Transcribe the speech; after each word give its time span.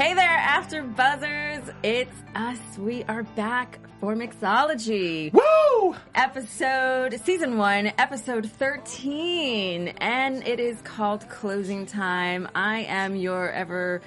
Hey 0.00 0.14
there, 0.14 0.24
After 0.24 0.82
Buzzers! 0.82 1.70
It's 1.82 2.22
us. 2.34 2.58
We 2.78 3.04
are 3.04 3.22
back 3.22 3.78
for 4.00 4.16
Mixology. 4.16 5.30
Woo! 5.30 5.94
Episode, 6.14 7.20
season 7.22 7.58
one, 7.58 7.92
episode 7.98 8.50
13. 8.50 9.88
And 9.88 10.48
it 10.48 10.58
is 10.58 10.80
called 10.80 11.28
Closing 11.28 11.84
Time. 11.84 12.48
I 12.54 12.84
am 12.84 13.14
your 13.14 13.50
ever, 13.50 14.00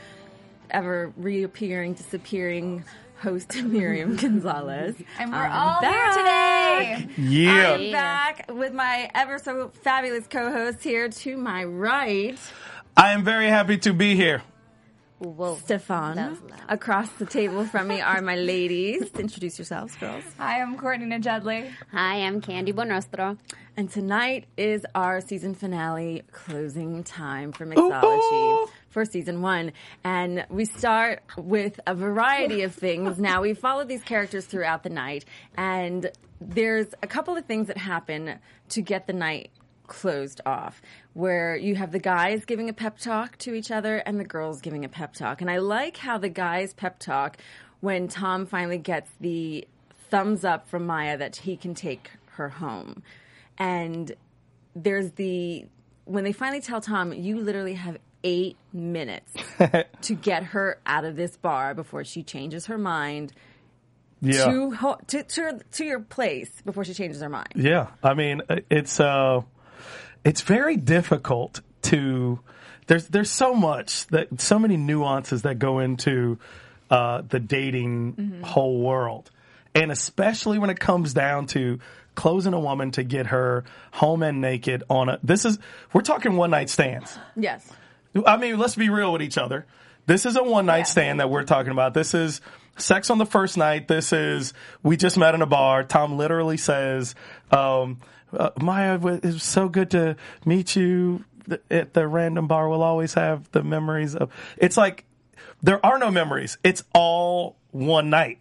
ever 0.71 1.13
reappearing, 1.15 1.93
disappearing 1.93 2.85
host, 3.17 3.55
Miriam 3.63 4.15
Gonzalez. 4.19 4.95
And 5.19 5.31
we're 5.31 5.37
I'm 5.37 5.51
all 5.51 5.79
back. 5.79 6.97
here 6.97 7.05
today. 7.05 7.21
Yeah. 7.21 7.73
I'm 7.73 7.91
back 7.91 8.51
with 8.51 8.73
my 8.73 9.11
ever 9.13 9.37
so 9.37 9.69
fabulous 9.83 10.25
co-host 10.25 10.81
here 10.81 11.09
to 11.09 11.37
my 11.37 11.65
right. 11.65 12.39
I 12.97 13.11
am 13.11 13.23
very 13.23 13.49
happy 13.49 13.77
to 13.77 13.93
be 13.93 14.15
here. 14.15 14.41
Stefan. 15.23 16.37
Across 16.67 17.11
the 17.13 17.25
table 17.25 17.65
from 17.65 17.87
me 17.87 18.01
are 18.01 18.21
my 18.21 18.35
ladies. 18.35 19.09
Introduce 19.19 19.57
yourselves, 19.57 19.95
girls. 19.95 20.23
Hi, 20.37 20.61
I'm 20.61 20.77
Courtney 20.77 21.05
Najudley. 21.05 21.71
Hi, 21.91 22.15
I'm 22.17 22.41
Candy 22.41 22.73
Bonostro. 22.73 23.37
And 23.77 23.89
tonight 23.89 24.45
is 24.57 24.85
our 24.93 25.21
season 25.21 25.55
finale 25.55 26.23
closing 26.31 27.03
time 27.03 27.53
for 27.53 27.65
Mixology 27.65 28.69
for 28.89 29.05
season 29.05 29.41
one. 29.41 29.71
And 30.03 30.45
we 30.49 30.65
start 30.65 31.23
with 31.37 31.79
a 31.87 31.95
variety 31.95 32.63
of 32.63 32.75
things. 32.75 33.17
Now, 33.17 33.41
we 33.41 33.53
follow 33.53 33.85
these 33.85 34.03
characters 34.03 34.45
throughout 34.45 34.83
the 34.83 34.89
night, 34.89 35.25
and 35.55 36.11
there's 36.41 36.87
a 37.01 37.07
couple 37.07 37.37
of 37.37 37.45
things 37.45 37.67
that 37.67 37.77
happen 37.77 38.39
to 38.69 38.81
get 38.81 39.07
the 39.07 39.13
night 39.13 39.51
closed 39.87 40.41
off 40.45 40.81
where 41.13 41.55
you 41.55 41.75
have 41.75 41.91
the 41.91 41.99
guys 41.99 42.45
giving 42.45 42.69
a 42.69 42.73
pep 42.73 42.97
talk 42.97 43.37
to 43.37 43.53
each 43.53 43.69
other 43.71 43.97
and 43.97 44.19
the 44.19 44.23
girls 44.23 44.61
giving 44.61 44.83
a 44.85 44.89
pep 44.89 45.13
talk. 45.13 45.41
And 45.41 45.49
I 45.51 45.57
like 45.57 45.97
how 45.97 46.17
the 46.17 46.29
guys 46.29 46.73
pep 46.73 46.99
talk 46.99 47.37
when 47.81 48.07
Tom 48.07 48.45
finally 48.45 48.77
gets 48.77 49.11
the 49.19 49.67
thumbs 50.09 50.43
up 50.45 50.67
from 50.69 50.85
Maya 50.85 51.17
that 51.17 51.35
he 51.37 51.57
can 51.57 51.73
take 51.75 52.09
her 52.31 52.49
home. 52.49 53.03
And 53.57 54.11
there's 54.75 55.11
the 55.11 55.65
when 56.05 56.23
they 56.23 56.33
finally 56.33 56.61
tell 56.61 56.81
Tom, 56.81 57.13
you 57.13 57.39
literally 57.39 57.75
have 57.75 57.97
eight 58.23 58.57
minutes 58.71 59.33
to 60.01 60.13
get 60.15 60.43
her 60.43 60.79
out 60.85 61.05
of 61.05 61.15
this 61.15 61.35
bar 61.37 61.73
before 61.73 62.03
she 62.03 62.23
changes 62.23 62.65
her 62.67 62.77
mind 62.77 63.33
Yeah. 64.21 64.45
to, 64.45 64.97
to 65.07 65.23
to 65.23 65.59
to 65.73 65.83
your 65.85 65.99
place 65.99 66.49
before 66.65 66.83
she 66.85 66.93
changes 66.93 67.21
her 67.21 67.29
mind. 67.29 67.49
Yeah. 67.55 67.87
I 68.01 68.13
mean, 68.13 68.41
it's 68.69 68.99
uh 68.99 69.41
it's 70.23 70.41
very 70.41 70.77
difficult 70.77 71.61
to 71.83 72.39
there's 72.87 73.07
there's 73.07 73.29
so 73.29 73.53
much 73.53 74.07
that 74.07 74.41
so 74.41 74.59
many 74.59 74.77
nuances 74.77 75.43
that 75.43 75.59
go 75.59 75.79
into 75.79 76.37
uh 76.89 77.21
the 77.21 77.39
dating 77.39 78.41
whole 78.43 78.79
world. 78.81 79.29
And 79.75 79.91
especially 79.91 80.59
when 80.59 80.69
it 80.69 80.79
comes 80.79 81.13
down 81.13 81.47
to 81.47 81.79
closing 82.15 82.53
a 82.53 82.59
woman 82.59 82.91
to 82.91 83.03
get 83.03 83.27
her 83.27 83.63
home 83.91 84.21
and 84.21 84.39
naked 84.39 84.83
on 84.89 85.09
a 85.09 85.19
this 85.23 85.45
is 85.45 85.57
we're 85.93 86.01
talking 86.01 86.35
one 86.35 86.51
night 86.51 86.69
stands. 86.69 87.17
Yes. 87.35 87.69
I 88.25 88.37
mean, 88.37 88.59
let's 88.59 88.75
be 88.75 88.89
real 88.89 89.11
with 89.11 89.23
each 89.23 89.37
other. 89.37 89.65
This 90.05 90.25
is 90.25 90.35
a 90.35 90.43
one 90.43 90.65
night 90.65 90.87
stand 90.87 91.19
that 91.19 91.29
we're 91.29 91.45
talking 91.45 91.71
about. 91.71 91.93
This 91.93 92.13
is 92.13 92.41
sex 92.77 93.09
on 93.09 93.17
the 93.17 93.25
first 93.25 93.57
night. 93.57 93.87
This 93.87 94.13
is 94.13 94.53
we 94.83 94.97
just 94.97 95.17
met 95.17 95.33
in 95.33 95.41
a 95.41 95.45
bar. 95.45 95.83
Tom 95.83 96.17
literally 96.17 96.57
says, 96.57 97.15
um, 97.51 97.99
uh, 98.37 98.51
"Maya, 98.61 98.95
it 98.95 99.23
was 99.23 99.43
so 99.43 99.69
good 99.69 99.91
to 99.91 100.15
meet 100.45 100.75
you 100.75 101.23
at 101.69 101.93
the 101.93 102.07
random 102.07 102.47
bar. 102.47 102.69
We'll 102.69 102.83
always 102.83 103.13
have 103.15 103.51
the 103.51 103.63
memories 103.63 104.15
of." 104.15 104.31
It's 104.57 104.77
like 104.77 105.05
there 105.61 105.83
are 105.85 105.97
no 105.99 106.11
memories. 106.11 106.57
It's 106.63 106.83
all 106.93 107.57
one 107.71 108.09
night. 108.09 108.39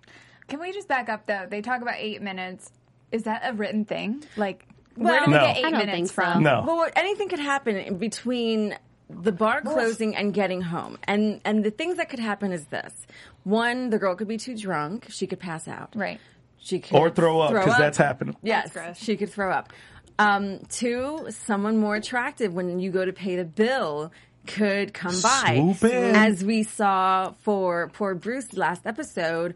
Can 0.49 0.61
we 0.61 0.73
just 0.73 0.89
back 0.89 1.09
up 1.09 1.27
though? 1.27 1.47
They 1.49 1.63
talk 1.63 1.83
about 1.83 1.95
eight 1.99 2.21
minutes. 2.23 2.71
Is 3.11 3.25
that 3.25 3.43
a 3.45 3.53
written 3.53 3.85
thing? 3.85 4.25
Like, 4.37 4.67
Well- 4.97 5.13
where 5.13 5.25
do 5.25 5.31
we 5.31 5.37
No. 5.37 5.47
get 5.47 5.57
eight 5.59 5.71
minutes 5.71 5.91
think 5.93 6.07
so. 6.09 6.15
from? 6.15 6.43
No. 6.43 6.65
Well, 6.67 6.89
anything 6.97 7.29
could 7.29 7.39
happen 7.39 7.77
in 7.77 7.99
between 7.99 8.77
the 9.11 9.33
bar 9.33 9.61
closing 9.61 10.17
and 10.17 10.33
getting 10.33 10.63
home. 10.63 10.99
And 11.05 11.41
and 11.45 11.63
the 11.65 11.71
things 11.71 11.97
that 11.99 12.09
could 12.09 12.19
happen 12.19 12.53
is 12.53 12.65
this: 12.67 13.07
one, 13.45 13.91
the 13.91 13.99
girl 13.99 14.15
could 14.15 14.29
be 14.29 14.39
too 14.39 14.57
drunk; 14.57 15.07
she 15.11 15.27
could 15.27 15.39
pass 15.41 15.69
out. 15.69 15.91
Right. 15.95 16.19
She 16.63 16.79
could 16.79 16.97
Or 16.97 17.11
throw 17.11 17.41
up 17.41 17.53
because 17.53 17.77
that's 17.77 17.99
happened. 17.99 18.37
Yes, 18.43 18.73
That's 18.73 18.99
gross. 18.99 18.99
she 18.99 19.17
could 19.17 19.31
throw 19.31 19.51
up. 19.53 19.73
Um, 20.19 20.61
two, 20.69 21.27
someone 21.31 21.79
more 21.79 21.97
attractive 21.97 22.55
when 22.55 22.79
you 22.79 22.91
go 22.91 23.05
to 23.05 23.13
pay 23.13 23.37
the 23.37 23.45
bill 23.45 24.13
could 24.47 24.93
come 24.95 25.21
by, 25.21 25.55
Swoop 25.57 25.85
in. 25.93 26.15
as 26.15 26.45
we 26.45 26.63
saw 26.63 27.33
for 27.43 27.89
poor 27.93 28.15
Bruce 28.15 28.53
last 28.55 28.83
episode. 28.87 29.55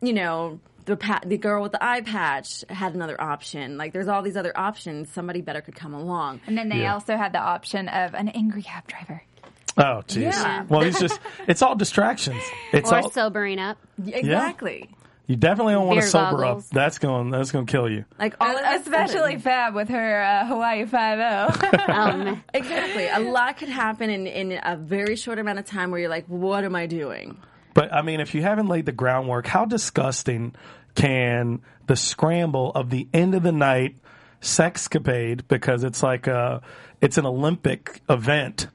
You 0.00 0.12
know. 0.12 0.60
The, 0.84 0.96
pa- 0.96 1.22
the 1.26 1.36
girl 1.36 1.64
with 1.64 1.72
the 1.72 1.84
eye 1.84 2.02
patch 2.02 2.64
had 2.68 2.94
another 2.94 3.20
option. 3.20 3.76
Like, 3.76 3.92
there's 3.92 4.06
all 4.06 4.22
these 4.22 4.36
other 4.36 4.56
options. 4.56 5.10
Somebody 5.10 5.40
better 5.40 5.60
could 5.60 5.74
come 5.74 5.94
along. 5.94 6.42
And 6.46 6.56
then 6.56 6.68
they 6.68 6.82
Yeah. 6.82 6.94
also 6.94 7.16
had 7.16 7.32
the 7.32 7.40
option 7.40 7.88
of 7.88 8.14
an 8.14 8.28
angry 8.28 8.62
cab 8.62 8.86
driver. 8.86 9.20
Oh, 9.76 10.04
jeez. 10.06 10.30
Yeah. 10.30 10.62
Well, 10.68 10.82
he's 10.82 11.00
just, 11.00 11.18
it's 11.48 11.60
all 11.60 11.74
distractions. 11.74 12.40
It's 12.72 12.92
Or 12.92 12.98
all, 12.98 13.10
sobering 13.10 13.58
up. 13.58 13.78
Exactly. 14.06 14.88
You 15.26 15.34
definitely 15.36 15.74
don't 15.74 15.86
want 15.86 16.00
to 16.00 16.06
sober 16.06 16.42
goggles. 16.42 16.66
up. 16.66 16.70
That's 16.70 16.98
going, 16.98 17.30
that's 17.30 17.50
going 17.50 17.66
to 17.66 17.70
kill 17.70 17.90
you. 17.90 18.04
Like 18.18 18.36
all 18.40 18.56
Especially 18.56 19.38
Fab 19.38 19.74
with 19.74 19.88
her 19.88 20.22
uh, 20.22 20.46
Hawaii 20.46 20.86
Five 20.86 21.18
O. 21.18 21.76
Um, 21.92 22.44
exactly. 22.54 23.08
A 23.08 23.20
lot 23.20 23.56
could 23.56 23.68
happen 23.68 24.10
in, 24.10 24.26
in 24.26 24.60
a 24.62 24.76
very 24.76 25.16
short 25.16 25.38
amount 25.38 25.58
of 25.58 25.64
time 25.64 25.90
where 25.90 26.00
you're 26.00 26.10
like, 26.10 26.26
what 26.26 26.64
am 26.64 26.74
I 26.74 26.86
doing? 26.86 27.38
But 27.74 27.92
I 27.92 28.02
mean, 28.02 28.20
if 28.20 28.34
you 28.34 28.42
haven't 28.42 28.68
laid 28.68 28.86
the 28.86 28.92
groundwork, 28.92 29.46
how 29.46 29.64
disgusting 29.64 30.54
can 30.94 31.62
the 31.86 31.96
scramble 31.96 32.72
of 32.72 32.90
the 32.90 33.08
end 33.12 33.34
of 33.34 33.42
the 33.42 33.52
night 33.52 33.96
sexcapade, 34.40 35.42
because 35.48 35.84
it's 35.84 36.02
like 36.02 36.26
a, 36.26 36.62
it's 37.00 37.18
an 37.18 37.26
Olympic 37.26 38.00
event 38.08 38.68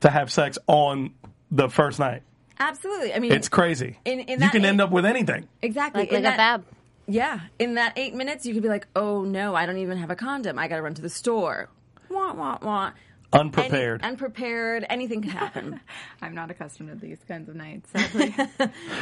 to 0.00 0.10
have 0.10 0.30
sex 0.30 0.58
on 0.66 1.14
the 1.50 1.68
first 1.68 1.98
night. 1.98 2.22
Absolutely. 2.58 3.12
I 3.14 3.18
mean, 3.18 3.32
It's 3.32 3.48
crazy. 3.48 3.98
In- 4.04 4.20
in 4.20 4.40
you 4.42 4.50
can 4.50 4.64
eight- 4.64 4.68
end 4.68 4.80
up 4.80 4.90
with 4.90 5.04
anything. 5.04 5.48
exactly. 5.62 6.02
like, 6.02 6.08
in 6.10 6.14
like 6.16 6.20
a 6.34 6.36
that- 6.36 6.36
fab. 6.36 6.64
Yeah. 7.08 7.40
In 7.58 7.74
that 7.74 7.92
eight 7.96 8.14
minutes, 8.14 8.44
you 8.46 8.52
could 8.54 8.62
be 8.64 8.68
like, 8.68 8.88
oh 8.96 9.22
no, 9.22 9.54
I 9.54 9.64
don't 9.66 9.78
even 9.78 9.98
have 9.98 10.10
a 10.10 10.16
condom. 10.16 10.58
I 10.58 10.66
got 10.68 10.76
to 10.76 10.82
run 10.82 10.94
to 10.94 11.02
the 11.02 11.08
store. 11.10 11.68
Wah, 12.08 12.32
wah, 12.34 12.58
wah. 12.62 12.90
Unprepared. 13.32 14.00
Any, 14.02 14.12
unprepared. 14.12 14.86
Anything 14.88 15.20
could 15.22 15.32
happen. 15.32 15.80
I'm 16.22 16.34
not 16.34 16.50
accustomed 16.50 16.88
to 16.88 16.94
these 16.94 17.18
kinds 17.28 17.48
of 17.48 17.54
nights. 17.56 17.90
Sadly. 17.94 18.34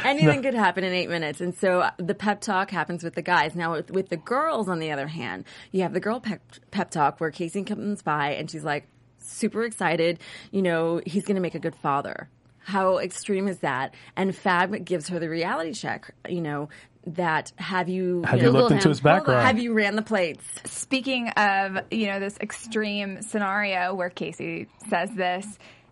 Anything 0.03 0.41
could 0.43 0.53
happen 0.55 0.83
in 0.83 0.93
eight 0.93 1.09
minutes. 1.09 1.41
And 1.41 1.55
so 1.55 1.81
uh, 1.81 1.91
the 1.97 2.15
pep 2.15 2.41
talk 2.41 2.69
happens 2.71 3.03
with 3.03 3.15
the 3.15 3.21
guys. 3.21 3.55
Now, 3.55 3.71
with, 3.73 3.91
with 3.91 4.09
the 4.09 4.17
girls, 4.17 4.67
on 4.67 4.79
the 4.79 4.91
other 4.91 5.07
hand, 5.07 5.45
you 5.71 5.83
have 5.83 5.93
the 5.93 5.99
girl 5.99 6.19
pep, 6.19 6.41
pep 6.71 6.91
talk 6.91 7.19
where 7.19 7.31
Casey 7.31 7.63
comes 7.63 8.01
by 8.01 8.31
and 8.33 8.49
she's 8.51 8.63
like 8.63 8.87
super 9.19 9.63
excited. 9.63 10.19
You 10.51 10.61
know, 10.63 11.01
he's 11.05 11.23
going 11.23 11.35
to 11.35 11.41
make 11.41 11.55
a 11.55 11.59
good 11.59 11.75
father. 11.75 12.27
How 12.65 12.97
extreme 12.97 13.47
is 13.47 13.59
that? 13.59 13.93
And 14.15 14.35
Fab 14.35 14.83
gives 14.83 15.07
her 15.09 15.19
the 15.19 15.29
reality 15.29 15.73
check. 15.73 16.13
You 16.27 16.41
know, 16.41 16.69
that 17.07 17.51
have 17.57 17.89
you 17.89 18.23
have 18.23 18.39
you 18.39 18.45
you 18.45 18.51
looked 18.51 18.63
Google 18.63 18.77
into 18.77 18.87
him. 18.87 18.91
his 18.91 19.01
background? 19.01 19.45
have 19.45 19.59
you 19.59 19.73
ran 19.73 19.95
the 19.95 20.01
plates? 20.01 20.43
Speaking 20.65 21.29
of, 21.29 21.77
you 21.91 22.07
know, 22.07 22.19
this 22.19 22.37
extreme 22.39 23.21
scenario 23.21 23.93
where 23.93 24.09
Casey 24.09 24.67
says 24.89 25.11
this, 25.15 25.45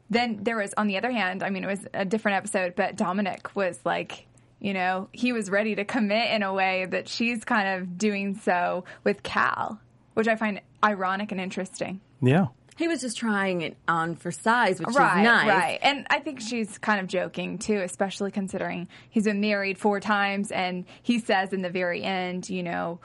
then 0.09 0.39
there 0.41 0.57
was, 0.57 0.73
on 0.75 0.87
the 0.87 0.97
other 0.97 1.11
hand, 1.11 1.43
I 1.43 1.51
mean, 1.51 1.63
it 1.63 1.67
was 1.67 1.87
a 1.93 2.05
different 2.05 2.37
episode, 2.37 2.73
but 2.75 2.95
Dominic 2.95 3.55
was 3.55 3.79
like, 3.85 4.25
you 4.59 4.73
know, 4.73 5.09
he 5.11 5.31
was 5.31 5.49
ready 5.51 5.75
to 5.75 5.85
commit 5.85 6.31
in 6.31 6.41
a 6.41 6.53
way 6.53 6.87
that 6.89 7.07
she's 7.07 7.43
kind 7.43 7.81
of 7.81 7.97
doing 7.97 8.39
so 8.39 8.85
with 9.03 9.21
Cal, 9.21 9.79
which 10.15 10.27
I 10.27 10.35
find 10.35 10.61
ironic 10.83 11.31
and 11.31 11.39
interesting. 11.39 12.01
yeah. 12.21 12.47
He 12.75 12.87
was 12.87 13.01
just 13.01 13.17
trying 13.17 13.61
it 13.61 13.77
on 13.87 14.15
for 14.15 14.31
size, 14.31 14.79
which 14.79 14.95
right, 14.95 15.19
is 15.19 15.23
nice. 15.23 15.47
right. 15.47 15.79
And 15.81 16.07
I 16.09 16.19
think 16.19 16.41
she's 16.41 16.77
kind 16.77 16.99
of 16.99 17.07
joking 17.07 17.57
too, 17.57 17.81
especially 17.81 18.31
considering 18.31 18.87
he's 19.09 19.25
been 19.25 19.41
married 19.41 19.77
four 19.77 19.99
times, 19.99 20.51
and 20.51 20.85
he 21.01 21.19
says 21.19 21.53
in 21.53 21.61
the 21.61 21.69
very 21.69 22.03
end, 22.03 22.49
you 22.49 22.63
know, 22.63 22.99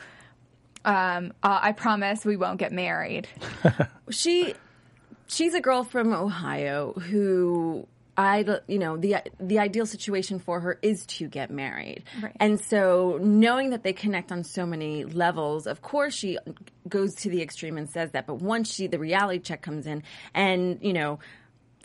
um, 0.84 1.32
uh, 1.42 1.58
I 1.62 1.72
promise 1.72 2.24
we 2.24 2.36
won't 2.36 2.58
get 2.58 2.72
married. 2.72 3.28
she 4.10 4.54
she's 5.26 5.54
a 5.54 5.60
girl 5.60 5.84
from 5.84 6.12
Ohio 6.12 6.92
who 6.92 7.86
I 8.18 8.44
you 8.66 8.78
know 8.80 8.96
the 8.96 9.16
the 9.38 9.60
ideal 9.60 9.86
situation 9.86 10.40
for 10.40 10.58
her 10.60 10.78
is 10.82 11.06
to 11.06 11.28
get 11.28 11.50
married. 11.50 12.02
Right. 12.20 12.36
And 12.40 12.60
so 12.60 13.18
knowing 13.22 13.70
that 13.70 13.84
they 13.84 13.92
connect 13.92 14.32
on 14.32 14.42
so 14.44 14.66
many 14.66 15.04
levels, 15.04 15.66
of 15.68 15.80
course 15.80 16.14
she 16.14 16.36
goes 16.88 17.14
to 17.16 17.30
the 17.30 17.40
extreme 17.40 17.78
and 17.78 17.88
says 17.88 18.10
that, 18.12 18.26
but 18.26 18.42
once 18.42 18.74
she 18.74 18.88
the 18.88 18.98
reality 18.98 19.38
check 19.38 19.62
comes 19.62 19.86
in 19.86 20.02
and 20.34 20.80
you 20.82 20.92
know 20.92 21.20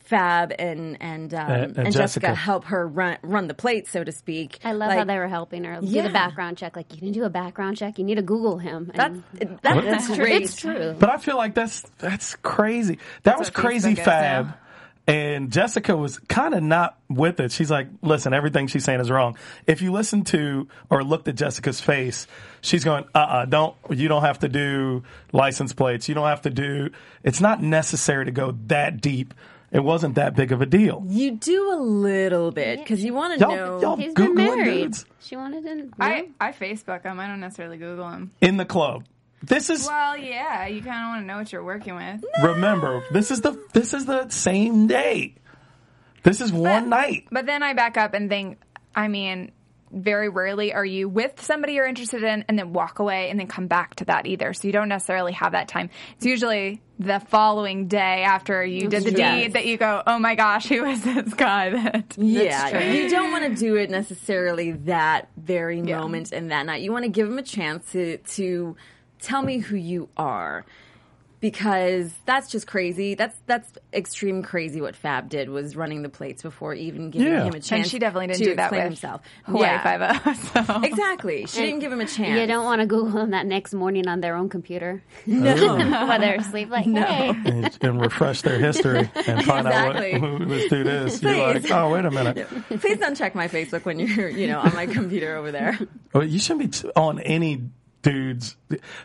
Fab 0.06 0.51
and 0.59 0.97
and 1.01 1.33
um, 1.33 1.50
And- 1.50 1.63
and, 1.63 1.77
and 1.77 1.94
Jessica. 1.94 2.27
Jessica. 2.27 2.35
help 2.35 2.65
her 2.65 2.85
run 2.85 3.18
run 3.21 3.47
the 3.47 3.53
plate, 3.53 3.88
so 3.88 4.03
to 4.03 4.12
speak. 4.12 4.59
I 4.63 4.74
love 4.74 4.91
how 4.91 5.06
they 5.06 5.18
were 5.18 5.30
helping 5.30 5.63
her 5.63 5.80
do 5.80 5.88
Yeah. 5.88 6.03
the 6.03 6.09
background 6.09 6.57
check. 6.57 6.75
Like, 6.75 6.94
you 6.94 7.00
can 7.00 7.13
do 7.13 7.24
a 7.24 7.30
background 7.30 7.77
check. 7.77 7.97
You 7.97 8.03
need 8.03 8.15
to 8.15 8.21
Google 8.21 8.57
him. 8.57 8.91
That's 8.94 9.18
And 9.39 9.59
that, 9.62 9.83
that's 9.85 10.09
it's 10.09 10.18
great. 10.18 10.41
It's 10.41 10.56
true. 10.57 10.94
But 11.00 11.09
I 11.09 11.18
feel 11.18 11.38
like 11.38 11.53
that's 11.56 11.83
that's 12.00 12.35
crazy. 12.35 13.00
That 13.24 13.39
was 13.39 13.50
crazy 13.50 13.91
Facebook 13.94 14.00
is 14.00 14.03
fab. 14.06 14.45
now. 14.47 14.57
And 15.05 15.51
Jessica 15.51 15.97
was 15.97 16.17
kind 16.17 16.53
of 16.53 16.63
not 16.63 16.97
with 17.09 17.41
it. 17.41 17.51
She's 17.51 17.69
like, 17.69 17.88
listen, 18.01 18.33
everything 18.33 18.67
she's 18.67 18.85
saying 18.85 19.01
is 19.01 19.11
wrong. 19.11 19.38
If 19.67 19.81
you 19.81 19.91
listen 19.91 20.23
to 20.25 20.69
or 20.89 21.03
looked 21.03 21.27
at 21.27 21.35
Jessica's 21.35 21.81
face, 21.81 22.25
she's 22.61 22.85
going, 22.85 23.03
uh 23.13 23.17
uh-uh, 23.17 23.33
uh, 23.33 23.45
don't, 23.45 23.75
you 23.89 24.07
don't 24.07 24.21
have 24.21 24.39
to 24.39 24.47
do 24.47 25.03
license 25.33 25.73
plates. 25.73 26.07
You 26.07 26.15
don't 26.15 26.27
have 26.27 26.44
to 26.44 26.50
do, 26.50 26.91
it's 27.21 27.41
not 27.41 27.61
necessary 27.61 28.25
to 28.25 28.31
go 28.31 28.53
that 28.67 29.01
deep. 29.01 29.33
It 29.73 29.83
wasn't 29.83 30.15
that 30.15 30.35
big 30.35 30.51
of 30.51 30.61
a 30.61 30.67
deal. 30.67 31.03
You 31.07 31.31
do 31.31 31.73
a 31.73 31.79
little 31.81 32.51
bit 32.51 32.77
because 32.79 33.03
you 33.03 33.11
want 33.13 33.39
to 33.39 33.47
know. 33.47 33.81
y'all 33.81 33.95
He's 33.97 34.13
been 34.13 34.35
married. 34.35 34.65
dudes 34.65 35.06
She 35.19 35.35
wanted 35.35 35.63
to. 35.63 35.89
I, 35.99 36.29
I 36.39 36.51
Facebook 36.51 37.01
him. 37.01 37.19
I 37.19 37.27
don't 37.27 37.39
necessarily 37.39 37.77
Google 37.77 38.07
him. 38.07 38.31
in 38.39 38.57
the 38.57 38.65
club. 38.65 39.06
This 39.44 39.69
is, 39.69 39.86
Well, 39.86 40.18
yeah, 40.18 40.68
you 40.68 40.81
kind 40.81 41.04
of 41.04 41.10
want 41.10 41.22
to 41.24 41.28
know 41.28 41.38
what 41.38 41.51
you're 41.51 41.63
working 41.63 41.95
with. 41.95 42.24
remember, 42.42 43.04
this 43.12 43.30
is 43.30 43.42
the, 43.42 43.62
this 43.74 43.94
is 43.94 44.06
the 44.06 44.30
same 44.30 44.88
day. 44.88 45.36
This 46.24 46.40
is 46.40 46.54
one 46.54 46.88
night. 46.90 47.28
But 47.30 47.45
then 47.45 47.62
I 47.62 47.74
back 47.74 47.98
up 47.98 48.13
and 48.13 48.30
think, 48.30 48.57
I 48.95 49.10
mean, 49.10 49.51
very 49.92 50.30
rarely 50.30 50.74
are 50.74 50.86
you 50.86 51.07
with 51.10 51.40
somebody 51.42 51.74
you're 51.74 51.86
interested 51.86 52.24
in 52.24 52.45
and 52.48 52.57
then 52.57 52.72
walk 52.74 53.00
away 53.00 53.30
and 53.30 53.38
then 53.40 53.48
come 53.48 53.68
back 53.68 53.95
to 53.95 54.06
that 54.06 54.25
either. 54.25 54.54
So 54.54 54.68
you 54.68 54.72
don't 54.72 54.88
necessarily 54.90 55.34
have 55.34 55.51
that 55.51 55.68
time. 55.68 55.90
It's 56.16 56.25
usually 56.25 56.81
the 56.98 57.19
following 57.19 57.88
day 57.90 58.24
after 58.24 58.63
you 58.66 58.88
did 58.88 59.04
the 59.04 59.12
Yes. 59.12 59.44
deed 59.44 59.54
that 59.54 59.66
you 59.68 59.78
go, 59.78 60.01
oh 60.07 60.18
my 60.18 60.36
gosh, 60.36 60.68
who 60.69 60.86
is 60.86 61.04
this 61.04 61.34
guy 61.34 61.69
that. 61.72 62.16
Yeah, 62.18 62.92
you 62.94 63.10
don't 63.10 63.31
want 63.31 63.44
to 63.54 63.60
do 63.60 63.75
it 63.75 63.90
necessarily 63.90 64.72
that 64.72 65.28
very 65.38 65.81
Yeah. 65.81 66.00
moment 66.00 66.31
and 66.31 66.50
that 66.51 66.66
night. 66.66 66.81
You 66.81 66.92
want 66.94 67.04
to 67.04 67.10
give 67.12 67.28
them 67.28 67.38
a 67.38 67.44
chance 67.44 67.92
to 67.92 68.18
to 68.18 68.75
tell 69.23 69.41
me 69.41 69.57
who 69.59 69.75
you 69.75 70.09
are. 70.17 70.65
Because 71.39 72.09
that's 72.25 72.49
just 72.49 72.67
crazy. 72.67 73.15
That's 73.15 73.37
that's 73.47 73.69
extreme 73.91 74.43
crazy. 74.43 74.79
What 74.79 74.95
Fab 74.95 75.27
did 75.27 75.49
was 75.49 75.75
running 75.75 76.01
the 76.01 76.07
plates 76.07 76.41
before 76.41 76.73
even 76.73 77.09
giving 77.09 77.27
Yeah. 77.27 77.43
him 77.43 77.49
a 77.49 77.59
chance. 77.59 77.71
And 77.71 77.85
she 77.85 77.99
definitely 77.99 78.27
didn't 78.27 78.39
to 78.39 78.45
do 78.45 78.55
that 78.55 78.63
explain 78.67 78.79
with 78.83 78.91
himself. 78.91 79.21
Hawaii 79.43 79.63
Yeah. 79.63 80.19
5 80.19 80.37
so. 80.67 80.81
Exactly. 80.83 81.45
She 81.47 81.59
didn't 81.59 81.79
give 81.79 81.91
him 81.91 81.99
a 81.99 82.05
chance. 82.05 82.39
You 82.39 82.47
don't 82.47 82.63
want 82.63 82.79
to 82.79 82.87
Google 82.87 83.11
them 83.19 83.31
that 83.31 83.45
next 83.45 83.73
morning 83.73 84.07
on 84.07 84.21
their 84.21 84.37
own 84.37 84.47
computer. 84.47 85.03
No. 85.25 85.75
While 85.75 86.17
they're 86.21 86.35
asleep. 86.35 86.69
Like, 86.69 86.85
hey. 86.85 87.33
and, 87.45 87.77
and 87.81 87.99
refresh 87.99 88.41
their 88.43 88.57
history 88.57 88.99
and 88.99 89.43
find 89.43 89.67
Exactly. 89.67 90.13
out 90.13 90.21
what, 90.21 90.29
who 90.39 90.45
this 90.45 90.69
dude 90.69 90.87
is. 90.87 91.21
You're 91.21 91.33
Please. 91.33 91.63
like, 91.69 91.71
oh, 91.73 91.89
wait 91.91 92.05
a 92.05 92.11
minute. 92.11 92.47
Please 92.79 92.99
don't 92.99 93.15
check 93.17 93.35
my 93.35 93.49
Facebook 93.49 93.83
when 93.83 93.99
you're, 93.99 94.29
you 94.29 94.47
know, 94.47 94.59
on 94.61 94.73
my 94.75 94.85
computer 94.85 95.35
over 95.35 95.51
there. 95.51 95.77
Well, 96.13 96.23
you 96.23 96.39
shouldn't 96.39 96.71
be 96.71 96.79
t- 96.79 96.89
on 96.95 97.19
any 97.19 97.63
dudes. 98.03 98.55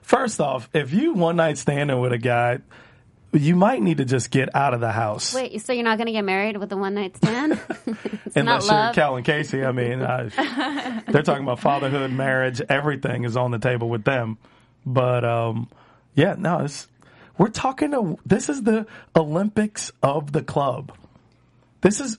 First 0.03 0.41
off, 0.41 0.69
if 0.75 0.93
you 0.93 1.15
one 1.15 1.37
night 1.37 1.57
standing 1.57 1.99
with 2.01 2.13
a 2.13 2.19
guy, 2.19 2.59
you 3.33 3.57
might 3.57 3.83
need 3.83 3.99
to 3.99 4.05
just 4.05 4.31
get 4.31 4.55
out 4.55 4.75
of 4.75 4.81
the 4.81 4.93
house. 4.93 5.35
Wait, 5.35 5.61
so 5.63 5.73
you're 5.73 5.85
not 5.85 5.99
going 5.99 6.07
to 6.07 6.13
get 6.13 6.25
married 6.25 6.57
with 6.57 6.73
a 6.73 6.77
one 6.77 6.95
night 6.95 7.17
stand? 7.19 7.53
it's 7.87 8.37
Unless 8.37 8.69
not 8.69 8.85
you're. 8.85 8.95
Cal 8.95 9.17
and 9.17 9.25
Casey. 9.25 9.65
I 9.65 9.73
mean, 9.73 10.03
I, 10.03 11.03
they're 11.09 11.23
talking 11.23 11.45
about 11.45 11.61
fatherhood, 11.61 12.13
marriage, 12.13 12.61
everything 12.69 13.25
is 13.25 13.37
on 13.37 13.51
the 13.51 13.59
table 13.59 13.89
with 13.89 14.05
them. 14.05 14.39
But 14.85 15.25
um, 15.25 15.69
yeah, 16.15 16.35
no, 16.39 16.61
it's 16.61 16.89
we're 17.37 17.49
talking. 17.49 17.91
To, 17.93 18.19
this 18.25 18.49
is 18.49 18.63
the 18.63 18.87
Olympics 19.15 19.93
of 20.03 20.33
the 20.33 20.43
club. 20.43 20.93
This 21.83 22.01
is 22.01 22.19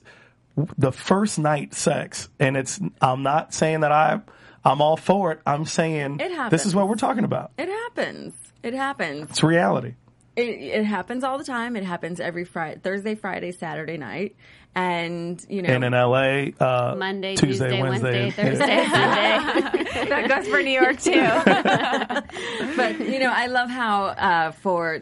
the 0.78 0.92
first 0.92 1.38
night 1.38 1.74
sex, 1.74 2.28
and 2.38 2.56
it's. 2.56 2.80
I'm 3.00 3.22
not 3.22 3.52
saying 3.52 3.80
that 3.80 3.92
I. 3.92 4.20
I'm 4.64 4.82
all 4.82 4.96
for 4.96 5.32
it. 5.32 5.40
I'm 5.46 5.64
saying 5.64 6.20
It 6.20 6.50
this 6.50 6.66
is 6.66 6.74
what 6.74 6.88
we're 6.88 6.96
talking 6.96 7.24
about. 7.24 7.52
It 7.58 7.68
happens. 7.68 8.34
It 8.62 8.74
happens. 8.74 9.30
It's 9.30 9.42
reality. 9.42 9.94
It, 10.36 10.42
it 10.42 10.84
happens 10.84 11.24
all 11.24 11.38
the 11.38 11.44
time. 11.44 11.76
It 11.76 11.84
happens 11.84 12.20
every 12.20 12.44
Friday, 12.44 12.78
Thursday, 12.82 13.14
Friday, 13.14 13.52
Saturday 13.52 13.96
night, 13.96 14.36
and 14.74 15.44
you 15.48 15.62
know, 15.62 15.70
And 15.70 15.84
in 15.84 15.92
LA, 15.92 16.50
uh, 16.64 16.94
Monday, 16.96 17.34
Tuesday, 17.34 17.70
Tuesday, 17.70 17.82
Wednesday, 17.82 18.22
Wednesday, 18.24 18.42
Thursday, 18.42 18.86
Sunday. 18.90 20.08
that 20.08 20.28
goes 20.28 20.46
for 20.46 20.62
New 20.62 20.70
York 20.70 21.00
too. 21.00 21.12
but 22.76 23.00
you 23.00 23.18
know, 23.18 23.32
I 23.34 23.46
love 23.46 23.70
how 23.70 24.04
uh, 24.04 24.52
for 24.52 25.00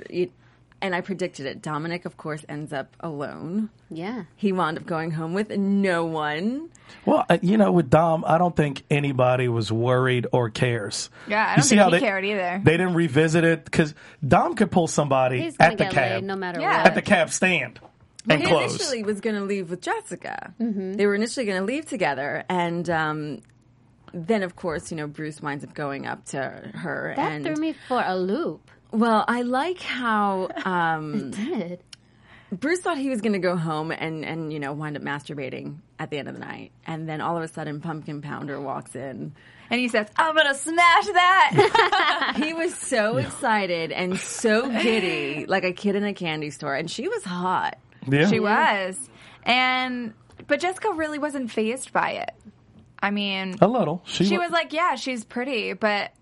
and 0.81 0.95
I 0.95 1.01
predicted 1.01 1.47
it. 1.47 1.61
Dominic, 1.63 2.05
of 2.05 2.17
course, 2.17 2.45
ends 2.49 2.73
up 2.73 2.95
alone. 3.01 3.71
yeah. 3.91 4.25
He 4.37 4.53
wound 4.53 4.79
up 4.79 4.87
going 4.87 5.11
home 5.11 5.35
with 5.35 5.51
no 5.51 6.05
one. 6.07 6.71
Well, 7.05 7.25
uh, 7.29 7.39
you 7.43 7.57
know, 7.57 7.73
with 7.73 7.91
Dom, 7.91 8.25
I 8.27 8.39
don't 8.39 8.55
think 8.57 8.83
anybody 8.91 9.49
was 9.49 9.71
worried 9.73 10.27
or 10.33 10.51
cares. 10.51 11.11
Yeah, 11.27 11.45
I 11.47 11.57
don't 11.57 11.63
see 11.65 11.71
think 11.71 11.81
how 11.83 11.87
he 11.91 11.97
they, 11.97 12.01
cared 12.01 12.25
either. 12.25 12.61
They 12.65 12.77
didn't 12.77 12.95
revisit 12.95 13.45
it 13.45 13.65
because 13.65 13.95
Dom 14.27 14.55
could 14.55 14.71
pull 14.71 14.87
somebody 14.87 15.53
at 15.61 15.77
the 15.79 15.85
cab, 15.87 15.95
laid 16.23 16.25
no 16.25 16.37
matter 16.37 16.61
Yeah. 16.61 16.79
what. 16.79 16.87
at 16.87 16.95
the 16.95 17.03
cab 17.03 17.31
stand, 17.31 17.81
and 18.29 18.41
he 18.41 18.47
close. 18.49 18.75
initially 18.75 19.03
was 19.03 19.21
going 19.21 19.37
to 19.37 19.43
leave 19.45 19.71
with 19.71 19.81
Jessica. 19.83 20.55
Mm-hmm. 20.61 20.95
They 20.95 21.07
were 21.07 21.15
initially 21.15 21.45
going 21.47 21.61
to 21.61 21.67
leave 21.67 21.87
together, 21.87 22.45
and 22.49 22.89
um, 22.89 23.43
then, 24.15 24.43
of 24.43 24.57
course, 24.57 24.91
you 24.91 24.97
know, 24.97 25.07
Bruce 25.07 25.41
winds 25.43 25.65
up 25.65 25.75
going 25.75 26.07
up 26.07 26.25
to 26.27 26.39
her. 26.41 27.13
that 27.17 27.33
and 27.33 27.45
threw 27.45 27.57
me 27.57 27.75
for 27.89 28.03
a 28.05 28.17
loop. 28.17 28.71
Well, 28.91 29.25
I 29.27 29.43
like 29.43 29.81
how 29.81 30.49
um, 30.65 31.31
Did. 31.31 31.81
Bruce 32.51 32.81
thought 32.81 32.97
he 32.97 33.11
was 33.11 33.21
going 33.21 33.35
to 33.35 33.39
go 33.39 33.57
home 33.57 33.91
and, 33.91 34.25
and, 34.25 34.53
you 34.53 34.59
know, 34.59 34.73
wind 34.73 34.97
up 34.97 35.03
masturbating 35.03 35.77
at 35.99 36.11
the 36.11 36.19
end 36.19 36.29
of 36.29 36.35
the 36.35 36.41
night. 36.41 36.73
And 36.87 37.07
then 37.07 37.21
all 37.21 37.37
of 37.37 37.43
a 37.43 37.49
sudden, 37.49 37.81
Pumpkin 37.81 38.23
Pounder 38.23 38.59
walks 38.59 38.97
in. 38.97 39.35
And 39.71 39.81
he 39.81 39.89
says, 39.89 40.07
I'm 40.17 40.35
going 40.35 40.47
to 40.47 40.55
smash 40.55 41.07
that. 41.07 42.35
He 42.43 42.55
was 42.55 42.75
so 42.75 43.17
excited 43.17 43.91
and 43.91 44.19
so 44.19 44.71
giddy, 44.71 45.47
like 45.47 45.65
a 45.65 45.73
kid 45.73 45.97
in 45.97 46.05
a 46.05 46.15
candy 46.15 46.51
store. 46.51 46.75
And 46.75 46.91
she 46.91 47.09
was 47.09 47.25
hot. 47.25 47.79
yeah. 48.07 48.29
she 48.29 48.39
was. 48.41 48.97
And, 49.43 50.15
but 50.47 50.61
Jessica 50.61 50.93
really 50.93 51.19
wasn't 51.19 51.51
phased 51.51 51.93
by 51.93 52.13
it. 52.13 52.31
I 53.03 53.11
mean, 53.11 53.57
a 53.61 53.69
little. 53.69 54.03
She, 54.07 54.25
she 54.25 54.39
was 54.39 54.51
like, 54.51 54.73
yeah, 54.73 54.95
she's 54.95 55.25
pretty, 55.25 55.73
but 55.73 56.13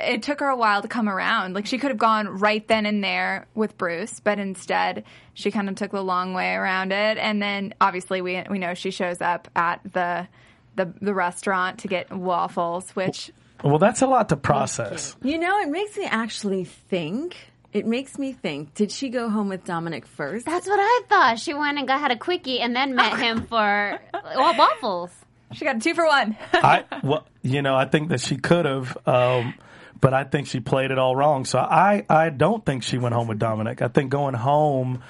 it 0.00 0.22
took 0.22 0.40
her 0.40 0.48
a 0.48 0.56
while 0.56 0.82
to 0.82 0.88
come 0.88 1.08
around. 1.08 1.54
Like 1.54 1.66
she 1.66 1.78
could 1.78 1.90
have 1.90 1.98
gone 1.98 2.28
right 2.28 2.66
then 2.68 2.86
and 2.86 3.02
there 3.02 3.46
with 3.54 3.76
Bruce, 3.78 4.20
but 4.20 4.38
instead 4.38 5.04
she 5.34 5.50
kind 5.50 5.68
of 5.68 5.74
took 5.76 5.90
the 5.90 6.02
long 6.02 6.34
way 6.34 6.54
around 6.54 6.92
it. 6.92 7.18
And 7.18 7.40
then 7.42 7.74
obviously 7.80 8.20
we 8.20 8.42
we 8.48 8.58
know 8.58 8.74
she 8.74 8.90
shows 8.90 9.20
up 9.20 9.48
at 9.56 9.80
the 9.92 10.28
the, 10.76 10.92
the 11.00 11.12
restaurant 11.12 11.80
to 11.80 11.88
get 11.88 12.12
waffles, 12.12 12.90
which 12.90 13.32
Well, 13.64 13.78
that's 13.78 14.00
a 14.02 14.06
lot 14.06 14.28
to 14.28 14.36
process. 14.36 15.16
You 15.22 15.38
know, 15.38 15.58
it 15.60 15.68
makes 15.68 15.96
me 15.96 16.04
actually 16.04 16.64
think. 16.64 17.36
It 17.72 17.84
makes 17.84 18.18
me 18.18 18.32
think. 18.32 18.74
Did 18.74 18.90
she 18.90 19.08
go 19.10 19.28
home 19.28 19.48
with 19.48 19.64
Dominic 19.64 20.06
first? 20.06 20.46
That's 20.46 20.66
what 20.66 20.78
I 20.80 21.02
thought. 21.08 21.38
She 21.38 21.52
went 21.52 21.78
and 21.78 21.86
got 21.86 22.00
had 22.00 22.10
a 22.12 22.16
quickie 22.16 22.60
and 22.60 22.74
then 22.74 22.94
met 22.94 23.18
him 23.18 23.42
for 23.48 24.00
well, 24.14 24.56
waffles. 24.56 25.10
she 25.52 25.64
got 25.64 25.76
a 25.76 25.80
two 25.80 25.94
for 25.94 26.06
one. 26.06 26.36
I, 26.52 26.84
well, 27.02 27.26
you 27.42 27.60
know, 27.60 27.74
I 27.74 27.84
think 27.84 28.08
that 28.08 28.20
she 28.20 28.36
could 28.36 28.64
have, 28.64 28.96
um, 29.06 29.54
but 30.00 30.14
I 30.14 30.24
think 30.24 30.46
she 30.46 30.60
played 30.60 30.90
it 30.90 30.98
all 30.98 31.16
wrong. 31.16 31.44
So 31.44 31.58
I, 31.58 32.04
I 32.08 32.30
don't 32.30 32.64
think 32.64 32.82
she 32.82 32.98
went 32.98 33.14
home 33.14 33.28
with 33.28 33.38
Dominic. 33.38 33.82
I 33.82 33.88
think 33.88 34.10
going 34.10 34.34
home 34.34 35.02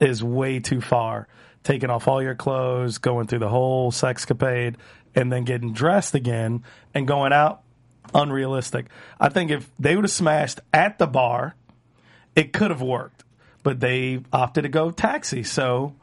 is 0.00 0.22
way 0.22 0.60
too 0.60 0.80
far. 0.80 1.28
Taking 1.62 1.88
off 1.88 2.08
all 2.08 2.22
your 2.22 2.34
clothes, 2.34 2.98
going 2.98 3.26
through 3.26 3.38
the 3.38 3.48
whole 3.48 3.90
sexcapade, 3.90 4.76
and 5.14 5.32
then 5.32 5.44
getting 5.44 5.72
dressed 5.72 6.14
again 6.14 6.62
and 6.92 7.08
going 7.08 7.32
out, 7.32 7.62
unrealistic. 8.14 8.86
I 9.18 9.30
think 9.30 9.50
if 9.50 9.70
they 9.78 9.96
would 9.96 10.04
have 10.04 10.12
smashed 10.12 10.60
at 10.72 10.98
the 10.98 11.06
bar, 11.06 11.54
it 12.36 12.52
could 12.52 12.70
have 12.70 12.82
worked, 12.82 13.24
but 13.62 13.80
they 13.80 14.20
opted 14.32 14.64
to 14.64 14.68
go 14.68 14.90
taxi. 14.90 15.42
So, 15.42 15.94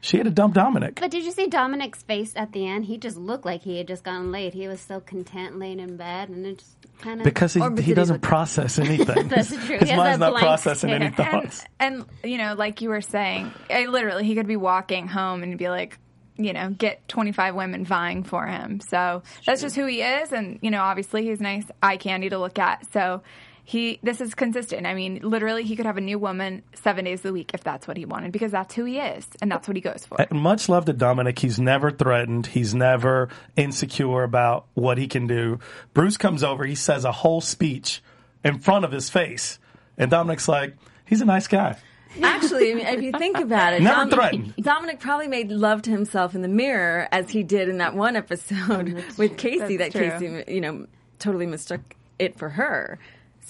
she 0.00 0.16
had 0.16 0.24
to 0.24 0.30
dump 0.30 0.54
Dominic. 0.54 0.98
But 0.98 1.10
did 1.10 1.24
you 1.24 1.32
see 1.32 1.46
Dominic's 1.46 2.02
face 2.02 2.32
at 2.34 2.52
the 2.52 2.66
end? 2.66 2.86
He 2.86 2.96
just 2.96 3.18
looked 3.18 3.44
like 3.44 3.62
he 3.62 3.76
had 3.76 3.86
just 3.86 4.02
gotten 4.02 4.32
laid. 4.32 4.54
He 4.54 4.66
was 4.66 4.80
so 4.80 5.00
content 5.00 5.58
laying 5.58 5.78
in 5.78 5.96
bed, 5.98 6.30
and 6.30 6.46
it 6.46 6.58
just 6.58 6.79
kind 7.00 7.20
of 7.20 7.24
Because 7.24 7.54
he, 7.54 7.60
he 7.76 7.82
he 7.82 7.94
doesn't 7.94 8.16
look- 8.16 8.22
process 8.22 8.78
anything. 8.86 9.28
That's 9.28 9.48
true. 9.66 9.78
His 9.78 9.90
He 9.90 9.96
mind's 9.96 10.18
not 10.20 10.30
blank 10.32 10.44
processing 10.46 10.90
any 10.90 11.12
stare. 11.12 11.30
thoughts. 11.30 11.64
And 11.78 12.04
you 12.24 12.38
know, 12.38 12.54
like 12.54 12.80
you 12.82 12.88
were 12.88 13.00
saying, 13.00 13.52
I 13.68 13.86
literally 13.86 14.24
he 14.24 14.34
could 14.34 14.46
be 14.46 14.56
walking 14.56 15.08
home 15.08 15.42
and 15.42 15.58
be 15.58 15.68
like, 15.68 15.98
you 16.36 16.52
know, 16.52 16.70
get 16.70 17.06
25 17.08 17.54
women 17.54 17.84
vying 17.84 18.22
for 18.24 18.46
him. 18.46 18.80
So 18.80 19.22
that's 19.44 19.60
just 19.60 19.76
who 19.76 19.84
he 19.86 20.00
is, 20.02 20.32
and 20.32 20.58
you 20.62 20.70
know, 20.70 20.80
obviously 20.82 21.24
he's 21.26 21.40
nice 21.40 21.64
eye 21.82 21.96
candy 21.98 22.30
to 22.30 22.38
look 22.38 22.58
at. 22.58 22.90
So 22.92 23.22
he, 23.64 23.98
this 24.02 24.20
is 24.20 24.34
consistent. 24.34 24.86
I 24.86 24.94
mean, 24.94 25.20
literally, 25.22 25.64
he 25.64 25.76
could 25.76 25.86
have 25.86 25.96
a 25.96 26.00
new 26.00 26.18
woman 26.18 26.62
seven 26.74 27.04
days 27.04 27.24
a 27.24 27.32
week 27.32 27.52
if 27.54 27.62
that's 27.62 27.86
what 27.86 27.96
he 27.96 28.04
wanted, 28.04 28.32
because 28.32 28.52
that's 28.52 28.74
who 28.74 28.84
he 28.84 28.98
is, 28.98 29.26
and 29.40 29.50
that's 29.50 29.68
what 29.68 29.76
he 29.76 29.80
goes 29.80 30.04
for. 30.06 30.20
And 30.20 30.40
much 30.40 30.68
love 30.68 30.86
to 30.86 30.92
Dominic. 30.92 31.38
He's 31.38 31.58
never 31.58 31.90
threatened. 31.90 32.46
He's 32.46 32.74
never 32.74 33.28
insecure 33.56 34.22
about 34.22 34.66
what 34.74 34.98
he 34.98 35.06
can 35.06 35.26
do. 35.26 35.58
Bruce 35.94 36.16
comes 36.16 36.42
over. 36.42 36.64
He 36.64 36.74
says 36.74 37.04
a 37.04 37.12
whole 37.12 37.40
speech 37.40 38.02
in 38.44 38.58
front 38.58 38.84
of 38.84 38.92
his 38.92 39.10
face. 39.10 39.58
And 39.96 40.10
Dominic's 40.10 40.48
like, 40.48 40.76
he's 41.04 41.20
a 41.20 41.26
nice 41.26 41.46
guy. 41.46 41.76
Actually, 42.22 42.72
I 42.72 42.74
mean, 42.74 42.86
if 42.86 43.02
you 43.02 43.12
think 43.12 43.38
about 43.38 43.72
it, 43.72 43.82
Never 43.82 44.10
threatened. 44.10 44.54
Dominic 44.60 44.98
probably 44.98 45.28
made 45.28 45.52
love 45.52 45.82
to 45.82 45.90
himself 45.90 46.34
in 46.34 46.42
the 46.42 46.48
mirror 46.48 47.06
as 47.12 47.30
he 47.30 47.42
did 47.42 47.68
in 47.68 47.78
that 47.78 47.94
one 47.94 48.16
episode 48.16 49.04
with 49.16 49.36
Casey. 49.36 49.76
That's 49.76 49.94
that 49.94 50.18
true. 50.18 50.28
Casey, 50.28 50.52
you 50.52 50.60
know, 50.60 50.86
totally 51.18 51.46
mistook 51.46 51.80
it 52.18 52.36
for 52.36 52.48
her. 52.48 52.98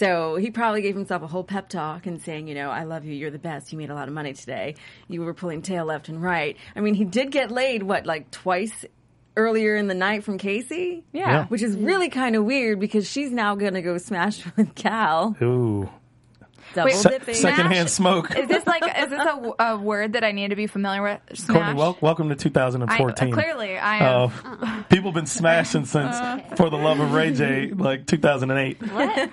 So 0.01 0.37
he 0.37 0.51
probably 0.51 0.81
gave 0.81 0.95
himself 0.97 1.23
a 1.23 1.27
whole 1.27 1.45
pep 1.45 1.69
talk 1.69 2.07
and 2.07 2.23
saying, 2.23 2.49
you 2.49 2.55
know, 2.55 2.71
I 2.71 2.85
love 2.85 3.05
you. 3.05 3.13
You're 3.13 3.31
the 3.31 3.39
best. 3.39 3.71
You 3.71 3.77
made 3.77 3.91
a 3.91 3.95
lot 3.95 4.09
of 4.09 4.15
money 4.15 4.33
today. 4.33 4.77
You 5.09 5.21
were 5.21 5.35
pulling 5.35 5.61
tail 5.61 5.85
left 5.85 6.09
and 6.09 6.23
right. 6.23 6.57
I 6.75 6.81
mean, 6.81 6.95
he 6.95 7.05
did 7.05 7.31
get 7.31 7.51
laid 7.51 7.83
what 7.83 8.07
like 8.07 8.31
twice 8.31 8.87
earlier 9.37 9.77
in 9.77 9.89
the 9.89 9.95
night 9.95 10.25
from 10.25 10.39
Casey. 10.39 11.05
Yeah. 11.13 11.29
Yeah. 11.29 11.47
which 11.49 11.61
is 11.61 11.77
really 11.77 12.09
kind 12.09 12.35
of 12.35 12.45
weird 12.47 12.81
because 12.81 13.07
she's 13.07 13.31
now 13.31 13.55
going 13.57 13.75
to 13.75 13.83
go 13.83 13.99
smash 13.99 14.43
with 14.57 14.75
Cal. 14.75 15.37
Ooh. 15.43 15.91
Double 16.75 16.87
Wait, 16.91 16.95
Se- 16.95 17.09
dipping. 17.11 17.35
secondhand 17.35 17.91
smoke. 17.91 18.37
Is 18.37 18.47
this 18.49 18.65
like 18.67 18.83
is 18.99 19.11
this 19.11 19.21
a, 19.21 19.55
a 19.59 19.77
word 19.77 20.13
that 20.13 20.23
I 20.23 20.31
need 20.33 20.49
to 20.49 20.57
be 20.57 20.67
familiar 20.69 21.03
with? 21.03 21.21
Courtney, 21.49 21.75
wel- 21.75 21.99
welcome 22.01 22.29
to 22.29 22.35
I, 22.35 22.39
2014. 22.39 23.33
clearly, 23.33 23.77
I 23.77 23.97
am. 23.99 24.33
Uh, 24.45 24.83
people 24.89 25.11
been 25.11 25.27
smashing 25.27 25.85
since 25.85 26.17
For 26.57 26.71
the 26.71 26.77
Love 26.77 27.01
of 27.01 27.13
Ray 27.13 27.33
J, 27.33 27.73
like 27.73 28.07
2008. 28.07 28.79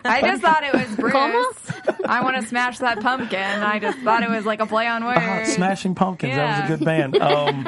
I 0.04 0.22
just 0.22 0.42
thought 0.42 0.64
it 0.64 0.74
was 0.74 0.96
Bruce. 0.96 2.02
I 2.06 2.24
want 2.24 2.38
to 2.42 2.48
smash 2.48 2.80
that 2.80 3.02
pumpkin. 3.02 3.40
I 3.40 3.78
just 3.80 4.00
thought 4.00 4.24
it 4.24 4.30
was 4.30 4.46
like 4.46 4.60
a 4.60 4.66
play 4.66 4.88
on 4.88 5.04
Oh, 5.04 5.08
words. 5.08 5.54
Smashing 5.54 5.94
Pumpkins. 5.96 6.36
That 6.36 6.62
was 6.62 6.72
a 6.72 6.78
good 6.78 6.86
band. 6.86 7.18
Um, 7.28 7.64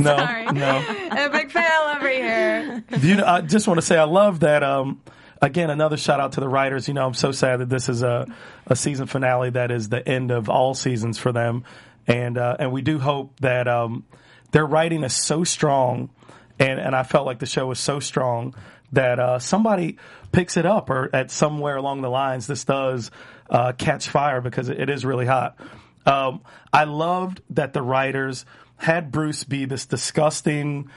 no, 0.00 0.16
Sorry. 0.16 0.46
no. 0.46 0.78
a 1.12 1.30
big 1.30 1.50
fail 1.50 1.82
over 1.96 2.08
here. 2.08 2.84
You 3.00 3.16
know, 3.16 3.24
I 3.24 3.40
just 3.40 3.66
want 3.68 3.78
to 3.78 3.82
say 3.86 3.96
I 3.96 4.04
love 4.04 4.40
that. 4.40 4.62
Um, 4.62 5.00
again, 5.40 5.70
another 5.70 5.96
shout 5.96 6.20
out 6.20 6.32
to 6.32 6.40
the 6.40 6.48
writers. 6.48 6.88
You 6.88 6.94
know, 6.94 7.06
I'm 7.06 7.14
so 7.14 7.32
sad 7.32 7.60
that 7.60 7.68
this 7.68 7.88
is 7.88 8.02
a, 8.02 8.26
a 8.66 8.76
season 8.76 9.06
finale 9.06 9.50
that 9.50 9.70
is 9.70 9.88
the 9.88 10.06
end 10.06 10.30
of 10.30 10.48
all 10.48 10.74
seasons 10.74 11.18
for 11.18 11.32
them, 11.32 11.64
and 12.06 12.38
uh, 12.38 12.56
and 12.58 12.72
we 12.72 12.82
do 12.82 12.98
hope 12.98 13.38
that 13.40 13.68
um, 13.68 14.04
their 14.52 14.66
writing 14.66 15.04
is 15.04 15.14
so 15.14 15.44
strong, 15.44 16.10
and 16.58 16.80
and 16.80 16.94
I 16.94 17.02
felt 17.02 17.26
like 17.26 17.38
the 17.38 17.46
show 17.46 17.66
was 17.66 17.78
so 17.78 18.00
strong 18.00 18.54
that 18.92 19.18
uh, 19.18 19.38
somebody 19.38 19.98
picks 20.32 20.56
it 20.56 20.66
up 20.66 20.90
or 20.90 21.10
at 21.14 21.30
somewhere 21.30 21.76
along 21.76 22.02
the 22.02 22.10
lines 22.10 22.46
this 22.46 22.64
does 22.64 23.10
uh, 23.50 23.72
catch 23.72 24.08
fire 24.08 24.40
because 24.40 24.68
it 24.68 24.88
is 24.88 25.04
really 25.04 25.26
hot. 25.26 25.58
Um, 26.04 26.42
I 26.72 26.84
loved 26.84 27.42
that 27.50 27.72
the 27.72 27.82
writers 27.82 28.46
had 28.76 29.10
Bruce 29.10 29.44
be 29.44 29.64
this 29.64 29.86
disgusting, 29.86 30.88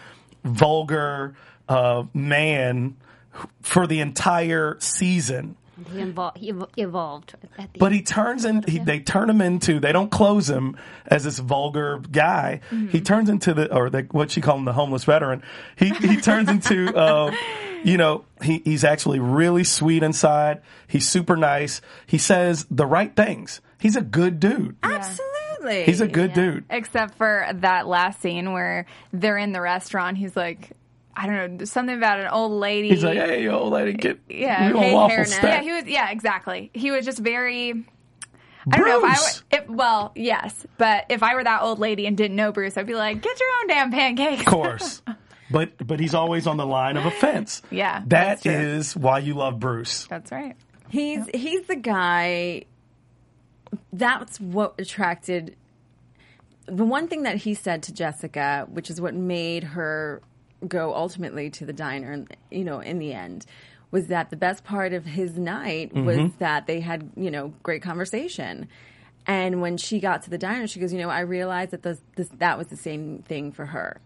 vulgar 0.44 1.36
uh, 1.68 2.04
man 2.14 2.96
for 3.62 3.88
the 3.88 4.00
entire 4.00 4.78
season. 4.80 5.56
He, 5.94 6.00
evol- 6.00 6.36
he 6.38 6.82
evolved 6.82 7.36
at 7.42 7.72
the 7.74 7.80
But 7.80 7.92
he 7.92 8.02
turns 8.02 8.44
in, 8.44 8.64
he, 8.64 8.80
they 8.80 9.00
turn 9.00 9.30
him 9.30 9.40
into, 9.40 9.80
they 9.80 9.94
don't 9.94 10.12
close 10.12 10.50
him 10.50 10.76
as 11.06 11.24
this 11.24 11.40
vulgar 11.40 12.00
guy. 12.12 12.60
He 12.92 13.00
turns 13.02 13.30
into 13.30 13.54
the, 13.54 13.74
or 13.74 13.90
the, 13.90 14.02
what 14.12 14.32
she 14.32 14.42
called 14.42 14.60
him, 14.60 14.66
the 14.66 14.74
homeless 14.74 15.06
veteran. 15.06 15.42
He, 15.78 15.90
he 15.90 16.18
turns 16.18 16.50
into, 16.50 16.94
uh, 16.96 17.34
you 17.84 17.98
know, 17.98 18.26
he, 18.42 18.62
he's 18.66 18.84
actually 18.84 19.20
really 19.20 19.64
sweet 19.64 20.04
inside. 20.04 20.62
He's 20.88 21.08
super 21.08 21.38
nice. 21.38 21.82
He 22.06 22.18
says 22.18 22.66
the 22.70 22.86
right 22.86 23.16
things. 23.16 23.62
He's 23.80 23.96
a 23.96 24.02
good 24.02 24.42
dude. 24.42 24.76
Absolutely. 24.84 25.84
He's 25.86 26.02
a 26.02 26.08
good 26.08 26.34
dude. 26.34 26.66
Except 26.70 27.16
for 27.16 27.48
that 27.54 27.88
last 27.88 28.22
scene 28.22 28.52
where 28.52 28.86
they're 29.14 29.38
in 29.38 29.54
the 29.54 29.62
restaurant. 29.62 30.18
He's 30.18 30.36
like, 30.36 30.72
I 31.16 31.28
don't 31.28 31.58
know, 31.58 31.66
something 31.66 31.98
about 31.98 32.20
an 32.20 32.28
old 32.28 32.52
lady. 32.54 32.90
He's 32.90 33.04
like, 33.04 33.18
hey, 33.18 33.48
old 33.48 33.74
lady, 33.74 33.94
get 33.94 34.20
yeah, 34.30 34.68
we 34.68 34.74
want 34.74 34.86
hey, 34.86 34.94
waffle 34.94 35.18
hairnet. 35.18 35.28
stack. 35.28 35.44
yeah, 35.44 35.62
he 35.62 35.72
was. 35.72 35.86
Yeah, 35.86 36.10
exactly. 36.12 36.72
He 36.74 36.92
was 36.92 37.06
just 37.06 37.20
very. 37.20 37.86
I 38.72 38.78
don't 38.78 38.88
know 38.88 38.98
if 39.00 39.04
I 39.04 39.08
Bruce! 39.16 39.44
were. 39.52 39.58
If, 39.58 39.70
well, 39.70 40.12
yes, 40.16 40.68
but 40.78 41.06
if 41.10 41.24
I 41.24 41.34
were 41.36 41.44
that 41.44 41.62
old 41.62 41.80
lady 41.80 42.06
and 42.06 42.16
didn't 42.16 42.36
know 42.36 42.52
Bruce, 42.52 42.78
I'd 42.78 42.88
be 42.88 42.96
like, 42.96 43.22
"Get 43.22 43.40
your 43.40 43.50
own 43.62 43.68
damn 43.68 43.92
pancakes." 43.92 44.42
Of 44.42 44.48
course. 44.48 45.02
But 45.52 45.88
but 45.88 46.00
he's 46.00 46.14
always 46.14 46.46
on 46.46 46.58
the 46.58 46.66
line 46.68 46.96
of 46.96 47.08
offense. 47.08 47.64
Yeah, 47.72 48.04
that's 48.06 48.96
why 48.96 49.18
you 49.18 49.34
love 49.34 49.60
Bruce. 49.60 50.06
That's 50.06 50.32
right. 50.32 50.56
He's 50.90 51.28
he's 51.34 51.64
the 51.66 51.76
guy. 51.76 52.66
That's 53.92 54.40
what 54.40 54.76
attracted. 54.78 55.56
The 56.68 56.86
one 56.86 57.08
thing 57.08 57.24
that 57.24 57.38
he 57.38 57.56
said 57.56 57.82
to 57.84 57.94
Jessica, 57.94 58.68
which 58.70 58.92
is 58.92 59.02
what 59.02 59.16
made 59.16 59.64
her 59.64 60.22
go 60.68 60.94
ultimately 60.94 61.50
to 61.52 61.66
the 61.66 61.74
diner, 61.74 62.26
you 62.52 62.64
know, 62.64 62.80
in 62.80 63.00
the 63.00 63.14
end, 63.14 63.46
was 63.92 64.08
that 64.08 64.30
the 64.30 64.36
best 64.36 64.64
part 64.64 64.94
of 64.94 65.06
his 65.06 65.38
night 65.38 65.94
was 65.94 66.32
that 66.40 66.68
they 66.68 66.80
had, 66.80 67.10
you 67.16 67.32
know, 67.32 67.54
great 67.64 67.82
conversation. 67.82 68.68
And 69.26 69.62
when 69.62 69.78
she 69.78 70.00
got 70.00 70.24
to 70.24 70.30
the 70.30 70.38
diner, 70.38 70.68
she 70.68 70.80
goes, 70.80 70.94
you 70.94 71.00
know, 71.00 71.10
I 71.10 71.22
realized 71.22 71.72
that 71.72 71.84
this, 71.84 72.00
this, 72.16 72.30
that 72.38 72.58
was 72.58 72.68
the 72.68 72.78
same 72.78 73.24
thing 73.24 73.52
for 73.52 73.66
her. 73.66 74.00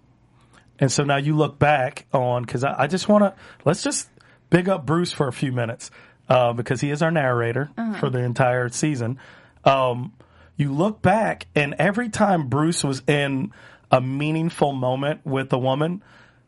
And 0.80 0.92
so 0.92 1.04
now 1.04 1.18
you 1.18 1.36
look 1.36 1.60
back 1.60 2.06
on 2.14 2.44
because 2.44 2.64
I, 2.64 2.84
I 2.84 2.88
just 2.88 3.08
want 3.08 3.24
to 3.24 3.34
let's 3.64 3.84
just 3.84 4.10
big 4.50 4.68
up 4.68 4.86
Bruce 4.86 5.12
for 5.12 5.28
a 5.28 5.34
few 5.34 5.52
minutes 5.52 5.92
uh, 6.30 6.54
because 6.54 6.82
he 6.82 6.90
is 6.90 7.02
our 7.02 7.12
narrator 7.12 7.70
for 8.00 8.10
the 8.10 8.20
entire 8.20 8.70
season. 8.70 9.20
Um, 9.66 10.14
you 10.56 10.72
look 10.72 11.02
back, 11.02 11.48
and 11.56 11.76
every 11.80 12.10
time 12.10 12.48
Bruce 12.48 12.84
was 12.84 13.02
in 13.08 13.52
a 13.92 14.02
meaningful 14.02 14.74
moment 14.74 15.26
with 15.26 15.52
a 15.54 15.58
woman, 15.58 16.04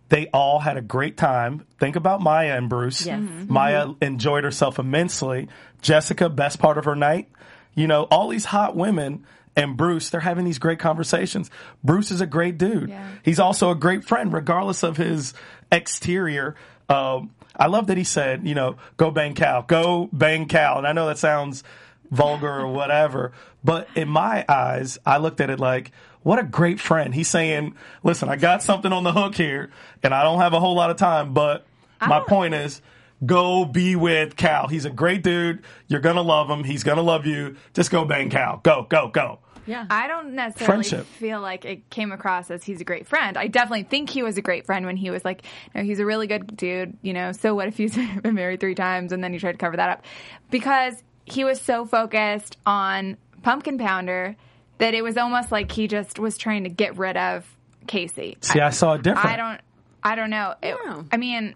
they 0.10 0.28
all 0.28 0.60
had 0.60 0.78
a 0.78 0.82
great 0.82 1.18
time. 1.18 1.66
Think 1.80 1.96
about 1.96 2.22
Maya 2.22 2.56
and 2.58 2.70
Bruce. 2.70 3.06
Yes. 3.06 3.22
Maya 3.48 3.94
enjoyed 4.02 4.44
herself 4.44 4.78
immensely. 4.78 5.48
Jessica, 5.82 6.30
best 6.30 6.60
part 6.60 6.78
of 6.78 6.86
her 6.86 6.96
night. 6.96 7.30
You 7.74 7.88
know, 7.88 8.04
all 8.04 8.30
these 8.30 8.46
hot 8.46 8.76
women 8.76 9.26
and 9.56 9.76
Bruce, 9.78 10.10
they're 10.10 10.22
having 10.22 10.46
these 10.46 10.60
great 10.60 10.80
conversations. 10.80 11.50
Bruce 11.84 12.12
is 12.12 12.22
a 12.22 12.26
great 12.26 12.58
dude. 12.58 12.90
Yeah. 12.90 13.10
He's 13.24 13.40
also 13.40 13.72
a 13.72 13.76
great 13.76 14.04
friend, 14.04 14.32
regardless 14.32 14.84
of 14.84 14.98
his 14.98 15.34
exterior. 15.72 16.56
Um, 16.90 17.32
I 17.56 17.68
love 17.68 17.88
that 17.88 17.98
he 17.98 18.04
said, 18.04 18.48
you 18.48 18.54
know, 18.54 18.78
go 18.98 19.12
bang 19.12 19.34
Cal, 19.34 19.64
go 19.64 20.10
bang 20.12 20.48
Cal. 20.48 20.78
And 20.78 20.86
I 20.86 20.94
know 20.94 21.08
that 21.08 21.18
sounds 21.18 21.64
vulgar 22.12 22.60
or 22.60 22.68
whatever, 22.68 23.32
but 23.64 23.88
in 23.96 24.08
my 24.08 24.46
eyes, 24.48 25.00
I 25.06 25.18
looked 25.18 25.42
at 25.42 25.50
it 25.50 25.60
like, 25.60 25.92
what 26.26 26.40
a 26.40 26.44
great 26.44 26.80
friend. 26.80 27.14
He's 27.14 27.28
saying, 27.28 27.76
listen, 28.02 28.30
I 28.30 28.36
got 28.36 28.64
something 28.64 28.92
on 28.92 29.04
the 29.04 29.12
hook 29.12 29.36
here 29.36 29.70
and 30.02 30.12
I 30.12 30.24
don't 30.24 30.40
have 30.40 30.54
a 30.54 30.60
whole 30.60 30.74
lot 30.74 30.90
of 30.90 30.98
time, 30.98 31.36
but 31.36 31.68
my 32.02 32.20
point 32.20 32.56
is, 32.56 32.82
go 33.24 33.64
be 33.64 33.96
with 33.96 34.36
Cal. 34.36 34.68
He's 34.68 34.86
a 34.86 34.90
great 34.90 35.22
dude. 35.22 35.62
You're 35.88 36.00
going 36.00 36.16
to 36.16 36.24
love 36.24 36.50
him. 36.50 36.64
He's 36.64 36.84
going 36.84 36.96
to 36.96 37.04
love 37.04 37.28
you. 37.28 37.58
Just 37.76 37.92
go 37.92 38.06
bang 38.06 38.32
Cal. 38.32 38.60
Go, 38.64 38.88
go, 38.90 39.08
go. 39.08 39.38
Yeah. 39.68 39.86
I 39.88 40.08
don't 40.08 40.34
necessarily 40.34 40.84
Friendship. 40.84 41.06
feel 41.06 41.42
like 41.42 41.64
it 41.64 41.92
came 41.92 42.12
across 42.12 42.50
as 42.50 42.64
he's 42.64 42.82
a 42.82 42.84
great 42.84 43.06
friend. 43.06 43.38
I 43.38 43.46
definitely 43.46 43.84
think 43.84 44.10
he 44.10 44.24
was 44.24 44.36
a 44.40 44.42
great 44.42 44.66
friend 44.66 44.88
when 44.88 44.98
he 44.98 45.12
was 45.12 45.24
like, 45.24 45.44
no, 45.76 45.84
he's 45.84 46.00
a 46.00 46.06
really 46.08 46.26
good 46.26 46.58
dude. 46.58 46.98
You 47.04 47.14
know, 47.14 47.34
so 47.34 47.54
what 47.54 47.68
if 47.68 47.78
he's 47.78 47.96
been 48.24 48.34
married 48.34 48.62
three 48.62 48.76
times 48.76 49.12
and 49.12 49.24
then 49.24 49.32
he 49.32 49.38
tried 49.38 49.52
to 49.52 49.58
cover 49.60 49.78
that 49.78 49.90
up? 49.90 50.06
Because 50.50 50.96
he 51.26 51.44
was 51.44 51.62
so 51.62 51.86
focused 51.86 52.58
on 52.66 53.18
Pumpkin 53.44 53.78
Pounder 53.78 54.36
that 54.78 54.94
it 54.94 55.04
was 55.04 55.18
almost 55.18 55.52
like 55.52 55.72
he 55.72 55.88
just 55.88 56.20
was 56.20 56.38
trying 56.38 56.64
to 56.64 56.70
get 56.70 56.98
rid 56.98 57.18
of 57.18 57.46
Casey. 57.88 58.38
See, 58.42 58.60
I 58.60 58.70
saw 58.72 58.94
it 58.94 59.04
different. 59.04 59.26
I 59.28 59.36
don't, 59.36 59.62
I 60.04 60.16
don't 60.16 60.30
know. 60.30 60.56
It- 60.62 60.76
Yeah. 60.86 61.04
I 61.12 61.18
mean, 61.18 61.56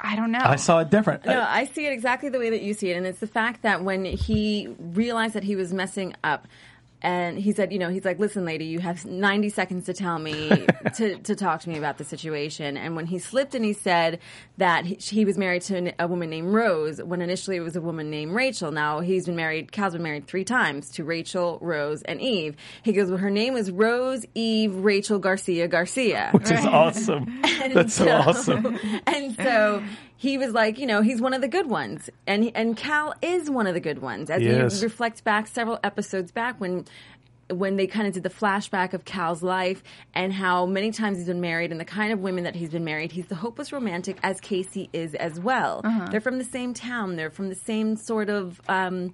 I 0.00 0.16
don't 0.16 0.32
know. 0.32 0.40
I 0.42 0.56
saw 0.56 0.80
it 0.80 0.90
different. 0.90 1.24
No, 1.24 1.44
I 1.46 1.64
see 1.66 1.86
it 1.86 1.92
exactly 1.92 2.28
the 2.28 2.38
way 2.38 2.50
that 2.50 2.62
you 2.62 2.74
see 2.74 2.90
it, 2.90 2.96
and 2.96 3.06
it's 3.06 3.20
the 3.20 3.26
fact 3.26 3.62
that 3.62 3.82
when 3.84 4.04
he 4.04 4.74
realized 4.78 5.34
that 5.34 5.44
he 5.44 5.56
was 5.56 5.72
messing 5.72 6.14
up, 6.24 6.46
and 7.04 7.38
he 7.38 7.52
said, 7.52 7.70
you 7.70 7.78
know, 7.78 7.90
he's 7.90 8.06
like, 8.06 8.18
listen, 8.18 8.46
lady, 8.46 8.64
you 8.64 8.78
have 8.78 9.04
90 9.04 9.50
seconds 9.50 9.84
to 9.84 9.92
tell 9.92 10.18
me, 10.18 10.66
to, 10.94 11.16
to 11.18 11.36
talk 11.36 11.60
to 11.60 11.68
me 11.68 11.76
about 11.76 11.98
the 11.98 12.04
situation. 12.04 12.78
And 12.78 12.96
when 12.96 13.04
he 13.04 13.18
slipped 13.18 13.54
and 13.54 13.62
he 13.62 13.74
said 13.74 14.20
that 14.56 14.86
he, 14.86 14.94
he 14.94 15.26
was 15.26 15.36
married 15.36 15.60
to 15.62 15.76
an- 15.76 15.92
a 15.98 16.08
woman 16.08 16.30
named 16.30 16.54
Rose, 16.54 17.02
when 17.02 17.20
initially 17.20 17.58
it 17.58 17.60
was 17.60 17.76
a 17.76 17.82
woman 17.82 18.08
named 18.08 18.32
Rachel. 18.34 18.72
Now 18.72 19.00
he's 19.00 19.26
been 19.26 19.36
married, 19.36 19.70
Cal's 19.70 19.92
been 19.92 20.02
married 20.02 20.26
three 20.26 20.44
times 20.44 20.88
to 20.92 21.04
Rachel, 21.04 21.58
Rose, 21.60 22.00
and 22.02 22.22
Eve. 22.22 22.56
He 22.82 22.94
goes, 22.94 23.10
well, 23.10 23.18
her 23.18 23.30
name 23.30 23.52
was 23.52 23.70
Rose 23.70 24.24
Eve 24.34 24.74
Rachel 24.74 25.18
Garcia 25.18 25.68
Garcia. 25.68 26.30
Which 26.32 26.50
is 26.50 26.64
awesome. 26.64 27.42
That's 27.42 27.92
so 27.92 28.10
awesome. 28.10 28.78
and 29.06 29.36
so 29.36 29.82
he 30.24 30.38
was 30.38 30.52
like, 30.52 30.78
you 30.78 30.86
know, 30.86 31.00
he's 31.02 31.20
one 31.20 31.34
of 31.34 31.40
the 31.40 31.48
good 31.48 31.68
ones, 31.68 32.10
and 32.26 32.50
and 32.54 32.76
Cal 32.76 33.14
is 33.22 33.50
one 33.50 33.66
of 33.66 33.74
the 33.74 33.80
good 33.88 34.00
ones. 34.00 34.30
As 34.30 34.42
Yes. 34.42 34.80
you 34.80 34.88
reflect 34.88 35.22
back 35.24 35.46
several 35.46 35.78
episodes 35.84 36.32
back 36.32 36.60
when. 36.60 36.84
When 37.50 37.76
they 37.76 37.86
kind 37.86 38.06
of 38.08 38.14
did 38.14 38.22
the 38.22 38.30
flashback 38.30 38.94
of 38.94 39.04
Cal's 39.04 39.42
life 39.42 39.82
and 40.14 40.32
how 40.32 40.64
many 40.64 40.90
times 40.90 41.18
he's 41.18 41.26
been 41.26 41.42
married 41.42 41.72
and 41.72 41.78
the 41.78 41.84
kind 41.84 42.10
of 42.10 42.20
women 42.20 42.44
that 42.44 42.54
he's 42.56 42.70
been 42.70 42.84
married, 42.84 43.12
he's 43.12 43.26
the 43.26 43.34
hopeless 43.34 43.70
romantic 43.70 44.16
as 44.22 44.40
Casey 44.40 44.88
is 44.94 45.14
as 45.14 45.38
well. 45.38 45.82
They're 46.10 46.22
from 46.22 46.38
the 46.38 46.44
same 46.58 46.72
town. 46.72 47.16
They're 47.16 47.28
from 47.38 47.50
the 47.50 47.54
same 47.54 47.96
sort 47.96 48.30
of 48.30 48.62
um, 48.66 49.12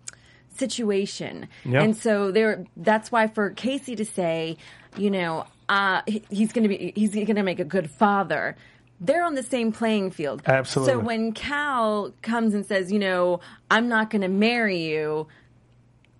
situation. 0.56 1.48
Yeah. 1.64 1.82
And 1.82 1.96
so 1.96 2.30
there 2.30 2.64
that's 2.76 3.10
why 3.10 3.26
for 3.26 3.50
Casey 3.50 3.96
to 3.96 4.04
say, 4.04 4.56
you 4.96 5.10
know, 5.10 5.46
uh, 5.68 6.02
he's 6.06 6.52
going 6.52 6.62
to 6.62 6.68
be 6.68 6.92
he's 6.94 7.12
going 7.12 7.34
to 7.34 7.42
make 7.42 7.58
a 7.58 7.64
good 7.64 7.90
father. 7.90 8.56
They're 9.00 9.24
on 9.24 9.34
the 9.34 9.42
same 9.42 9.72
playing 9.72 10.10
field. 10.10 10.42
Absolutely. 10.44 10.92
So 10.92 10.98
when 10.98 11.32
Cal 11.32 12.12
comes 12.22 12.54
and 12.54 12.66
says, 12.66 12.92
you 12.92 12.98
know, 12.98 13.40
I'm 13.70 13.88
not 13.88 14.10
going 14.10 14.22
to 14.22 14.28
marry 14.28 14.82
you, 14.82 15.26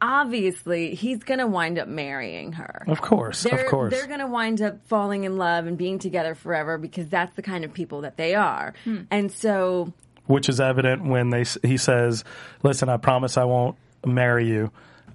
obviously 0.01 0.95
he's 0.95 1.23
going 1.23 1.41
to 1.41 1.47
wind 1.47 1.79
up 1.79 1.89
marrying 1.89 2.53
her. 2.53 2.85
Of 2.87 3.03
course, 3.03 3.43
They're, 3.43 3.65
of 3.65 3.71
course. 3.71 3.93
They're 3.93 4.07
going 4.07 4.21
to 4.21 4.27
wind 4.27 4.63
up 4.63 4.87
falling 4.87 5.25
in 5.25 5.37
love 5.37 5.67
and 5.67 5.77
being 5.77 5.99
together 5.99 6.35
forever 6.35 6.79
because 6.79 7.09
that's 7.09 7.35
the 7.37 7.43
kind 7.43 7.65
of 7.65 7.73
people 7.73 8.01
that 8.03 8.17
they 8.17 8.35
are. 8.35 8.75
Hmm. 8.85 9.03
And 9.11 9.31
so 9.31 9.93
which 10.27 10.49
is 10.49 10.61
evident 10.61 11.05
when 11.05 11.31
they 11.31 11.45
he 11.63 11.77
says, 11.77 12.25
"Listen, 12.63 12.89
I 12.89 12.99
promise 12.99 13.37
I 13.37 13.45
won't 13.45 13.77
marry 14.07 14.47
you. 14.47 14.71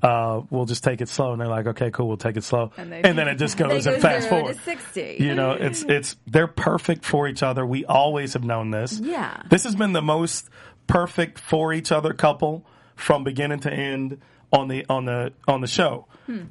Uh, 0.05 0.41
we'll 0.49 0.65
just 0.65 0.83
take 0.83 1.01
it 1.01 1.09
slow." 1.09 1.31
And 1.31 1.41
they're 1.41 1.47
like, 1.47 1.67
"Okay, 1.67 1.89
cool, 1.91 2.07
we'll 2.07 2.17
take 2.17 2.37
it 2.37 2.43
slow." 2.43 2.71
And, 2.77 2.91
they- 2.91 3.01
then 3.01 3.27
it 3.27 3.35
just 3.39 3.57
goes 3.57 3.85
go 3.85 3.93
and 3.93 4.01
fast 4.01 4.29
forward. 4.29 4.55
to 4.55 4.61
60. 4.61 5.17
You 5.19 5.33
know, 5.35 5.51
it's 5.51 5.83
it's 5.83 6.15
they're 6.27 6.47
perfect 6.47 7.03
for 7.05 7.27
each 7.27 7.41
other. 7.43 7.65
We 7.65 7.85
always 7.85 8.33
have 8.33 8.43
known 8.43 8.71
this. 8.71 8.99
Yeah. 8.99 9.41
This 9.49 9.63
has 9.63 9.75
been 9.75 9.93
the 9.93 10.01
most 10.01 10.49
perfect 10.87 11.39
for 11.39 11.73
each 11.73 11.91
other 11.91 12.13
couple 12.13 12.65
from 12.95 13.23
beginning 13.23 13.59
to 13.61 13.73
end 13.73 14.21
on 14.53 14.67
the 14.67 14.85
on 14.89 15.05
the 15.05 15.33
on 15.47 15.61
the 15.61 15.67
show. 15.67 16.07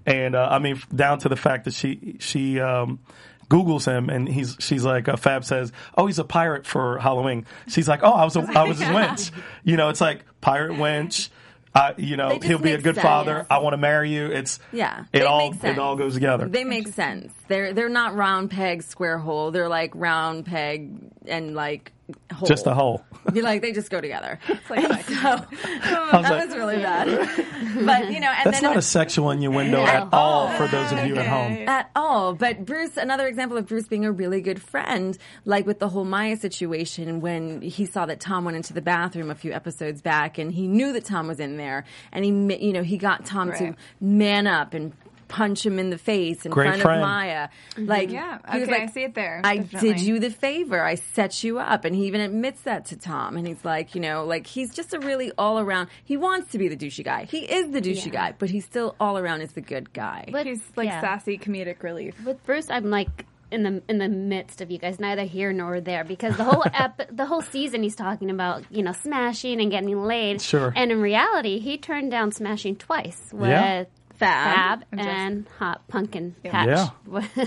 And 0.06 0.36
uh, 0.36 0.48
I 0.50 0.60
mean, 0.60 0.80
down 0.94 1.18
to 1.20 1.28
the 1.28 1.36
fact 1.36 1.64
that 1.64 1.74
she 1.74 2.16
she 2.20 2.60
um, 2.60 3.00
Google's 3.48 3.84
him 3.86 4.08
and 4.08 4.28
he's 4.28 4.56
she's 4.60 4.84
like 4.84 5.08
uh, 5.08 5.16
Fab 5.16 5.44
says, 5.44 5.72
"Oh, 5.96 6.06
he's 6.06 6.20
a 6.20 6.24
pirate 6.24 6.64
for 6.64 6.98
Halloween." 6.98 7.44
She's 7.68 7.88
like, 7.88 8.00
"Oh, 8.04 8.12
I 8.12 8.24
was 8.24 8.36
a, 8.36 8.40
I 8.54 8.64
was 8.68 8.78
his 8.78 8.88
wench." 8.96 9.32
You 9.64 9.76
know, 9.76 9.88
it's 9.88 10.00
like 10.00 10.24
pirate 10.40 10.72
wench. 10.78 11.28
Uh, 11.74 11.92
you 11.96 12.16
know, 12.16 12.38
he'll 12.40 12.58
be 12.58 12.72
a 12.72 12.80
good 12.80 12.94
sense. 12.94 13.02
father. 13.02 13.46
I 13.50 13.58
want 13.58 13.72
to 13.72 13.78
marry 13.78 14.10
you. 14.12 14.26
It's 14.26 14.60
Yeah, 14.72 15.04
It 15.12 15.26
all 15.26 15.52
it 15.62 15.78
all 15.78 15.96
goes 15.96 16.14
together. 16.14 16.46
They 16.46 16.62
make 16.62 16.86
sense. 16.88 17.32
They're 17.48 17.72
they're 17.72 17.88
not 17.88 18.14
round 18.14 18.50
peg 18.50 18.82
square 18.82 19.18
hole. 19.18 19.50
They're 19.50 19.68
like 19.68 19.92
round 19.94 20.46
peg 20.46 20.90
and 21.26 21.54
like 21.54 21.92
hole. 22.32 22.46
Just 22.46 22.66
a 22.66 22.74
hole. 22.74 23.04
Be 23.32 23.40
like 23.42 23.62
they 23.62 23.72
just 23.72 23.90
go 23.90 24.00
together. 24.00 24.38
like 24.70 24.84
And 24.84 25.04
so 25.04 25.14
I 25.22 26.10
was 26.12 26.22
that 26.22 26.22
like, 26.22 26.46
was 26.46 26.56
really 26.56 26.76
bad. 26.76 27.06
but 27.86 28.12
you 28.12 28.20
know, 28.20 28.30
and 28.30 28.46
That's 28.46 28.60
then 28.60 28.62
not 28.62 28.76
a 28.76 28.82
sexual 28.82 29.30
innuendo 29.30 29.82
at 29.82 30.08
all 30.12 30.48
for 30.56 30.66
those 30.68 30.92
of 30.92 31.06
you 31.06 31.16
at 31.16 31.26
home. 31.26 31.68
at 31.68 31.90
all. 31.96 32.34
But 32.34 32.64
Bruce, 32.64 32.96
another 32.96 33.26
example 33.26 33.56
of 33.56 33.66
Bruce 33.66 33.88
being 33.88 34.04
a 34.04 34.12
really 34.12 34.40
good 34.40 34.60
friend, 34.62 35.16
like 35.44 35.66
with 35.66 35.78
the 35.78 35.88
whole 35.88 36.04
Maya 36.04 36.36
situation, 36.36 37.20
when 37.20 37.62
he 37.62 37.86
saw 37.86 38.06
that 38.06 38.20
Tom 38.20 38.44
went 38.44 38.56
into 38.56 38.72
the 38.72 38.82
bathroom 38.82 39.30
a 39.30 39.34
few 39.34 39.52
episodes 39.52 40.02
back, 40.02 40.38
and 40.38 40.52
he 40.52 40.66
knew 40.66 40.92
that 40.92 41.04
Tom 41.04 41.26
was 41.26 41.40
in 41.40 41.56
there, 41.56 41.84
and 42.12 42.24
he, 42.24 42.30
you 42.64 42.72
know, 42.72 42.82
he 42.82 42.98
got 42.98 43.24
Tom 43.24 43.52
to 43.52 43.74
man 44.00 44.46
up 44.46 44.74
and 44.74 44.92
punch 45.34 45.66
him 45.66 45.78
in 45.78 45.90
the 45.90 45.98
face 45.98 46.44
in 46.46 46.52
Great 46.52 46.68
front 46.68 46.82
friend. 46.82 47.02
of 47.02 47.08
Maya. 47.08 47.48
Mm-hmm. 47.72 47.86
Like, 47.86 48.10
Yeah, 48.10 48.38
he 48.52 48.60
was 48.60 48.68
okay, 48.68 48.72
like, 48.80 48.88
I 48.88 48.92
see 48.92 49.02
it 49.02 49.14
there, 49.14 49.40
I 49.42 49.56
definitely. 49.58 49.88
did 49.94 50.00
you 50.02 50.18
the 50.20 50.30
favor. 50.30 50.80
I 50.82 50.94
set 50.94 51.42
you 51.42 51.58
up, 51.58 51.84
and 51.84 51.94
he 51.96 52.06
even 52.06 52.20
admits 52.20 52.60
that 52.62 52.84
to 52.86 52.96
Tom. 52.96 53.36
And 53.36 53.46
he's 53.46 53.64
like, 53.64 53.94
you 53.94 54.00
know, 54.00 54.24
like 54.24 54.46
he's 54.46 54.74
just 54.74 54.94
a 54.94 55.00
really 55.00 55.32
all 55.36 55.58
around. 55.58 55.88
He 56.04 56.16
wants 56.16 56.52
to 56.52 56.58
be 56.58 56.68
the 56.68 56.76
douchey 56.76 57.04
guy. 57.04 57.24
He 57.24 57.38
is 57.40 57.70
the 57.72 57.80
douchey 57.80 58.06
Yeah. 58.06 58.12
guy, 58.12 58.34
but 58.38 58.50
he's 58.50 58.64
still 58.64 58.94
all 59.00 59.18
around 59.18 59.40
is 59.40 59.52
the 59.52 59.60
good 59.60 59.92
guy. 59.92 60.28
But- 60.30 60.46
He's 60.46 60.62
like 60.76 60.86
yeah. 60.88 61.00
sassy 61.00 61.36
comedic 61.38 61.82
relief. 61.82 62.14
With 62.24 62.42
Bruce, 62.44 62.70
I'm 62.70 62.90
like 62.90 63.26
in 63.50 63.62
the 63.62 63.82
in 63.88 63.98
the 63.98 64.08
midst 64.08 64.60
of 64.60 64.70
you 64.70 64.78
guys, 64.78 64.98
neither 64.98 65.22
here 65.24 65.52
nor 65.52 65.80
there, 65.80 66.02
because 66.04 66.36
the 66.36 66.44
whole 66.44 66.64
ep- 66.74 67.08
the 67.14 67.24
whole 67.26 67.42
season 67.42 67.82
he's 67.82 67.94
talking 67.96 68.30
about 68.30 68.64
you 68.70 68.82
know 68.82 68.92
smashing 68.92 69.60
and 69.60 69.70
getting 69.70 69.96
laid. 70.04 70.40
Sure. 70.42 70.72
And 70.74 70.90
in 70.92 71.00
reality, 71.00 71.58
he 71.60 71.78
turned 71.78 72.10
down 72.10 72.32
smashing 72.32 72.76
twice 72.76 73.20
with 73.32 73.50
Yeah. 73.50 73.84
Fab, 74.16 74.84
And 74.92 75.00
and 75.00 75.46
Hot 75.58 75.86
Pumpkin 75.88 76.34
Patch. 76.44 76.68
Yeah. 76.68 76.88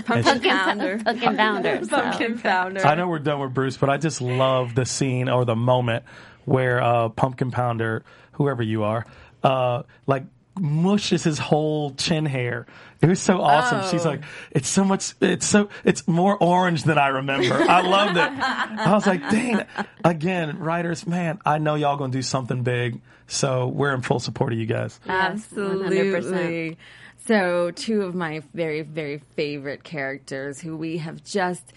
pumpkin 0.04 0.40
Pounder. 0.40 0.98
Pumpkin 0.98 1.36
Pounder. 1.36 1.84
so. 1.84 1.88
Pumpkin 2.00 2.38
Pounder. 2.38 2.86
I 2.86 2.94
know 2.94 3.08
we're 3.08 3.18
done 3.18 3.40
with 3.40 3.54
Bruce, 3.54 3.76
but 3.76 3.88
I 3.90 3.96
just 3.96 4.20
love 4.20 4.74
the 4.74 4.84
scene 4.84 5.28
or 5.28 5.44
the 5.44 5.56
moment 5.56 6.04
where 6.44 6.82
uh, 6.82 7.08
Pumpkin 7.10 7.50
Pounder, 7.50 8.04
whoever 8.32 8.62
you 8.62 8.84
are, 8.84 9.06
uh, 9.42 9.82
like 10.06 10.24
mushes 10.60 11.24
his 11.24 11.38
whole 11.38 11.92
chin 11.94 12.26
hair. 12.26 12.66
It 13.00 13.06
was 13.08 13.20
so 13.20 13.40
awesome. 13.40 13.88
She's 13.90 14.04
Oh. 14.04 14.10
like, 14.10 14.22
it's 14.50 14.68
so 14.68 14.84
much, 14.84 15.14
it's 15.20 15.46
so, 15.46 15.68
it's 15.84 16.06
more 16.08 16.36
orange 16.42 16.82
than 16.82 16.98
I 16.98 17.08
remember. 17.08 17.54
I 17.54 17.80
loved 17.82 18.16
it. 18.16 18.28
I 18.30 18.92
was 18.92 19.06
like, 19.06 19.20
dang, 19.30 19.64
again, 20.04 20.58
writers, 20.58 21.06
man, 21.06 21.38
I 21.46 21.58
know 21.58 21.74
y'all 21.76 21.96
gonna 21.96 22.12
do 22.12 22.22
something 22.22 22.62
big. 22.62 23.00
So 23.26 23.68
we're 23.68 23.94
in 23.94 24.00
full 24.02 24.20
support 24.20 24.52
of 24.52 24.58
you 24.58 24.66
guys. 24.66 24.98
Absolutely. 25.06 26.78
So, 27.26 27.70
two 27.72 28.02
of 28.02 28.14
my 28.14 28.42
very, 28.54 28.80
very 28.82 29.18
favorite 29.36 29.84
characters 29.84 30.60
who 30.60 30.76
we 30.76 30.98
have 30.98 31.22
just 31.24 31.72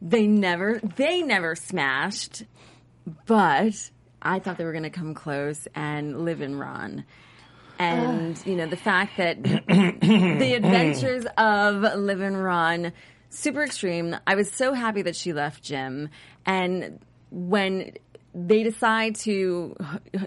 they 0.00 0.26
never 0.26 0.80
they 0.96 1.22
never 1.22 1.56
smashed, 1.56 2.44
but 3.26 3.90
I 4.22 4.38
thought 4.38 4.56
they 4.56 4.64
were 4.64 4.72
going 4.72 4.84
to 4.84 4.90
come 4.90 5.14
close 5.14 5.66
and 5.74 6.24
Liv 6.24 6.40
and 6.40 6.58
Ron. 6.60 7.04
And 7.78 8.40
you 8.46 8.56
know 8.56 8.66
the 8.66 8.76
fact 8.76 9.16
that 9.16 9.42
the 9.42 10.54
adventures 10.56 11.26
of 11.36 11.82
Liv 11.98 12.20
and 12.20 12.42
Ron, 12.42 12.92
super 13.30 13.62
extreme. 13.62 14.16
I 14.26 14.34
was 14.34 14.50
so 14.50 14.72
happy 14.72 15.02
that 15.02 15.16
she 15.16 15.32
left 15.32 15.62
Jim, 15.62 16.08
and 16.46 17.00
when 17.30 17.92
they 18.34 18.62
decide 18.64 19.14
to, 19.16 19.76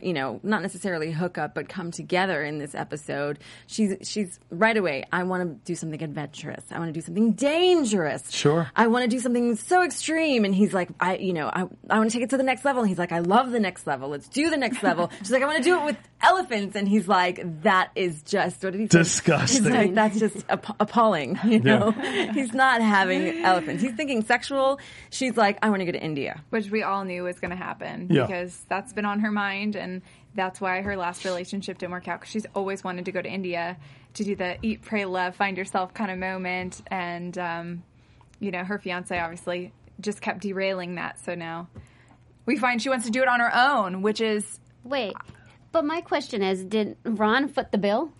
you 0.01 0.13
know, 0.13 0.39
not 0.43 0.61
necessarily 0.61 1.11
hook 1.11 1.37
up, 1.37 1.53
but 1.53 1.67
come 1.67 1.91
together 1.91 2.43
in 2.43 2.57
this 2.57 2.73
episode, 2.73 3.39
she's 3.67 3.95
she's 4.07 4.39
right 4.49 4.77
away. 4.77 5.03
I 5.11 5.23
want 5.23 5.43
to 5.43 5.65
do 5.65 5.75
something 5.75 6.01
adventurous. 6.01 6.63
I 6.71 6.79
want 6.79 6.89
to 6.89 6.93
do 6.93 7.01
something 7.01 7.33
dangerous. 7.33 8.31
Sure. 8.31 8.69
I 8.75 8.87
want 8.87 9.03
to 9.03 9.09
do 9.09 9.19
something 9.19 9.55
so 9.55 9.83
extreme. 9.83 10.45
And 10.45 10.55
he's 10.55 10.73
like, 10.73 10.89
I, 10.99 11.17
you 11.17 11.33
know, 11.33 11.47
I, 11.47 11.65
I 11.89 11.97
want 11.97 12.09
to 12.09 12.13
take 12.17 12.23
it 12.23 12.29
to 12.29 12.37
the 12.37 12.43
next 12.43 12.63
level. 12.63 12.81
And 12.81 12.89
he's 12.89 12.97
like, 12.97 13.11
I 13.11 13.19
love 13.19 13.51
the 13.51 13.59
next 13.59 13.85
level. 13.87 14.09
Let's 14.09 14.29
do 14.29 14.49
the 14.49 14.57
next 14.57 14.83
level. 14.83 15.11
She's 15.19 15.31
like, 15.31 15.43
I 15.43 15.45
want 15.45 15.57
to 15.57 15.63
do 15.63 15.77
it 15.79 15.83
with 15.85 15.97
elephants. 16.21 16.75
And 16.75 16.87
he's 16.87 17.07
like, 17.07 17.63
that 17.63 17.91
is 17.95 18.21
just, 18.23 18.63
what 18.63 18.71
did 18.71 18.79
he 18.81 18.87
say? 18.87 18.99
Disgusting. 18.99 19.63
He's 19.65 19.73
like, 19.73 19.93
that's 19.93 20.19
just 20.19 20.45
app- 20.49 20.75
appalling. 20.79 21.37
You 21.47 21.59
know, 21.61 21.91
he's 21.91 22.53
not 22.53 22.81
having 22.81 23.43
elephants. 23.43 23.81
He's 23.81 23.93
thinking 23.93 24.21
sexual. 24.23 24.79
She's 25.09 25.35
like, 25.37 25.57
I 25.63 25.69
want 25.69 25.79
to 25.79 25.85
go 25.85 25.91
to 25.93 26.01
India. 26.03 26.43
which 26.49 26.69
we 26.69 26.83
all 26.83 27.03
knew 27.03 27.23
was 27.23 27.39
going 27.39 27.51
to 27.51 27.57
happen 27.57 27.96
Yeah. 28.09 28.25
because 28.25 28.63
that's 28.69 28.93
been 28.93 29.05
on 29.05 29.19
her 29.21 29.31
mind 29.31 29.75
and 29.75 30.01
that's 30.35 30.61
why 30.61 30.81
her 30.81 30.95
last 30.95 31.25
relationship 31.25 31.77
didn't 31.79 31.91
work 31.91 32.07
out 32.07 32.19
because 32.19 32.31
she's 32.31 32.45
always 32.55 32.83
wanted 32.83 33.05
to 33.05 33.11
go 33.11 33.21
to 33.21 33.29
india 33.29 33.77
to 34.13 34.23
do 34.23 34.35
the 34.35 34.57
eat 34.61 34.81
pray 34.81 35.05
love 35.05 35.35
find 35.35 35.57
yourself 35.57 35.93
kind 35.93 36.11
of 36.11 36.17
moment 36.17 36.81
and 36.87 37.37
um, 37.37 37.83
you 38.39 38.51
know 38.51 38.63
her 38.63 38.77
fiance 38.77 39.17
obviously 39.17 39.73
just 39.99 40.21
kept 40.21 40.41
derailing 40.41 40.95
that 40.95 41.19
so 41.19 41.33
now 41.35 41.67
we 42.45 42.57
find 42.57 42.81
she 42.81 42.89
wants 42.89 43.05
to 43.05 43.11
do 43.11 43.21
it 43.21 43.27
on 43.27 43.39
her 43.39 43.53
own 43.55 44.01
which 44.01 44.21
is 44.21 44.59
Wait, 44.83 45.13
but 45.77 45.85
my 45.85 46.01
question 46.01 46.41
is, 46.41 46.63
did 46.63 46.97
Ron 47.03 47.47
foot 47.47 47.71
the 47.71 47.77
bill? 47.77 48.11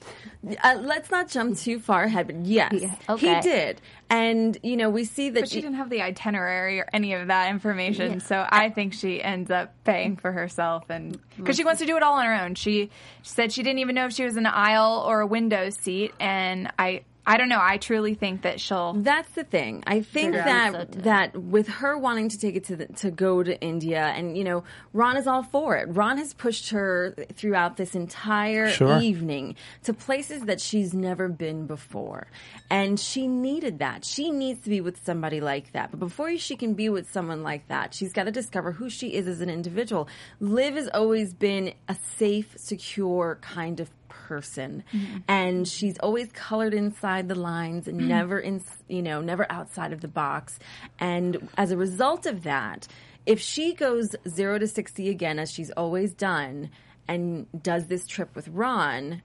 Uh, 0.63 0.78
let's 0.80 1.10
not 1.10 1.28
jump 1.28 1.58
too 1.58 1.80
far 1.80 2.04
ahead, 2.04 2.28
but 2.28 2.46
yes, 2.46 2.72
Yeah, 2.72 2.96
okay. 3.10 3.36
he 3.36 3.41
did. 3.41 3.82
And, 4.12 4.56
you 4.62 4.78
know, 4.78 4.91
we 4.91 5.06
see 5.06 5.32
that 5.32 5.39
but 5.39 5.50
she 5.50 5.60
didn't 5.62 5.78
have 5.78 5.89
the 5.89 6.04
itinerary 6.04 6.80
or 6.80 6.88
any 6.93 7.13
of 7.13 7.28
that 7.28 7.50
information 7.50 8.20
so 8.20 8.46
i 8.50 8.70
think 8.70 8.93
she 8.93 9.22
ends 9.22 9.50
up 9.50 9.74
paying 9.84 10.15
for 10.15 10.32
herself 10.32 10.84
and 10.89 11.20
because 11.36 11.56
she 11.56 11.63
wants 11.65 11.80
to 11.82 11.86
do 11.88 11.98
it 11.98 12.04
all 12.04 12.13
on 12.13 12.26
her 12.26 12.36
own 12.36 12.56
she, 12.56 12.86
she 13.24 13.30
said 13.30 13.52
she 13.52 13.63
didn't 13.63 13.80
even 13.80 13.96
know 13.96 14.06
if 14.06 14.13
she 14.13 14.24
was 14.24 14.38
in 14.38 14.46
an 14.46 14.54
aisle 14.54 15.04
or 15.06 15.20
a 15.22 15.28
window 15.28 15.70
seat 15.70 16.13
and 16.20 16.72
i 16.80 17.02
I 17.30 17.36
don't 17.36 17.50
know. 17.50 17.60
I 17.62 17.76
truly 17.76 18.13
think 18.13 18.44
that 18.44 18.62
she'll. 18.62 18.94
That's 18.94 19.30
the 19.34 19.44
thing. 19.44 19.84
I 19.86 20.02
think 20.02 20.34
that 20.34 20.94
so 20.94 21.00
that 21.02 21.36
with 21.38 21.68
her 21.68 21.98
wanting 21.98 22.30
to 22.30 22.40
take 22.40 22.56
it 22.56 22.63
to 22.66 22.78
the, 22.78 22.86
to 22.86 23.12
go 23.12 23.44
to 23.44 23.60
India, 23.60 24.02
and 24.02 24.38
you 24.38 24.46
know, 24.46 24.63
Ron 24.94 25.18
is 25.18 25.28
all 25.28 25.44
for 25.44 25.76
it. 25.76 25.90
Ron 25.90 26.18
has 26.20 26.34
pushed 26.34 26.70
her 26.70 27.13
throughout 27.34 27.76
this 27.76 27.96
entire 27.96 28.70
Sure. 28.70 29.02
evening 29.02 29.56
to 29.84 29.94
places 29.94 30.44
that 30.44 30.62
she's 30.62 30.94
never 30.94 31.28
been 31.28 31.68
before, 31.68 32.28
and 32.70 32.98
she 32.98 33.28
needed 33.28 33.80
that. 33.80 34.06
She 34.06 34.32
needs 34.32 34.62
to 34.62 34.70
be 34.70 34.80
with 34.80 35.04
somebody 35.04 35.42
like 35.42 35.74
that. 35.74 35.92
But 35.92 36.00
before 36.00 36.38
she 36.38 36.56
can 36.56 36.76
be 36.76 36.88
with 36.88 37.12
someone 37.12 37.44
like 37.44 37.68
that, 37.68 37.94
she's 37.94 38.13
got 38.13 38.24
to 38.24 38.32
discover 38.32 38.72
who 38.72 38.90
she 38.90 39.13
is 39.13 39.28
as 39.28 39.42
an 39.42 39.50
individual. 39.50 40.08
Liv 40.40 40.76
has 40.76 40.88
always 40.94 41.34
been 41.34 41.74
a 41.90 41.98
safe, 42.18 42.54
secure 42.56 43.38
kind 43.42 43.82
of 43.82 43.90
person. 44.28 44.84
Mm-hmm. 44.94 45.18
And 45.28 45.68
she's 45.68 45.98
always 46.00 46.30
colored 46.34 46.74
inside 46.74 47.30
the 47.30 47.36
lines 47.36 47.88
and 47.88 48.00
mm-hmm. 48.00 48.10
never 48.10 48.40
in 48.40 48.62
you 48.88 49.02
know 49.02 49.22
never 49.22 49.48
outside 49.50 49.94
of 49.94 50.02
the 50.02 50.08
box. 50.08 50.60
And 51.00 51.50
as 51.58 51.72
a 51.72 51.78
result 51.78 52.26
of 52.26 52.44
that 52.44 52.88
if 53.26 53.42
she 53.42 53.74
goes 53.74 54.16
0 54.28 54.60
to 54.60 54.68
60 54.68 55.10
again 55.10 55.38
as 55.38 55.52
she's 55.52 55.70
always 55.72 56.13
done 56.13 56.70
and 57.10 57.46
does 57.62 57.88
this 57.88 58.08
trip 58.08 58.36
with 58.36 58.48
Ron 58.48 59.22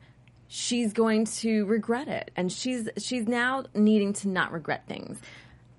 she's 0.54 0.92
going 0.92 1.24
to 1.24 1.64
regret 1.64 2.08
it. 2.08 2.30
And 2.36 2.52
she's 2.52 2.86
she's 2.98 3.26
now 3.26 3.64
needing 3.74 4.12
to 4.14 4.28
not 4.28 4.52
regret 4.52 4.86
things 4.86 5.18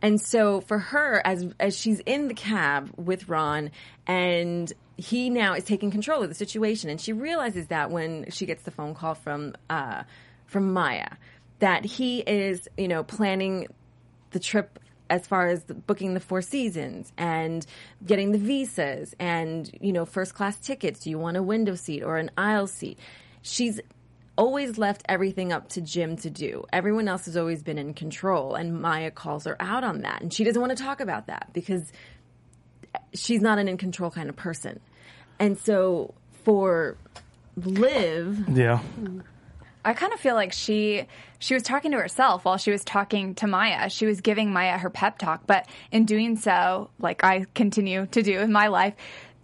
and 0.04 0.20
so 0.20 0.60
for 0.60 0.80
her, 0.80 1.22
as 1.26 1.48
as 1.62 1.80
she's 1.80 2.02
in 2.02 2.28
the 2.28 2.34
cab 2.34 2.92
with 2.98 3.30
Ron, 3.30 3.72
and 4.06 4.72
he 4.98 5.30
now 5.30 5.54
is 5.54 5.64
taking 5.64 5.92
control 5.92 6.22
of 6.22 6.28
the 6.28 6.36
situation, 6.36 6.90
and 6.90 7.00
she 7.00 7.14
realizes 7.14 7.68
that 7.68 7.90
when 7.90 8.30
she 8.30 8.46
gets 8.46 8.64
the 8.64 8.72
phone 8.72 8.96
call 8.96 9.16
from 9.16 9.54
uh, 9.70 10.04
from 10.46 10.74
Maya, 10.74 11.08
that 11.60 11.86
he 11.86 12.20
is 12.20 12.68
you 12.78 12.90
know 12.90 13.02
planning 13.02 13.68
the 14.32 14.40
trip 14.40 14.78
as 15.10 15.26
far 15.26 15.48
as 15.48 15.64
the, 15.66 15.74
booking 15.74 16.16
the 16.16 16.20
Four 16.20 16.42
Seasons 16.42 17.14
and 17.18 17.66
getting 18.06 18.34
the 18.34 18.38
visas 18.38 19.16
and 19.20 19.72
you 19.80 19.94
know 19.94 20.06
first 20.06 20.36
class 20.36 20.60
tickets. 20.60 21.00
Do 21.00 21.12
you 21.12 21.18
want 21.18 21.38
a 21.38 21.44
window 21.44 21.76
seat 21.76 22.04
or 22.04 22.18
an 22.18 22.30
aisle 22.38 22.68
seat? 22.68 23.00
She's 23.42 23.80
always 24.38 24.78
left 24.78 25.04
everything 25.08 25.52
up 25.54 25.70
to 25.70 25.82
Jim 25.82 26.16
to 26.18 26.30
do. 26.30 26.66
Everyone 26.74 27.08
else 27.08 27.26
has 27.26 27.38
always 27.38 27.62
been 27.64 27.78
in 27.78 27.94
control, 27.94 28.56
and 28.56 28.82
Maya 28.82 29.12
calls 29.12 29.46
her 29.46 29.56
out 29.60 29.84
on 29.84 30.02
that, 30.02 30.22
and 30.22 30.34
she 30.34 30.44
doesn't 30.44 30.62
want 30.62 30.76
to 30.76 30.84
talk 30.84 31.00
about 31.00 31.28
that 31.28 31.50
because 31.54 31.92
she's 33.14 33.42
not 33.42 33.60
an 33.60 33.68
in 33.68 33.78
control 33.78 34.12
kind 34.12 34.30
of 34.30 34.36
person. 34.36 34.80
And 35.40 35.58
so 35.58 36.14
for 36.44 36.98
Liv, 37.56 38.50
Yeah. 38.50 38.80
I 39.86 39.94
kind 39.94 40.14
of 40.14 40.20
feel 40.20 40.36
like 40.36 40.54
she 40.54 41.08
she 41.40 41.54
was 41.54 41.64
talking 41.64 41.92
to 41.92 41.98
herself 41.98 42.46
while 42.46 42.56
she 42.58 42.72
was 42.72 42.86
talking 42.86 43.36
to 43.36 43.48
Maya. 43.48 43.90
She 43.90 44.06
was 44.06 44.22
giving 44.22 44.54
Maya 44.54 44.78
her 44.78 44.90
pep 44.90 45.18
talk, 45.18 45.46
but 45.46 45.68
in 45.92 46.06
doing 46.06 46.38
so, 46.38 46.90
like 47.00 47.24
I 47.24 47.46
continue 47.54 48.06
to 48.08 48.24
do 48.24 48.40
in 48.40 48.52
my 48.54 48.68
life, 48.68 48.94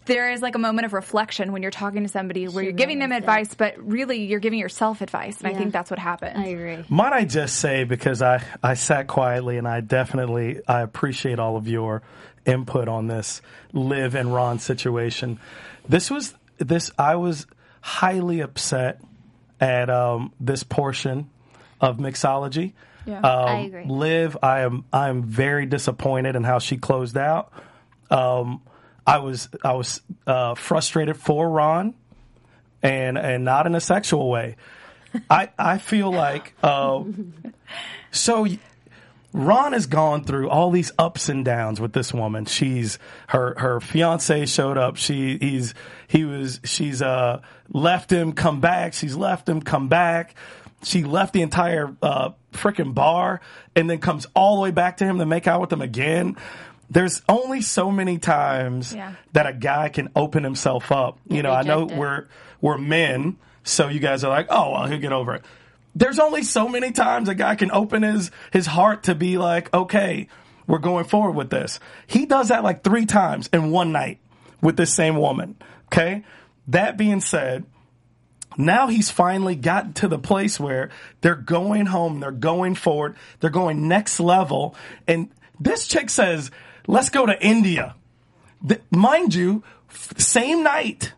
there 0.09 0.31
is 0.31 0.41
like 0.41 0.55
a 0.55 0.59
moment 0.59 0.85
of 0.85 0.93
reflection 0.93 1.53
when 1.53 1.61
you're 1.61 1.71
talking 1.71 2.03
to 2.03 2.09
somebody 2.09 2.47
where 2.47 2.63
you're 2.63 2.73
giving 2.73 2.99
them 2.99 3.11
really 3.11 3.21
did. 3.21 3.29
advice, 3.29 3.53
but 3.53 3.75
really 3.77 4.25
you're 4.25 4.39
giving 4.39 4.59
yourself 4.59 5.01
advice. 5.01 5.39
And 5.39 5.47
I 5.47 5.57
think 5.57 5.71
that's 5.71 5.89
what 5.89 5.99
happened. 5.99 6.37
I 6.37 6.47
agree. 6.47 6.83
Might 6.89 7.13
I 7.13 7.23
just 7.23 7.57
say 7.57 7.85
because 7.85 8.21
I 8.21 8.43
I 8.61 8.73
sat 8.73 9.07
quietly 9.07 9.57
and 9.57 9.67
I 9.67 9.81
definitely 9.81 10.59
I 10.67 10.81
appreciate 10.81 11.39
all 11.39 11.55
of 11.55 11.67
your 11.67 12.01
input 12.45 12.87
on 12.87 13.07
this 13.07 13.41
Liv 13.71 14.15
and 14.15 14.33
Ron 14.33 14.59
situation. 14.59 15.39
This 15.87 16.09
was 16.11 16.33
this 16.57 16.91
I 16.97 17.15
was 17.15 17.45
highly 17.81 18.41
upset 18.41 19.01
at 19.61 19.89
um, 19.89 20.33
this 20.39 20.63
portion 20.63 21.29
of 21.79 21.97
mixology. 21.97 22.73
Yeah. 23.05 23.19
Um, 23.19 23.47
I 23.47 23.57
agree. 23.59 23.85
Liv, 23.85 24.37
I 24.41 24.61
am 24.61 24.85
I 24.91 25.09
am 25.09 25.23
very 25.23 25.65
disappointed 25.65 26.35
in 26.35 26.43
how 26.43 26.59
she 26.59 26.77
closed 26.77 27.17
out. 27.17 27.53
Um, 28.11 28.61
I 29.09 29.17
was 29.17 29.49
I 29.63 29.73
was 29.73 30.01
uh, 30.27 30.53
frustrated 30.53 31.17
for 31.17 31.49
Ron, 31.49 31.95
and 32.83 33.17
and 33.17 33.43
not 33.43 33.65
in 33.65 33.73
a 33.73 33.81
sexual 33.81 34.29
way. 34.29 34.55
I 35.29 35.49
I 35.57 35.79
feel 35.79 36.11
like 36.11 36.53
uh, 36.61 37.03
so. 38.11 38.47
Ron 39.31 39.73
has 39.73 39.85
gone 39.85 40.23
through 40.23 40.49
all 40.49 40.71
these 40.71 40.91
ups 40.97 41.29
and 41.29 41.45
downs 41.45 41.79
with 41.79 41.93
this 41.93 42.11
woman. 42.11 42.45
She's 42.45 42.97
her 43.27 43.53
her 43.59 43.79
fiance 43.79 44.47
showed 44.47 44.75
up. 44.75 44.97
She 44.97 45.37
he's 45.37 45.75
he 46.07 46.25
was 46.25 46.59
she's 46.63 47.03
uh 47.03 47.41
left 47.71 48.11
him, 48.11 48.33
come 48.33 48.59
back. 48.59 48.93
She's 48.93 49.15
left 49.15 49.47
him, 49.47 49.61
come 49.61 49.87
back. 49.87 50.33
She 50.81 51.03
left 51.03 51.33
the 51.33 51.43
entire 51.43 51.95
uh 52.01 52.31
freaking 52.53 52.95
bar 52.95 53.41
and 53.75 53.87
then 53.87 53.99
comes 53.99 54.25
all 54.33 54.55
the 54.55 54.61
way 54.63 54.71
back 54.71 54.97
to 54.97 55.05
him 55.05 55.19
to 55.19 55.27
make 55.27 55.45
out 55.45 55.61
with 55.61 55.71
him 55.71 55.81
again. 55.81 56.35
There's 56.89 57.21
only 57.29 57.61
so 57.61 57.91
many 57.91 58.17
times 58.17 58.93
Yeah. 58.93 59.13
that 59.33 59.45
a 59.45 59.53
guy 59.53 59.89
can 59.89 60.09
open 60.15 60.43
himself 60.43 60.91
up. 60.91 61.19
You 61.27 61.43
know, 61.43 61.51
I 61.51 61.61
know 61.63 61.83
it. 61.83 61.91
we're 61.91 62.25
we're 62.61 62.77
men, 62.77 63.37
so 63.63 63.87
you 63.87 63.99
guys 63.99 64.23
are 64.23 64.29
like, 64.29 64.47
oh 64.49 64.71
well, 64.71 64.85
he'll 64.87 64.99
get 64.99 65.11
over 65.13 65.35
it. 65.35 65.45
There's 65.95 66.19
only 66.19 66.43
so 66.43 66.67
many 66.67 66.91
times 66.91 67.29
a 67.29 67.35
guy 67.35 67.55
can 67.55 67.71
open 67.71 68.03
his 68.03 68.31
his 68.51 68.65
heart 68.65 69.03
to 69.03 69.15
be 69.15 69.37
like, 69.37 69.73
okay, 69.73 70.27
we're 70.67 70.79
going 70.79 71.05
forward 71.05 71.33
with 71.35 71.49
this. 71.49 71.79
He 72.07 72.25
does 72.25 72.47
that 72.49 72.63
like 72.63 72.83
three 72.83 73.05
times 73.05 73.49
in 73.53 73.71
one 73.71 73.91
night 73.91 74.19
with 74.61 74.75
this 74.77 74.93
same 74.93 75.15
woman. 75.17 75.57
Okay. 75.87 76.23
That 76.67 76.97
being 76.97 77.21
said, 77.21 77.65
now 78.57 78.87
he's 78.87 79.09
finally 79.09 79.55
gotten 79.55 79.93
to 79.93 80.07
the 80.07 80.19
place 80.19 80.59
where 80.59 80.89
they're 81.21 81.35
going 81.35 81.87
home, 81.87 82.19
they're 82.19 82.31
going 82.31 82.75
forward, 82.75 83.15
they're 83.39 83.49
going 83.49 83.87
next 83.87 84.19
level, 84.19 84.75
and 85.07 85.29
this 85.59 85.87
chick 85.87 86.09
says, 86.09 86.51
"Let's 86.89 87.09
go 87.09 87.25
to 87.25 87.41
India." 87.41 87.95
Mind 88.91 89.33
you, 89.33 89.63
f- 89.89 90.19
same 90.19 90.63
night. 90.63 91.13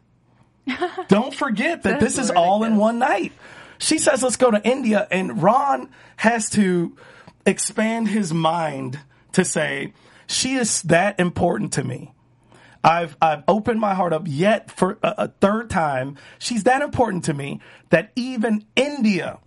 Don't 1.08 1.34
forget 1.34 1.84
that 1.84 2.00
this 2.00 2.18
is 2.18 2.30
all 2.30 2.64
in 2.64 2.78
one 2.78 3.00
night. 3.00 3.32
She 3.80 3.98
says, 3.98 4.22
let's 4.22 4.36
go 4.36 4.52
to 4.52 4.62
India. 4.64 5.08
And 5.10 5.42
Ron 5.42 5.90
has 6.18 6.52
to 6.52 6.96
expand 7.46 8.10
his 8.10 8.32
mind 8.32 9.00
to 9.34 9.44
say, 9.44 9.94
she 10.28 10.54
is 10.54 10.84
that 10.84 11.20
important 11.20 11.74
to 11.74 11.84
me. 11.84 12.14
I've, 12.84 13.18
I've 13.22 13.44
opened 13.48 13.80
my 13.80 13.94
heart 13.96 14.14
up 14.14 14.24
yet 14.26 14.72
for 14.72 15.00
a, 15.02 15.16
a 15.18 15.28
third 15.28 15.70
time. 15.70 16.18
She's 16.38 16.64
that 16.64 16.82
important 16.82 17.26
to 17.26 17.34
me 17.34 17.60
that 17.90 18.12
even 18.16 18.66
India 18.76 19.40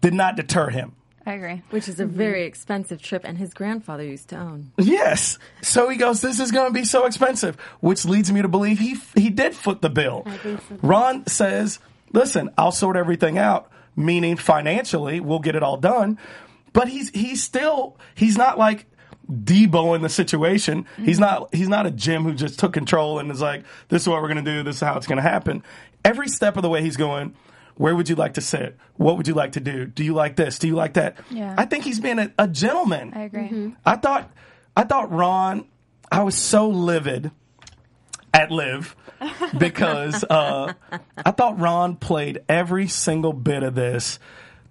did 0.00 0.14
not 0.14 0.36
deter 0.36 0.70
him. 0.70 0.94
I 1.30 1.34
agree. 1.34 1.62
which 1.70 1.88
is 1.88 2.00
a 2.00 2.04
mm-hmm. 2.04 2.16
very 2.16 2.44
expensive 2.44 3.00
trip, 3.00 3.22
and 3.24 3.38
his 3.38 3.54
grandfather 3.54 4.02
used 4.02 4.30
to 4.30 4.36
own. 4.36 4.72
Yes. 4.78 5.38
So 5.62 5.88
he 5.88 5.96
goes, 5.96 6.20
this 6.20 6.40
is 6.40 6.50
going 6.50 6.66
to 6.66 6.72
be 6.72 6.84
so 6.84 7.06
expensive, 7.06 7.54
which 7.78 8.04
leads 8.04 8.32
me 8.32 8.42
to 8.42 8.48
believe 8.48 8.80
he, 8.80 8.96
he 9.14 9.30
did 9.30 9.54
foot 9.54 9.80
the 9.80 9.90
bill. 9.90 10.26
think 10.42 10.60
so. 10.68 10.78
Ron 10.82 11.26
says, 11.28 11.78
listen, 12.12 12.50
I'll 12.58 12.72
sort 12.72 12.96
everything 12.96 13.38
out, 13.38 13.70
meaning 13.94 14.36
financially, 14.36 15.20
we'll 15.20 15.38
get 15.38 15.54
it 15.54 15.62
all 15.62 15.76
done. 15.76 16.18
But 16.72 16.88
he's, 16.88 17.10
he's 17.10 17.44
still, 17.44 17.96
he's 18.16 18.36
not 18.36 18.58
like 18.58 18.86
Debo 19.30 19.94
in 19.94 20.02
the 20.02 20.08
situation. 20.08 20.82
Mm-hmm. 20.82 21.04
He's 21.04 21.20
not, 21.20 21.54
he's 21.54 21.68
not 21.68 21.86
a 21.86 21.92
Jim 21.92 22.24
who 22.24 22.34
just 22.34 22.58
took 22.58 22.72
control 22.72 23.20
and 23.20 23.30
is 23.30 23.40
like, 23.40 23.64
this 23.88 24.02
is 24.02 24.08
what 24.08 24.20
we're 24.20 24.32
going 24.32 24.44
to 24.44 24.50
do. 24.50 24.64
This 24.64 24.76
is 24.76 24.82
how 24.82 24.96
it's 24.96 25.06
going 25.06 25.18
to 25.18 25.22
happen. 25.22 25.62
Every 26.04 26.26
step 26.26 26.56
of 26.56 26.62
the 26.62 26.68
way 26.68 26.82
he's 26.82 26.96
going, 26.96 27.36
where 27.80 27.96
would 27.96 28.10
you 28.10 28.14
like 28.14 28.34
to 28.34 28.42
sit? 28.42 28.76
What 28.96 29.16
would 29.16 29.26
you 29.26 29.32
like 29.32 29.52
to 29.52 29.60
do? 29.60 29.86
Do 29.86 30.04
you 30.04 30.12
like 30.12 30.36
this? 30.36 30.58
Do 30.58 30.68
you 30.68 30.74
like 30.74 30.92
that? 30.94 31.16
Yeah. 31.30 31.54
I 31.56 31.64
think 31.64 31.84
he's 31.84 31.98
being 31.98 32.18
a, 32.18 32.30
a 32.38 32.46
gentleman. 32.46 33.14
I 33.16 33.22
agree. 33.22 33.74
I 33.86 33.96
thought 33.96 34.30
I 34.76 34.84
thought 34.84 35.10
Ron 35.10 35.64
I 36.12 36.22
was 36.22 36.34
so 36.34 36.68
livid 36.68 37.30
at 38.34 38.50
Liv 38.50 38.94
because 39.58 40.24
uh, 40.24 40.74
I 41.16 41.30
thought 41.30 41.58
Ron 41.58 41.96
played 41.96 42.42
every 42.50 42.86
single 42.86 43.32
bit 43.32 43.62
of 43.62 43.74
this 43.74 44.18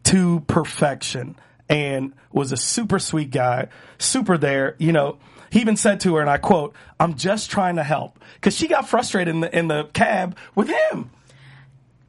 to 0.03 0.41
perfection 0.41 1.35
and 1.67 2.13
was 2.31 2.51
a 2.51 2.57
super 2.57 2.99
sweet 2.99 3.31
guy, 3.31 3.69
super 3.97 4.37
there. 4.37 4.75
You 4.77 4.91
know, 4.91 5.17
he 5.51 5.61
even 5.61 5.77
said 5.77 6.01
to 6.01 6.13
her, 6.15 6.21
and 6.21 6.29
I 6.29 6.37
quote, 6.37 6.75
"I'm 6.99 7.15
just 7.15 7.49
trying 7.49 7.77
to 7.77 7.83
help," 7.83 8.19
because 8.35 8.55
she 8.55 8.67
got 8.67 8.87
frustrated 8.87 9.33
in 9.33 9.41
the 9.41 9.57
in 9.57 9.67
the 9.67 9.85
cab 9.93 10.37
with 10.53 10.67
him. 10.67 11.09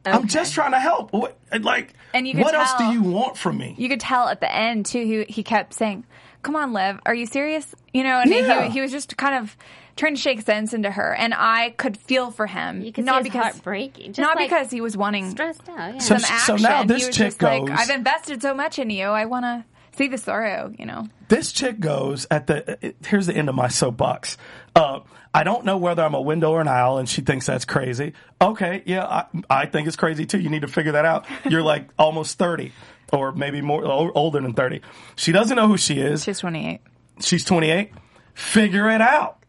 I'm 0.05 0.27
just 0.27 0.53
trying 0.53 0.71
to 0.71 0.79
help. 0.79 1.13
What, 1.13 1.37
like, 1.59 1.93
And 2.13 2.27
you 2.27 2.33
could 2.33 2.43
what 2.43 2.55
else 2.55 2.73
do 2.77 2.85
you 2.85 3.01
want 3.03 3.37
from 3.37 3.57
me? 3.57 3.75
You 3.77 3.87
could 3.89 3.99
tell 3.99 4.27
at 4.27 4.39
the 4.41 4.53
end 4.53 4.85
too. 4.85 5.03
He 5.05 5.31
he 5.33 5.43
kept 5.43 5.73
saying, 5.73 6.05
"Come 6.41 6.55
on, 6.55 6.73
Liv, 6.73 6.99
are 7.05 7.13
you 7.13 7.25
serious?" 7.25 7.73
You 7.93 8.03
know, 8.03 8.19
and 8.19 8.29
Yeah. 8.31 8.63
he 8.65 8.71
he 8.71 8.81
was 8.81 8.91
just 8.91 9.15
kind 9.17 9.35
of 9.35 9.55
trying 9.97 10.15
to 10.15 10.21
shake 10.21 10.41
sense 10.41 10.73
into 10.73 10.89
her, 10.89 11.13
and 11.13 11.33
I 11.35 11.71
could 11.71 11.97
feel 11.97 12.31
for 12.31 12.47
him. 12.47 12.81
You 12.81 12.91
could 12.91 13.05
not 13.05 13.23
see 13.23 13.29
his 13.29 13.33
because 13.33 13.53
heart 13.53 13.63
breaking. 13.63 14.07
Just 14.13 14.19
not 14.19 14.37
like 14.37 14.49
because 14.49 14.71
he 14.71 14.81
was 14.81 14.95
wanting 14.97 15.29
stressed 15.29 15.67
out. 15.69 15.93
Yeah. 15.95 15.99
So 15.99 16.17
some 16.17 16.39
so 16.39 16.53
action. 16.53 16.63
now 16.63 16.83
this 16.83 17.01
he 17.03 17.07
was 17.07 17.15
chick 17.17 17.27
just 17.27 17.41
like, 17.41 17.65
goes- 17.65 17.77
"I've 17.77 17.89
invested 17.89 18.41
so 18.41 18.53
much 18.53 18.79
in 18.79 18.89
you. 18.89 19.05
I 19.05 19.25
want 19.25 19.43
to 19.45 19.65
see 19.97 20.07
the 20.07 20.17
sorrow, 20.17 20.73
you 20.79 20.85
know. 20.85 21.09
this 21.27 21.51
chick 21.51 21.79
goes 21.79 22.25
at 22.31 22.47
the 22.47 22.93
here's 23.05 23.27
the 23.27 23.35
end 23.35 23.49
of 23.49 23.55
my 23.55 23.67
soapbox. 23.67 24.37
Uh, 24.75 25.01
I 25.33 25.43
don't 25.43 25.65
know 25.65 25.77
whether 25.77 26.03
I'm 26.03 26.13
a 26.13 26.21
window 26.21 26.51
or 26.51 26.61
an 26.61 26.67
aisle, 26.67 26.97
and 26.97 27.07
she 27.07 27.21
thinks 27.21 27.45
that's 27.45 27.65
crazy. 27.65 28.13
Okay, 28.41 28.83
yeah, 28.85 29.05
I, 29.05 29.25
I 29.49 29.65
think 29.65 29.87
it's 29.87 29.95
crazy 29.95 30.25
too. 30.25 30.39
You 30.39 30.49
need 30.49 30.63
to 30.63 30.67
figure 30.67 30.93
that 30.93 31.05
out. 31.05 31.25
You're 31.49 31.61
like 31.61 31.89
almost 31.97 32.37
thirty, 32.37 32.73
or 33.13 33.31
maybe 33.31 33.61
more 33.61 33.85
older 33.85 34.41
than 34.41 34.53
thirty. 34.53 34.81
She 35.15 35.31
doesn't 35.31 35.55
know 35.55 35.67
who 35.67 35.77
she 35.77 35.99
is. 35.99 36.23
She's 36.23 36.39
28. 36.39 36.81
She's 37.21 37.45
28. 37.45 37.91
Figure 38.33 38.89
it 38.89 39.01
out. 39.01 39.41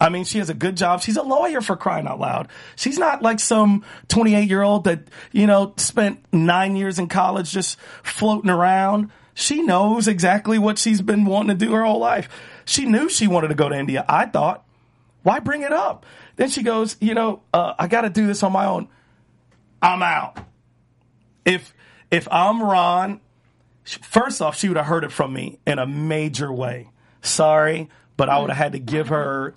I 0.00 0.10
mean, 0.10 0.24
she 0.24 0.38
has 0.38 0.50
a 0.50 0.54
good 0.54 0.76
job. 0.76 1.00
She's 1.00 1.16
a 1.16 1.22
lawyer 1.22 1.60
for 1.60 1.76
crying 1.76 2.06
out 2.06 2.20
loud. 2.20 2.48
She's 2.76 2.98
not 2.98 3.22
like 3.22 3.40
some 3.40 3.84
28 4.08 4.48
year 4.48 4.62
old 4.62 4.84
that, 4.84 5.08
you 5.32 5.46
know, 5.46 5.72
spent 5.78 6.22
nine 6.32 6.76
years 6.76 6.98
in 6.98 7.08
college 7.08 7.50
just 7.50 7.78
floating 8.02 8.50
around. 8.50 9.10
She 9.32 9.62
knows 9.62 10.06
exactly 10.06 10.58
what 10.58 10.78
she's 10.78 11.00
been 11.00 11.24
wanting 11.24 11.58
to 11.58 11.64
do 11.66 11.72
her 11.72 11.84
whole 11.84 11.98
life. 11.98 12.28
She 12.66 12.84
knew 12.84 13.08
she 13.08 13.26
wanted 13.26 13.48
to 13.48 13.54
go 13.54 13.68
to 13.68 13.74
India. 13.74 14.04
I 14.06 14.26
thought, 14.26 14.65
why 15.26 15.40
bring 15.40 15.62
it 15.62 15.72
up? 15.72 16.06
Then 16.36 16.50
she 16.50 16.62
goes, 16.62 16.96
you 17.00 17.12
know, 17.12 17.42
uh, 17.52 17.74
I 17.80 17.88
got 17.88 18.02
to 18.02 18.10
do 18.10 18.28
this 18.28 18.44
on 18.44 18.52
my 18.52 18.64
own. 18.64 18.86
I'm 19.82 20.00
out. 20.00 20.38
If, 21.44 21.74
if 22.12 22.28
I'm 22.30 22.62
Ron, 22.62 23.20
first 23.84 24.40
off, 24.40 24.56
she 24.56 24.68
would 24.68 24.76
have 24.76 24.86
heard 24.86 25.02
it 25.02 25.10
from 25.10 25.32
me 25.32 25.58
in 25.66 25.80
a 25.80 25.86
major 25.86 26.52
way. 26.52 26.90
Sorry, 27.22 27.88
but 28.16 28.28
I 28.28 28.38
would 28.38 28.50
have 28.50 28.56
had 28.56 28.72
to 28.74 28.78
give 28.78 29.08
her 29.08 29.54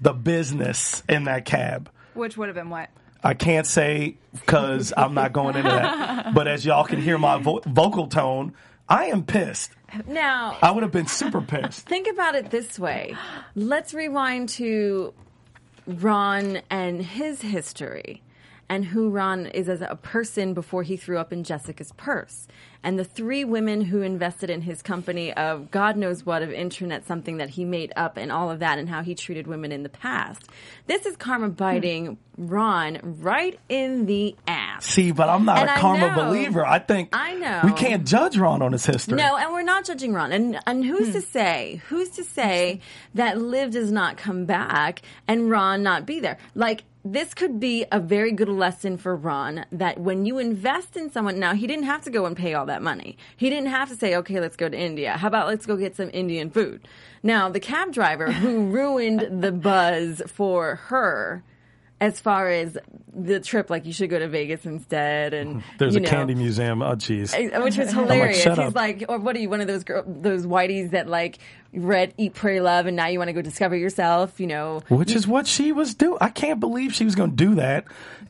the 0.00 0.12
business 0.12 1.02
in 1.08 1.24
that 1.24 1.44
cab. 1.44 1.90
Which 2.14 2.36
would 2.36 2.46
have 2.46 2.54
been 2.54 2.70
what? 2.70 2.88
I 3.20 3.34
can't 3.34 3.66
say 3.66 4.18
because 4.32 4.92
I'm 4.96 5.14
not 5.14 5.32
going 5.32 5.56
into 5.56 5.68
that. 5.68 6.32
But 6.34 6.46
as 6.46 6.64
y'all 6.64 6.84
can 6.84 7.02
hear 7.02 7.18
my 7.18 7.38
vo- 7.38 7.62
vocal 7.66 8.06
tone, 8.06 8.54
I 8.88 9.06
am 9.06 9.24
pissed. 9.24 9.72
Now, 10.06 10.56
I 10.62 10.70
would 10.70 10.82
have 10.82 10.92
been 10.92 11.06
super 11.06 11.40
pissed. 11.40 11.86
think 11.88 12.08
about 12.08 12.34
it 12.34 12.50
this 12.50 12.78
way. 12.78 13.16
Let's 13.54 13.92
rewind 13.94 14.48
to 14.50 15.12
Ron 15.86 16.60
and 16.70 17.02
his 17.02 17.42
history 17.42 18.22
and 18.68 18.86
who 18.86 19.10
Ron 19.10 19.46
is 19.46 19.68
as 19.68 19.80
a 19.80 19.96
person 19.96 20.54
before 20.54 20.82
he 20.82 20.96
threw 20.96 21.18
up 21.18 21.32
in 21.32 21.44
Jessica's 21.44 21.92
purse. 21.92 22.46
And 22.82 22.98
the 22.98 23.04
three 23.04 23.44
women 23.44 23.80
who 23.82 24.02
invested 24.02 24.50
in 24.50 24.62
his 24.62 24.82
company 24.82 25.32
of 25.32 25.70
God 25.70 25.96
knows 25.96 26.24
what 26.24 26.42
of 26.42 26.52
internet, 26.52 27.06
something 27.06 27.38
that 27.38 27.50
he 27.50 27.64
made 27.64 27.92
up 27.96 28.16
and 28.16 28.30
all 28.30 28.50
of 28.50 28.60
that 28.60 28.78
and 28.78 28.88
how 28.88 29.02
he 29.02 29.14
treated 29.14 29.46
women 29.46 29.72
in 29.72 29.82
the 29.82 29.88
past. 29.88 30.48
This 30.86 31.04
is 31.04 31.16
karma 31.16 31.48
biting 31.48 32.18
Ron 32.36 32.98
right 33.02 33.58
in 33.68 34.06
the 34.06 34.36
ass. 34.46 34.86
See, 34.86 35.10
but 35.10 35.28
I'm 35.28 35.44
not 35.44 35.58
And 35.58 35.68
a 35.68 35.72
I 35.72 35.80
karma 35.80 36.08
know. 36.08 36.24
believer. 36.24 36.64
I 36.64 36.78
think 36.78 37.08
I 37.12 37.34
know. 37.34 37.62
we 37.64 37.72
can't 37.72 38.06
judge 38.06 38.38
Ron 38.38 38.62
on 38.62 38.72
his 38.72 38.86
history. 38.86 39.16
No, 39.16 39.36
and 39.36 39.52
we're 39.52 39.62
not 39.62 39.84
judging 39.84 40.14
Ron. 40.14 40.30
And 40.30 40.60
and 40.66 40.84
who's 40.84 41.08
hmm. 41.08 41.14
to 41.14 41.20
say? 41.20 41.82
Who's 41.88 42.10
to 42.10 42.24
say 42.24 42.80
that 43.14 43.38
Liv 43.38 43.72
does 43.72 43.90
not 43.90 44.16
come 44.16 44.44
back 44.44 45.02
and 45.26 45.50
Ron 45.50 45.82
not 45.82 46.06
be 46.06 46.20
there? 46.20 46.38
Like 46.54 46.84
this 47.04 47.34
could 47.34 47.58
be 47.58 47.86
a 47.90 48.00
very 48.00 48.32
good 48.32 48.48
lesson 48.48 48.98
for 48.98 49.16
Ron 49.16 49.64
that 49.72 49.98
when 49.98 50.26
you 50.26 50.38
invest 50.38 50.96
in 50.96 51.10
someone, 51.10 51.38
now 51.38 51.54
he 51.54 51.66
didn't 51.66 51.84
have 51.84 52.02
to 52.02 52.10
go 52.10 52.26
and 52.26 52.36
pay 52.36 52.54
all 52.54 52.66
that 52.68 52.82
money. 52.82 53.18
He 53.36 53.50
didn't 53.50 53.68
have 53.68 53.88
to 53.90 53.96
say, 53.96 54.14
okay, 54.16 54.40
let's 54.40 54.56
go 54.56 54.68
to 54.68 54.78
India. 54.78 55.12
How 55.12 55.28
about 55.28 55.48
let's 55.48 55.66
go 55.66 55.76
get 55.76 55.96
some 55.96 56.10
Indian 56.12 56.50
food? 56.50 56.86
Now, 57.22 57.48
the 57.48 57.60
cab 57.60 57.92
driver 57.92 58.30
who 58.32 58.66
ruined 58.70 59.42
the 59.42 59.52
buzz 59.52 60.22
for 60.26 60.76
her 60.76 61.42
as 62.00 62.20
far 62.20 62.48
as 62.48 62.78
the 63.12 63.40
trip, 63.40 63.70
like 63.70 63.84
you 63.84 63.92
should 63.92 64.08
go 64.08 64.18
to 64.20 64.28
Vegas 64.28 64.64
instead, 64.64 65.34
and 65.34 65.64
There's 65.78 65.96
you 65.96 66.02
a 66.02 66.06
candy 66.06 66.36
museum. 66.36 66.80
Oh, 66.80 66.94
jeez. 66.94 67.34
uh, 67.34 67.60
which 67.62 67.76
was 67.76 67.90
hilarious. 67.92 68.40
shut 68.40 68.56
He's 68.56 68.68
up. 68.68 68.74
like, 68.76 69.04
or 69.08 69.18
what 69.18 69.34
are 69.34 69.40
you, 69.40 69.50
one 69.50 69.60
of 69.60 69.66
those 69.66 69.82
girl, 69.82 70.04
those 70.06 70.46
whiteys 70.46 70.92
that 70.92 71.08
like 71.08 71.38
read 71.72 72.14
Eat, 72.16 72.34
Pray, 72.34 72.60
Love, 72.60 72.86
and 72.86 72.96
now 72.96 73.08
you 73.08 73.18
want 73.18 73.28
to 73.28 73.32
go 73.32 73.42
discover 73.42 73.74
yourself? 73.74 74.38
You 74.38 74.46
know, 74.46 74.82
Which 74.88 75.10
is 75.10 75.26
what 75.26 75.48
she 75.48 75.72
was 75.72 75.94
doing. 75.94 76.18
I 76.20 76.28
can't 76.28 76.60
believe 76.60 76.94
she 76.94 77.04
was 77.04 77.16
going 77.16 77.30
to 77.30 77.36
do 77.36 77.54
that 77.56 77.86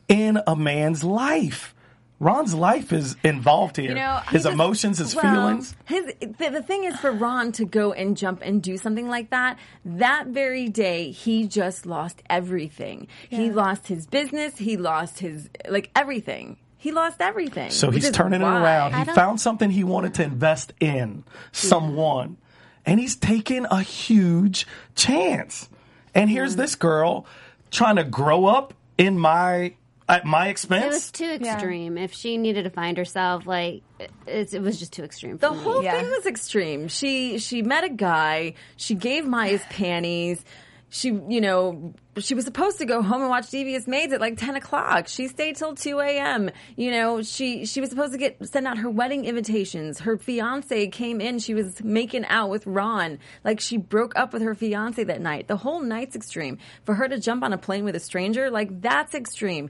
in 0.07 0.39
a 0.47 0.55
man's 0.55 1.03
life. 1.03 1.75
Ron's 2.19 2.53
life 2.53 2.91
is 2.91 3.15
involved 3.23 3.77
here. 3.77 3.89
You 3.89 3.95
know, 3.95 4.17
his 4.25 4.29
He 4.29 4.37
just- 4.39 4.53
emotions, 4.53 4.97
his 4.97 5.15
well, 5.15 5.23
feelings. 5.23 5.75
His 5.85 6.05
the, 6.19 6.49
the 6.49 6.61
thing 6.61 6.83
is 6.83 6.97
for 6.99 7.11
Ron 7.11 7.53
to 7.53 7.65
go 7.65 7.93
and 7.93 8.17
jump 8.17 8.41
and 8.43 8.61
do 8.61 8.77
something 8.77 9.07
like 9.07 9.29
that. 9.29 9.57
That 9.85 10.27
very 10.27 10.67
day, 10.67 11.11
he 11.11 11.47
just 11.47 11.85
lost 11.85 12.21
everything. 12.29 13.07
He 13.29 13.49
lost 13.51 13.87
his 13.87 14.05
business. 14.05 14.57
He 14.57 14.75
lost 14.75 15.19
his 15.19 15.49
like 15.69 15.91
everything. 15.95 16.57
He 16.77 16.91
lost 16.91 17.21
everything. 17.21 17.71
So 17.71 17.89
he's 17.91 18.05
is 18.05 18.11
turning 18.11 18.41
it 18.41 18.45
around. 18.45 18.93
He 18.95 19.03
found 19.13 19.39
something 19.41 19.69
he 19.69 19.83
wanted 19.83 20.13
to 20.15 20.23
invest 20.23 20.71
in, 20.79 21.23
someone, 21.51 22.37
and 22.85 22.99
he's 22.99 23.15
taking 23.17 23.65
a 23.69 23.81
huge 23.81 24.65
chance. 24.95 25.69
And 26.15 26.29
here's 26.29 26.55
this 26.55 26.75
girl 26.75 27.25
trying 27.71 27.97
to 27.97 28.03
grow 28.03 28.45
up 28.45 28.73
in 28.97 29.17
my 29.17 29.73
at 30.09 30.25
my 30.25 30.47
expense? 30.49 30.83
It 30.85 30.89
was 30.89 31.11
too 31.11 31.25
extreme. 31.25 31.97
If 31.97 32.11
she 32.13 32.37
needed 32.37 32.63
to 32.63 32.69
find 32.69 32.97
herself, 32.97 33.45
like 33.47 33.83
it, 34.27 34.53
it 34.53 34.61
was 34.61 34.79
just 34.79 34.91
too 34.91 35.03
extreme. 35.03 35.37
For 35.37 35.49
The 35.49 35.53
me. 35.55 35.59
whole 35.63 35.83
Yeah. 35.83 35.93
thing 36.01 36.09
was 36.09 36.25
extreme. 36.25 36.87
She 36.89 37.37
she 37.39 37.61
met 37.61 37.83
a 37.85 37.89
guy. 37.89 38.55
She 38.75 38.95
gave 38.95 39.25
Maya's 39.25 39.61
panties. 39.69 40.43
She 40.91 41.09
you 41.09 41.39
know 41.39 41.93
she 42.17 42.33
was 42.33 42.43
supposed 42.45 42.79
to 42.79 42.85
go 42.85 43.03
home 43.03 43.21
and 43.21 43.29
watch 43.29 43.51
Devious 43.51 43.87
Maids 43.87 44.11
at 44.11 44.19
like 44.19 44.37
ten 44.39 44.55
o'clock. 44.55 45.07
She 45.07 45.27
stayed 45.27 45.55
till 45.55 45.75
two 45.75 45.99
a.m. 45.99 46.49
You 46.75 46.89
know 46.89 47.21
she 47.21 47.67
she 47.67 47.79
was 47.79 47.91
supposed 47.91 48.11
to 48.13 48.17
get 48.17 48.43
send 48.49 48.65
out 48.65 48.79
her 48.79 48.89
wedding 48.89 49.23
invitations. 49.25 49.99
Her 49.99 50.17
fiance 50.17 50.87
came 50.87 51.21
in. 51.21 51.37
She 51.37 51.53
was 51.53 51.83
making 51.83 52.25
out 52.25 52.49
with 52.49 52.65
Ron. 52.65 53.19
Like 53.45 53.59
she 53.59 53.77
broke 53.77 54.17
up 54.17 54.33
with 54.33 54.41
her 54.41 54.55
fiance 54.55 55.03
that 55.03 55.21
night. 55.21 55.47
The 55.47 55.57
whole 55.57 55.79
night's 55.81 56.15
extreme. 56.15 56.57
For 56.85 56.95
her 56.95 57.07
to 57.07 57.19
jump 57.19 57.43
on 57.43 57.53
a 57.53 57.57
plane 57.59 57.83
with 57.83 57.95
a 57.95 57.99
stranger, 57.99 58.49
like 58.49 58.81
that's 58.81 59.13
extreme. 59.13 59.69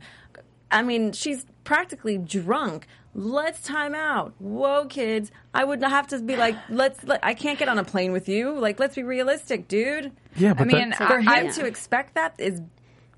I 0.72 0.82
mean, 0.84 1.12
she's 1.14 1.46
practically 1.64 2.18
drunk. 2.18 2.88
Let's 3.16 3.62
time 3.64 3.96
out. 3.96 4.34
Whoa, 4.40 4.86
kids. 4.86 5.32
I 5.54 5.64
would 5.64 5.80
not 5.82 5.90
have 5.92 6.08
to 6.10 6.20
be 6.20 6.36
like, 6.36 6.56
let's, 6.70 7.04
let, 7.04 7.20
I 7.24 7.34
can't 7.34 7.58
get 7.58 7.68
on 7.68 7.80
a 7.80 7.84
plane 7.84 8.12
with 8.12 8.30
you. 8.30 8.58
Like, 8.58 8.80
let's 8.80 8.96
be 8.96 9.04
realistic, 9.04 9.68
dude. 9.68 10.12
yeah, 10.36 10.54
but 10.54 10.62
I 10.62 10.66
mean, 10.66 10.90
that- 10.92 11.02
I- 11.02 11.08
For 11.08 11.20
him 11.20 11.28
I- 11.30 11.48
to 11.48 11.66
expect 11.66 12.16
that 12.16 12.36
is 12.38 12.62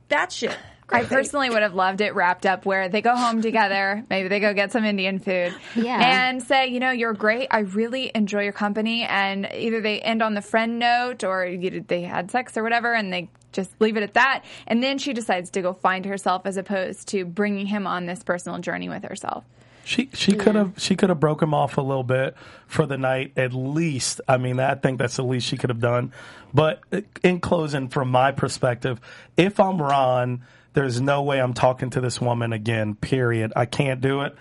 that 0.07 0.31
shit. 0.31 0.55
I 0.93 1.03
personally 1.05 1.49
would 1.49 1.61
have 1.61 1.73
loved 1.73 2.01
it 2.01 2.15
wrapped 2.15 2.45
up 2.45 2.65
where 2.65 2.89
they 2.89 3.01
go 3.01 3.15
home 3.15 3.41
together, 3.41 4.03
maybe 4.09 4.27
they 4.27 4.41
go 4.41 4.53
get 4.53 4.73
some 4.73 4.83
Indian 4.83 5.19
food, 5.19 5.55
Yeah. 5.73 5.97
and 6.27 6.43
say, 6.43 6.67
you 6.67 6.81
know, 6.81 6.91
you're 6.91 7.13
great. 7.13 7.47
I 7.49 7.59
really 7.59 8.11
enjoy 8.13 8.43
your 8.43 8.51
company, 8.51 9.03
and 9.03 9.47
either 9.53 9.79
they 9.79 10.01
end 10.01 10.21
on 10.21 10.33
the 10.33 10.41
friend 10.41 10.79
note 10.79 11.23
or 11.23 11.45
you, 11.45 11.79
they 11.87 12.01
had 12.01 12.29
sex 12.29 12.57
or 12.57 12.63
whatever, 12.63 12.93
and 12.93 13.11
they 13.13 13.29
just 13.51 13.71
leave 13.79 13.97
it 13.97 14.03
at 14.03 14.13
that. 14.13 14.43
And 14.67 14.81
then 14.81 14.97
she 14.97 15.13
decides 15.13 15.49
to 15.51 15.61
go 15.61 15.73
find 15.73 16.05
herself 16.05 16.43
as 16.45 16.57
opposed 16.57 17.07
to 17.09 17.25
bringing 17.25 17.67
him 17.67 17.87
on 17.87 18.05
this 18.05 18.23
personal 18.23 18.59
journey 18.59 18.89
with 18.89 19.03
herself. 19.03 19.43
She 19.83 20.09
she 20.13 20.33
could 20.33 20.55
have 20.55 20.73
she 20.77 20.95
could 20.95 21.09
have 21.09 21.19
broke 21.19 21.41
him 21.41 21.53
off 21.53 21.77
a 21.77 21.81
little 21.81 22.03
bit 22.03 22.35
for 22.67 22.85
the 22.85 22.97
night 22.97 23.33
at 23.35 23.53
least. 23.53 24.21
I 24.27 24.37
mean, 24.37 24.59
I 24.59 24.75
think 24.75 24.99
that's 24.99 25.15
the 25.15 25.23
least 25.23 25.47
she 25.47 25.57
could 25.57 25.71
have 25.71 25.79
done. 25.79 26.13
But 26.53 26.81
uh, 26.91 27.01
in 27.23 27.39
closing, 27.39 27.89
from 27.89 28.09
my 28.09 28.31
perspective, 28.31 29.01
if 29.37 29.59
I'm 29.59 29.81
Ron, 29.81 30.43
there's 30.73 31.01
no 31.01 31.23
way 31.23 31.41
I'm 31.41 31.53
talking 31.53 31.89
to 31.91 32.01
this 32.01 32.21
woman 32.21 32.53
again. 32.53 32.95
Period. 32.95 33.53
I 33.55 33.65
can't 33.65 34.01
do 34.01 34.21
it. 34.21 34.35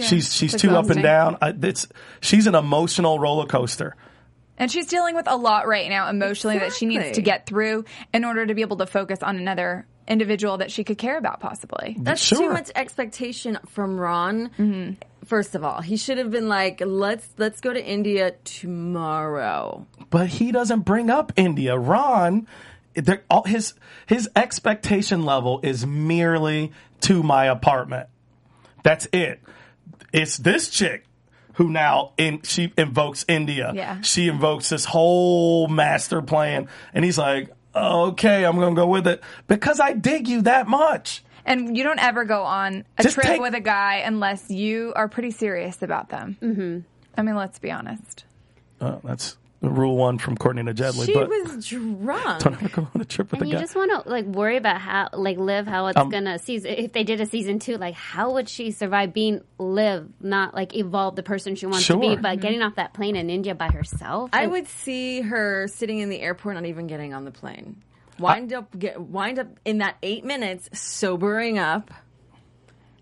she's 0.00 0.32
she's 0.32 0.54
it's 0.54 0.62
too 0.62 0.70
up 0.70 0.88
and 0.88 1.02
down. 1.02 1.36
I, 1.42 1.52
it's 1.62 1.88
she's 2.20 2.46
an 2.46 2.54
emotional 2.54 3.18
roller 3.18 3.46
coaster. 3.46 3.96
And 4.58 4.70
she's 4.70 4.86
dealing 4.86 5.14
with 5.14 5.28
a 5.28 5.36
lot 5.36 5.66
right 5.66 5.88
now 5.88 6.08
emotionally 6.08 6.58
that 6.58 6.72
she 6.72 6.86
needs 6.86 7.12
to 7.16 7.22
get 7.22 7.46
through 7.46 7.84
in 8.14 8.24
order 8.24 8.46
to 8.46 8.54
be 8.54 8.62
able 8.62 8.78
to 8.78 8.86
focus 8.86 9.22
on 9.22 9.36
another 9.36 9.86
individual 10.08 10.58
that 10.58 10.70
she 10.70 10.84
could 10.84 10.98
care 10.98 11.18
about 11.18 11.40
possibly. 11.40 11.96
That's 11.98 12.22
Sure. 12.22 12.38
too 12.38 12.50
much 12.50 12.70
expectation 12.74 13.58
from 13.68 13.98
Ron. 13.98 14.50
Mm-hmm. 14.58 14.92
First 15.24 15.54
of 15.56 15.64
all, 15.64 15.80
he 15.80 15.96
should 15.96 16.18
have 16.18 16.30
been 16.30 16.48
like, 16.48 16.80
let's, 16.84 17.28
let's 17.36 17.60
go 17.60 17.72
to 17.72 17.84
India 17.84 18.32
tomorrow. 18.44 19.86
but 20.10 20.28
he 20.28 20.52
doesn't 20.52 20.80
bring 20.82 21.10
up 21.10 21.32
India. 21.36 21.76
Ron, 21.76 22.46
all 23.28 23.42
his 23.44 23.74
his 24.06 24.28
expectation 24.36 25.22
level 25.24 25.60
is 25.62 25.84
merely 25.84 26.72
to 27.00 27.22
my 27.22 27.46
apartment. 27.46 28.08
That's 28.84 29.08
it. 29.12 29.40
It's 30.12 30.36
this 30.36 30.68
chick 30.70 31.05
who 31.56 31.68
now 31.70 32.12
in 32.16 32.40
she 32.42 32.72
invokes 32.78 33.24
India. 33.28 33.72
Yeah. 33.74 34.00
She 34.00 34.28
invokes 34.28 34.68
this 34.70 34.84
whole 34.84 35.68
master 35.68 36.22
plan, 36.22 36.68
and 36.94 37.04
he's 37.04 37.18
like, 37.18 37.50
"Okay, 37.74 38.44
I'm 38.44 38.58
gonna 38.58 38.74
go 38.74 38.86
with 38.86 39.06
it 39.06 39.22
because 39.48 39.80
I 39.80 39.92
dig 39.92 40.28
you 40.28 40.42
that 40.42 40.66
much." 40.68 41.22
And 41.44 41.76
you 41.76 41.84
don't 41.84 42.00
ever 42.00 42.24
go 42.24 42.42
on 42.42 42.84
a 42.98 43.02
Just 43.02 43.14
trip 43.14 43.26
take- 43.26 43.40
with 43.40 43.54
a 43.54 43.60
guy 43.60 44.02
unless 44.04 44.50
you 44.50 44.92
are 44.96 45.08
pretty 45.08 45.30
serious 45.30 45.80
about 45.82 46.08
them. 46.08 46.36
Mm-hmm. 46.42 46.78
I 47.16 47.22
mean, 47.22 47.36
let's 47.36 47.58
be 47.58 47.70
honest. 47.70 48.24
Uh, 48.80 48.96
that's 49.04 49.36
rule 49.62 49.96
one 49.96 50.18
from 50.18 50.36
Courtney 50.36 50.60
and 50.60 50.68
Jedley. 50.76 51.06
She 51.06 51.14
but 51.14 51.28
was 51.28 51.66
drunk. 51.68 52.42
don't 52.42 52.54
ever 52.54 52.68
go 52.68 52.88
on 52.94 53.00
a 53.00 53.04
trip 53.04 53.30
with 53.30 53.40
And 53.40 53.48
a 53.48 53.50
you 53.50 53.54
guy. 53.56 53.60
just 53.62 53.74
want 53.74 53.90
to 54.04 54.08
like 54.08 54.24
worry 54.26 54.56
about 54.56 54.80
how 54.80 55.08
like 55.12 55.38
live 55.38 55.66
how 55.66 55.86
it's 55.86 55.96
Um, 55.98 56.10
gonna 56.10 56.38
season 56.38 56.72
if 56.72 56.92
they 56.92 57.04
did 57.04 57.20
a 57.20 57.26
season 57.26 57.58
two 57.58 57.76
like 57.76 57.94
how 57.94 58.32
would 58.34 58.48
she 58.48 58.70
survive 58.70 59.12
being 59.12 59.40
live 59.58 60.08
not 60.20 60.54
like 60.54 60.76
evolve 60.76 61.16
the 61.16 61.22
person 61.22 61.54
she 61.56 61.66
wants 61.66 61.86
to 61.86 61.96
be 61.98 62.08
Sure. 62.08 62.16
but 62.18 62.40
getting 62.40 62.62
off 62.62 62.74
that 62.76 62.92
plane 62.92 63.16
in 63.16 63.30
India 63.30 63.54
by 63.54 63.68
herself 63.68 64.30
I 64.32 64.42
Like, 64.42 64.50
would 64.52 64.68
see 64.68 65.22
her 65.22 65.66
sitting 65.68 65.98
in 66.00 66.10
the 66.10 66.20
airport, 66.20 66.54
not 66.56 66.66
even 66.66 66.86
getting 66.86 67.14
on 67.14 67.24
the 67.24 67.30
plane. 67.32 67.82
Wind 68.18 68.52
up, 68.54 68.78
get, 68.78 68.98
wind 69.00 69.38
up 69.38 69.48
in 69.66 69.78
that 69.78 69.96
eight 70.02 70.24
minutes, 70.24 70.70
sobering 70.72 71.58
up, 71.58 71.90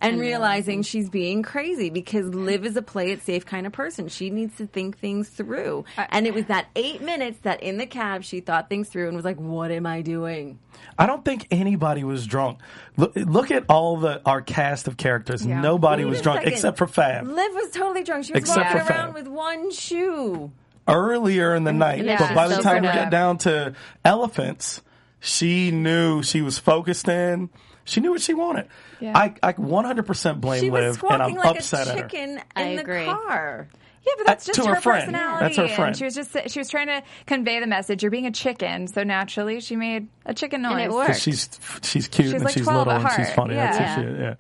and 0.05 0.21
realizing 0.21 0.83
she's 0.83 1.09
being 1.11 1.43
crazy 1.43 1.91
because 1.91 2.27
Liv 2.35 2.65
is 2.65 2.77
a 2.77 2.83
play 2.83 3.11
it 3.11 3.23
safe 3.23 3.45
kind 3.47 3.67
of 3.67 3.73
person. 3.73 4.09
She 4.09 4.31
needs 4.31 4.57
to 4.59 4.67
think 4.67 4.99
things 4.99 5.29
through, 5.29 5.85
and 5.97 6.27
it 6.27 6.35
was 6.35 6.45
that 6.47 6.67
eight 6.77 7.03
minutes 7.03 7.39
that 7.43 7.63
in 7.63 7.79
the 7.79 7.87
cab 7.87 8.23
she 8.25 8.41
thought 8.41 8.69
things 8.69 8.89
through 8.89 9.07
and 9.09 9.17
was 9.17 9.25
like, 9.25 9.39
"What 9.39 9.71
am 9.71 9.87
I 9.87 10.03
doing?" 10.03 10.59
I 10.99 11.07
don't 11.07 11.25
think 11.25 11.47
anybody 11.51 12.05
was 12.05 12.27
drunk. 12.27 12.59
Look, 12.97 13.13
look 13.17 13.51
at 13.51 13.65
all 13.69 13.97
the 13.97 14.21
our 14.27 14.43
cast 14.43 14.87
of 14.89 14.97
characters. 14.97 15.47
Nobody 15.47 16.05
Wait 16.05 16.11
was 16.11 16.21
drunk 16.23 16.39
second. 16.41 16.53
except 16.53 16.79
for 16.79 16.87
Fab. 16.87 17.27
Liv 17.27 17.53
was 17.55 17.71
totally 17.71 18.03
drunk. 18.05 18.25
She 18.27 18.33
was 18.33 18.41
Except 18.43 18.59
walking 18.75 18.77
around 18.79 18.87
Fab. 18.87 19.15
with 19.15 19.29
one 19.29 19.71
shoe. 19.73 20.53
earlier 20.87 21.55
in 21.55 21.65
the 21.65 21.73
night. 21.73 22.05
Yeah. 22.05 22.19
But 22.19 22.35
by 22.35 22.49
the 22.49 22.57
So 22.57 22.63
time 22.63 22.83
we 22.83 22.89
good. 22.89 22.95
got 22.95 23.11
down 23.11 23.39
to 23.39 23.75
elephants, 24.05 24.83
she 25.21 25.71
knew 25.71 26.23
she 26.23 26.43
was 26.43 26.59
focused 26.59 27.09
in. 27.09 27.49
She 27.85 28.01
knew 28.01 28.11
what 28.13 28.21
she 28.23 28.35
wanted. 28.35 28.67
Yeah. 29.01 29.17
I, 29.17 29.35
I 29.43 29.53
100% 29.53 30.41
blame 30.41 30.61
She 30.61 30.71
Liv, 30.71 31.03
and 31.11 31.23
I'm 31.23 31.35
like 31.35 31.57
upset 31.59 31.87
a 31.87 31.91
at 31.91 31.97
her. 31.99 32.09
chicken 32.09 32.41
I 32.57 32.63
in 32.63 32.77
the 32.77 32.83
agree. 32.83 33.05
car. 33.05 33.69
Yeah, 34.07 34.13
but 34.19 34.27
that's 34.27 34.47
just 34.47 34.61
to 34.61 34.67
her, 34.69 34.75
her 34.75 34.81
friend. 34.81 35.05
personality. 35.13 35.45
That's 35.45 35.57
her 35.57 35.63
and 35.65 35.73
friend. 35.73 35.97
she 35.97 36.05
was 36.05 36.15
just 36.15 36.37
she 36.51 36.59
was 36.59 36.69
trying 36.69 36.89
to 36.89 37.03
convey 37.27 37.61
the 37.61 37.67
message. 37.67 38.03
You're 38.03 38.11
being 38.11 38.27
a 38.27 38.31
chicken, 38.33 38.87
so 38.87 39.03
naturally 39.03 39.61
she 39.61 39.77
made 39.77 40.09
a 40.27 40.35
chicken 40.35 40.61
noise. 40.61 40.73
And 40.73 40.81
it 40.83 40.87
'Cause 40.89 40.95
worked. 41.09 41.21
she's 41.21 41.61
she's 41.83 42.09
cute 42.09 42.27
She's 42.27 42.33
and 42.35 42.45
like 42.45 42.53
she's 42.55 42.67
little 42.67 42.91
at 42.91 43.01
and 43.01 43.11
she's 43.13 43.27
heart. 43.27 43.29
funny. 43.37 43.55
That's 43.55 43.79
Yeah. 43.79 43.97
she, 43.97 44.03
yeah. 44.21 44.35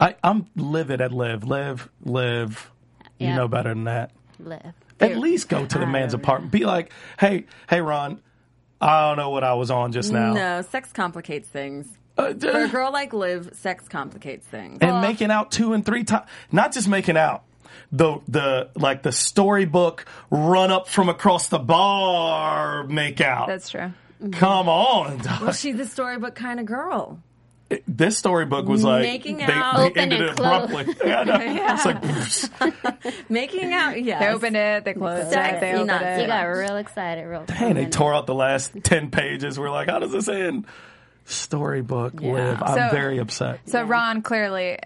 I, 0.00 0.16
I'm 0.22 0.46
livid 0.54 1.00
at 1.00 1.12
Liv. 1.12 1.44
Liv, 1.44 1.88
Liv. 2.04 2.70
You 3.18 3.28
Yeah. 3.28 3.36
know 3.36 3.48
better 3.48 3.70
than 3.70 3.84
that. 3.84 4.10
Liv 4.38 4.60
At 5.00 5.16
least 5.16 5.48
go 5.48 5.64
to 5.64 5.78
the 5.78 5.86
man's 5.86 6.12
apartment. 6.14 6.52
Be 6.52 6.64
like, 6.66 6.92
hey, 7.18 7.44
hey, 7.70 7.80
Ron. 7.80 8.20
I 8.82 9.08
don't 9.08 9.16
know 9.18 9.28
what 9.30 9.44
I 9.44 9.54
was 9.54 9.70
on 9.70 9.92
just 9.92 10.10
now. 10.12 10.32
No, 10.32 10.62
sex 10.62 10.90
complicates 10.92 11.48
things. 11.48 11.86
Uh, 12.20 12.34
For 12.34 12.64
a 12.64 12.68
girl 12.68 12.92
like 12.92 13.12
Liv, 13.12 13.50
sex 13.54 13.88
complicates 13.88 14.46
things. 14.46 14.78
and 14.80 15.00
making 15.00 15.30
out 15.30 15.50
two 15.50 15.72
and 15.72 15.84
three 15.84 16.04
times. 16.04 16.26
Not 16.52 16.72
just 16.72 16.88
making 16.88 17.16
out. 17.16 17.44
The 17.92 18.18
the 18.28 18.70
like 18.76 19.02
the 19.02 19.10
storybook 19.12 20.04
run 20.30 20.70
up 20.70 20.86
from 20.88 21.08
across 21.08 21.48
the 21.48 21.58
bar 21.58 22.84
make 22.84 23.20
out. 23.20 23.48
That's 23.48 23.68
true. 23.68 23.92
Come 24.32 24.68
on, 24.68 25.18
dog. 25.18 25.40
Well, 25.42 25.52
she's 25.52 25.76
the 25.76 25.86
storybook 25.86 26.34
kind 26.34 26.60
of 26.60 26.66
girl. 26.66 27.20
this 27.88 28.18
storybook 28.18 28.66
was 28.66 28.82
like 28.84 29.02
Making 29.02 29.36
they, 29.38 29.44
out. 29.44 29.76
they 29.76 29.82
Open 29.84 29.98
ended 30.02 30.20
and 30.20 30.30
it 30.30 30.36
close. 30.36 30.64
abruptly. 30.70 30.94
Yeah, 31.08 31.20
I 31.20 31.24
know. 31.24 31.74
It's 31.74 32.60
like 32.60 33.30
Making 33.30 33.72
out, 33.72 34.02
yes. 34.02 34.20
They 34.20 34.28
opened 34.28 34.56
it. 34.56 34.84
They 34.84 34.94
closed 34.94 35.30
Sex, 35.30 35.56
it. 35.56 35.60
They 35.60 35.68
you 35.70 35.74
opened 35.76 35.86
not- 35.88 36.02
it. 36.02 36.20
you 36.22 36.26
got 36.26 36.42
real 36.42 36.76
excited 36.76 37.26
real 37.26 37.44
Dang, 37.44 37.74
they 37.74 37.86
tore 37.86 38.12
out 38.12 38.26
the 38.26 38.34
last 38.34 38.72
ten 38.82 39.10
pages. 39.10 39.58
We're 39.58 39.70
like, 39.70 39.88
how 39.88 40.00
does 40.00 40.12
this 40.12 40.28
end? 40.28 40.66
Storybook 41.30 42.20
live. 42.20 42.62
I'm 42.62 42.74
So- 42.90 42.94
very 42.94 43.18
upset. 43.18 43.60
So 43.66 43.82
Ron 43.82 44.22
clearly 44.22 44.78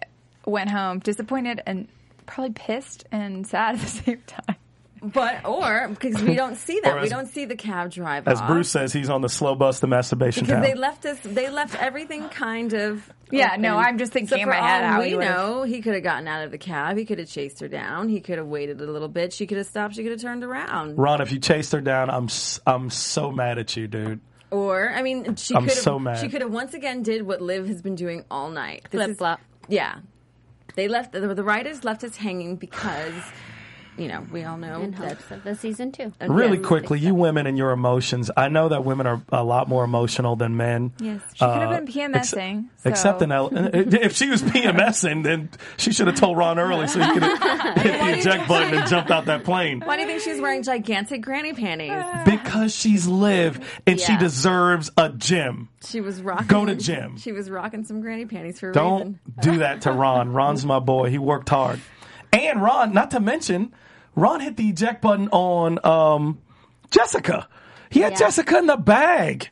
went 0.46 0.70
home 0.70 0.98
disappointed 0.98 1.62
and 1.66 1.88
probably 2.26 2.52
pissed 2.52 3.04
and 3.12 3.46
sad 3.46 3.76
at 3.76 3.80
the 3.80 3.86
same 4.04 4.22
time. 4.26 4.56
But, 5.02 5.44
or, 5.44 5.88
because 5.88 6.22
we 6.22 6.34
don't 6.34 6.56
see 6.56 6.80
that. 6.82 6.96
Or 6.96 7.02
we 7.02 7.10
don't 7.10 7.26
see 7.28 7.44
the 7.44 7.56
cab 7.56 7.90
drive 7.90 8.26
As 8.26 8.40
off. 8.40 8.48
Bruce 8.48 8.70
says, 8.70 8.90
he's 8.90 9.10
on 9.10 9.20
the 9.20 9.28
slow 9.28 9.54
bus 9.54 9.80
to 9.80 9.86
masturbation 9.86 10.44
Because 10.46 10.54
town. 10.54 10.62
they 10.62 10.72
left 10.74 11.04
us, 11.04 11.18
they 11.22 11.50
left 11.50 11.74
everything 11.78 12.30
kind 12.30 12.72
of. 12.72 13.12
Yeah, 13.30 13.56
no. 13.58 13.76
I'm 13.76 13.98
just 13.98 14.14
thinking 14.14 14.28
so 14.38 14.42
in 14.42 14.48
my 14.48 14.54
head 14.56 14.82
all 14.82 14.92
how 14.92 15.00
we 15.00 15.08
he 15.10 15.14
would've- 15.14 15.28
know, 15.30 15.62
he 15.64 15.82
could 15.82 15.92
have 15.92 16.02
gotten 16.04 16.26
out 16.26 16.44
of 16.46 16.52
the 16.52 16.56
cab. 16.58 16.96
He 16.96 17.04
could 17.04 17.18
have 17.18 17.28
chased 17.28 17.60
her 17.60 17.68
down. 17.68 18.08
He 18.08 18.22
could 18.22 18.38
have 18.38 18.46
waited 18.46 18.80
a 18.80 18.86
little 18.90 19.08
bit. 19.08 19.34
She 19.34 19.46
could 19.46 19.58
have 19.58 19.66
stopped. 19.66 19.94
She 19.96 20.02
could 20.04 20.12
have 20.12 20.22
turned 20.22 20.42
around. 20.42 20.96
Ron, 20.96 21.20
if 21.20 21.32
you 21.32 21.38
chased 21.38 21.72
her 21.72 21.82
down, 21.82 22.08
I'm 22.08 22.24
s- 22.24 22.60
I'm 22.66 22.88
so 22.88 23.30
mad 23.30 23.58
at 23.58 23.76
you, 23.76 23.86
dude. 23.86 24.20
Or, 24.54 24.90
I 24.90 25.02
mean, 25.02 25.34
she 25.34 25.52
I'm 25.54 25.62
could 25.64 25.70
have. 25.74 25.82
so 25.82 25.98
mad. 25.98 26.18
She 26.20 26.28
could 26.28 26.40
have 26.40 26.52
once 26.52 26.74
again 26.74 27.02
did 27.02 27.22
what 27.26 27.40
Liv 27.42 27.66
has 27.66 27.82
been 27.82 27.96
doing 27.96 28.24
all 28.30 28.50
night. 28.50 28.86
This 28.90 29.00
is- 29.00 29.06
Flip-flop. 29.06 29.40
Yeah, 29.68 29.98
they 30.76 30.86
left 30.86 31.12
the, 31.12 31.34
the 31.34 31.42
writers 31.42 31.82
left 31.84 32.04
us 32.04 32.16
hanging 32.16 32.54
because, 32.56 33.14
you 33.96 34.08
know, 34.08 34.26
we 34.32 34.44
all 34.44 34.56
know 34.56 34.80
in 34.82 34.90
that. 34.92 35.00
hopes 35.18 35.30
of 35.30 35.44
the 35.44 35.54
season 35.54 35.92
two 35.92 36.12
Really 36.20 36.58
Yes. 36.58 36.66
quickly, 36.66 36.98
you 36.98 37.14
women 37.14 37.46
and 37.46 37.56
your 37.58 37.70
emotions. 37.70 38.30
I 38.36 38.48
know 38.48 38.68
that 38.68 38.84
women 38.84 39.06
are 39.06 39.22
a 39.30 39.44
lot 39.44 39.68
more 39.68 39.84
emotional 39.84 40.36
than 40.36 40.56
men. 40.56 40.92
Yes, 40.98 41.20
she 41.34 41.44
could 41.44 41.48
have 41.60 41.70
uh, 41.72 41.80
been 41.80 41.86
PMSing. 41.86 42.64
so- 42.82 42.90
Except 42.90 43.22
in 43.22 43.32
L- 43.32 43.50
if 43.52 44.14
she 44.16 44.28
was 44.28 44.42
PMSing, 44.42 45.22
then 45.24 45.48
she 45.76 45.92
should 45.92 46.06
have 46.06 46.16
told 46.16 46.36
Ron 46.36 46.58
early 46.58 46.86
so 46.86 47.00
he 47.00 47.12
could 47.12 47.22
have 47.22 47.76
hit 47.82 48.00
the 48.00 48.18
eject 48.18 48.48
button 48.48 48.74
and 48.78 48.88
jumped 48.88 49.10
out 49.10 49.26
that 49.26 49.44
plane. 49.44 49.80
Why 49.84 49.96
do 49.96 50.02
you 50.02 50.08
think 50.08 50.22
she's 50.22 50.40
wearing 50.40 50.62
gigantic 50.62 51.22
granny 51.22 51.52
panties? 51.52 51.92
Because 52.44 52.74
she's 52.74 53.06
Liv 53.06 53.60
and 53.86 53.98
she 54.00 54.16
deserves 54.16 54.90
a 54.96 55.08
gym. 55.10 55.68
She 55.86 56.00
was 56.00 56.20
rocking. 56.22 56.46
Go 56.46 56.64
to 56.64 56.74
gym. 56.74 57.16
She 57.24 57.32
was 57.32 57.48
rocking 57.50 57.84
some 57.84 58.00
granny 58.00 58.26
panties 58.26 58.60
for 58.60 58.70
a 58.70 58.72
Don't 58.72 58.98
reason. 58.98 59.20
do 59.40 59.58
that 59.58 59.82
to 59.82 59.92
Ron. 59.92 60.32
Ron's 60.32 60.64
my 60.66 60.78
boy. 60.78 61.10
He 61.10 61.18
worked 61.18 61.48
hard. 61.48 61.80
And 62.34 62.60
Ron, 62.62 62.92
not 62.92 63.10
to 63.12 63.20
mention, 63.20 63.72
Ron 64.14 64.40
hit 64.40 64.56
the 64.56 64.68
eject 64.68 65.00
button 65.02 65.28
on 65.28 65.78
um, 65.84 66.38
Jessica. 66.90 67.48
He 67.90 68.00
had 68.00 68.12
Yeah. 68.12 68.18
Jessica 68.18 68.58
in 68.58 68.66
the 68.66 68.76
bag. 68.76 69.50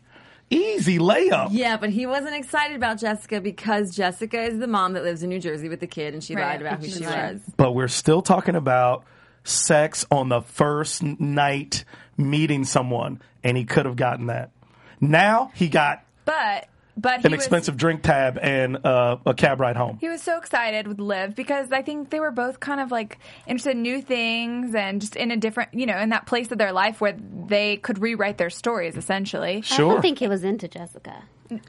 Easy 0.50 0.98
layup. 0.98 1.48
Yeah, 1.52 1.78
but 1.78 1.90
he 1.90 2.04
wasn't 2.04 2.34
excited 2.34 2.76
about 2.76 2.98
Jessica 2.98 3.40
because 3.40 3.94
Jessica 3.96 4.42
is 4.42 4.58
the 4.58 4.66
mom 4.66 4.92
that 4.92 5.02
lives 5.02 5.22
in 5.22 5.30
New 5.30 5.40
Jersey 5.40 5.68
with 5.70 5.80
the 5.80 5.86
kid, 5.86 6.12
and 6.12 6.22
she 6.22 6.34
Right, 6.34 6.42
lied 6.44 6.60
about 6.60 6.78
who 6.80 6.82
which 6.82 6.94
she 6.94 7.04
was. 7.04 7.40
But 7.56 7.72
we're 7.72 7.88
still 7.88 8.20
talking 8.20 8.54
about 8.54 9.04
sex 9.44 10.04
on 10.10 10.28
the 10.28 10.42
first 10.42 11.02
night 11.02 11.84
meeting 12.18 12.64
someone, 12.64 13.22
and 13.42 13.56
he 13.56 13.64
could 13.64 13.86
have 13.86 13.96
gotten 13.96 14.26
that. 14.26 14.50
Now 15.00 15.50
he 15.54 15.68
got 15.68 16.04
But 16.26 16.68
but 16.96 17.20
he 17.20 17.26
an 17.26 17.32
was, 17.32 17.40
expensive 17.40 17.76
drink 17.76 18.02
tab 18.02 18.38
and 18.40 18.84
uh, 18.84 19.16
a 19.24 19.34
cab 19.34 19.60
ride 19.60 19.76
home. 19.76 19.98
He 20.00 20.08
was 20.08 20.22
so 20.22 20.38
excited 20.38 20.86
with 20.86 21.00
Liv 21.00 21.34
because 21.34 21.72
I 21.72 21.82
think 21.82 22.10
they 22.10 22.20
were 22.20 22.30
both 22.30 22.60
kind 22.60 22.80
of 22.80 22.90
like 22.90 23.18
interested 23.46 23.72
in 23.72 23.82
new 23.82 24.02
things 24.02 24.74
and 24.74 25.00
just 25.00 25.16
in 25.16 25.30
a 25.30 25.36
different, 25.36 25.74
you 25.74 25.86
know, 25.86 25.98
in 25.98 26.10
that 26.10 26.26
place 26.26 26.50
of 26.52 26.58
their 26.58 26.72
life 26.72 27.00
where 27.00 27.16
they 27.46 27.76
could 27.76 27.98
rewrite 28.00 28.38
their 28.38 28.50
stories 28.50 28.96
essentially. 28.96 29.58
I 29.58 29.60
Sure. 29.60 29.94
don't 29.94 30.02
think 30.02 30.18
he 30.18 30.28
was 30.28 30.44
into 30.44 30.68
Jessica 30.68 31.22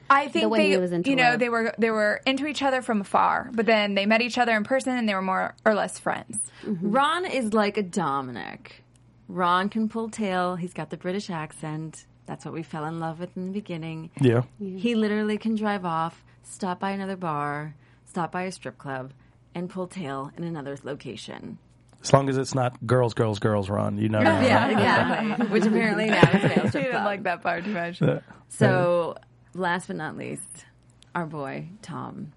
I 0.10 0.28
think 0.28 0.50
way 0.52 0.60
they, 0.60 0.70
he 0.72 0.78
was 0.78 0.92
into 0.92 1.10
you 1.10 1.16
know, 1.16 1.32
Liv. 1.32 1.40
they 1.40 1.50
were 1.50 1.74
they 1.78 1.92
were 1.92 2.22
into 2.26 2.46
each 2.46 2.62
other 2.62 2.82
from 2.82 3.02
afar, 3.02 3.50
but 3.54 3.66
then 3.66 3.96
they 3.96 4.06
met 4.06 4.22
each 4.22 4.38
other 4.38 4.56
in 4.56 4.64
person 4.64 4.98
and 4.98 5.08
they 5.08 5.16
were 5.16 5.22
more 5.22 5.56
or 5.66 5.74
less 5.74 6.00
friends. 6.00 6.40
Ron 6.66 7.26
is 7.26 7.54
like 7.54 7.78
a 7.78 7.84
Dominic. 7.84 8.84
Ron 9.28 9.70
can 9.70 9.90
pull 9.90 10.10
tail. 10.10 10.56
He's 10.56 10.74
got 10.74 10.90
the 10.90 10.98
British 10.98 11.30
accent. 11.30 12.06
That's 12.26 12.46
what 12.46 12.54
we 12.54 12.64
fell 12.64 12.86
in 12.86 13.00
love 13.00 13.20
with 13.20 13.36
in 13.36 13.48
the 13.48 13.52
beginning. 13.52 14.10
Yeah. 14.20 14.44
He 14.60 14.96
literally 14.96 15.38
can 15.38 15.56
drive 15.56 15.86
off, 15.86 16.24
stop 16.44 16.80
by 16.80 16.92
another 16.92 17.18
bar, 17.18 17.76
stop 18.06 18.32
by 18.32 18.44
a 18.44 18.52
strip 18.52 18.78
club, 18.78 19.12
and 19.54 19.70
pull 19.70 19.88
tail 19.88 20.32
in 20.38 20.44
another 20.44 20.78
location. 20.84 21.58
As 22.02 22.12
long 22.12 22.28
as 22.30 22.38
it's 22.38 22.54
not 22.54 22.86
girls, 22.86 23.14
girls, 23.14 23.40
girls, 23.40 23.70
Ron. 23.70 23.98
You 23.98 24.10
know 24.10 24.22
that. 24.24 24.44
Yeah, 24.44 24.68
exactly. 24.68 25.48
Which 25.52 25.66
apparently 25.66 26.08
now 26.08 26.30
is 26.32 26.44
a 26.44 26.48
male 26.48 26.62
He 26.64 26.70
strip 26.70 26.84
didn't 26.84 27.06
like 27.06 27.24
that 27.24 27.42
part 27.42 27.64
too 27.64 27.72
much. 27.72 28.02
So, 28.50 29.16
last 29.54 29.88
but 29.88 29.96
not 29.96 30.18
least, 30.18 30.66
our 31.16 31.26
boy 31.26 31.70
Tom, 31.82 32.34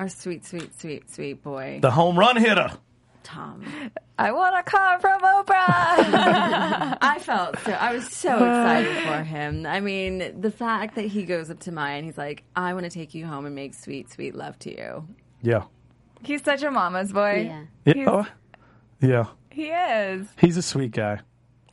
our 0.00 0.08
sweet, 0.08 0.46
sweet, 0.46 0.78
sweet, 0.80 1.10
sweet 1.10 1.42
boy 1.42 1.80
The 1.82 1.90
home 1.90 2.18
run 2.18 2.36
hitter. 2.36 2.70
Tom. 3.26 3.64
I 4.18 4.30
want 4.32 4.56
a 4.56 4.62
car 4.62 5.00
from 5.00 5.20
Oprah. 5.20 5.44
I 7.00 7.18
felt 7.20 7.58
so. 7.60 7.72
I 7.72 7.92
was 7.94 8.06
so 8.08 8.34
excited 8.36 8.96
for 9.06 9.22
him. 9.24 9.66
I 9.66 9.80
mean, 9.80 10.40
the 10.40 10.50
fact 10.50 10.94
that 10.94 11.06
he 11.06 11.24
goes 11.24 11.50
up 11.50 11.58
to 11.60 11.72
Maya 11.72 11.96
and 11.96 12.04
he's 12.06 12.16
like, 12.16 12.44
"I 12.54 12.72
want 12.74 12.84
to 12.84 12.90
take 12.90 13.14
you 13.14 13.26
home 13.26 13.44
and 13.46 13.54
make 13.54 13.74
sweet, 13.74 14.10
sweet 14.12 14.34
love 14.34 14.58
to 14.60 14.70
you." 14.70 15.08
Yeah. 15.42 15.64
He's 16.22 16.42
such 16.42 16.62
a 16.62 16.70
mama's 16.70 17.12
boy. 17.12 17.46
Yeah. 17.48 17.64
Yeah. 17.84 17.94
He's- 17.94 18.08
oh, 18.08 18.26
yeah. 19.00 19.24
He 19.50 19.66
is. 19.70 20.26
He's 20.38 20.56
a 20.56 20.62
sweet 20.62 20.92
guy. 20.92 21.20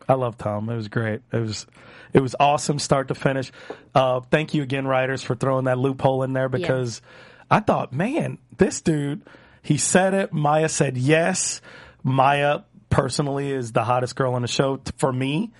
I 0.09 0.13
love 0.13 0.37
Tom. 0.37 0.69
It 0.69 0.75
was 0.75 0.87
great. 0.89 1.21
It 1.31 1.37
was 1.39 1.65
it 2.13 2.19
was 2.21 2.35
awesome 2.39 2.79
start 2.79 3.07
to 3.09 3.15
finish. 3.15 3.51
Uh, 3.95 4.19
thank 4.31 4.53
you 4.53 4.63
again, 4.63 4.85
writers, 4.87 5.21
for 5.23 5.35
throwing 5.35 5.65
that 5.65 5.77
loophole 5.77 6.23
in 6.23 6.33
there 6.33 6.49
because 6.49 7.01
I 7.49 7.59
thought, 7.61 7.93
man, 7.93 8.37
this 8.57 8.81
dude, 8.81 9.21
he 9.63 9.77
said 9.77 10.13
it. 10.13 10.33
Maya 10.33 10.69
said 10.69 10.97
yes. 10.97 11.61
Maya 12.03 12.59
personally 12.89 13.51
is 13.51 13.71
the 13.71 13.83
hottest 13.83 14.15
girl 14.15 14.35
on 14.35 14.43
the 14.43 14.47
show 14.47 14.75
t- 14.75 14.91
for 14.97 15.11
me. 15.11 15.51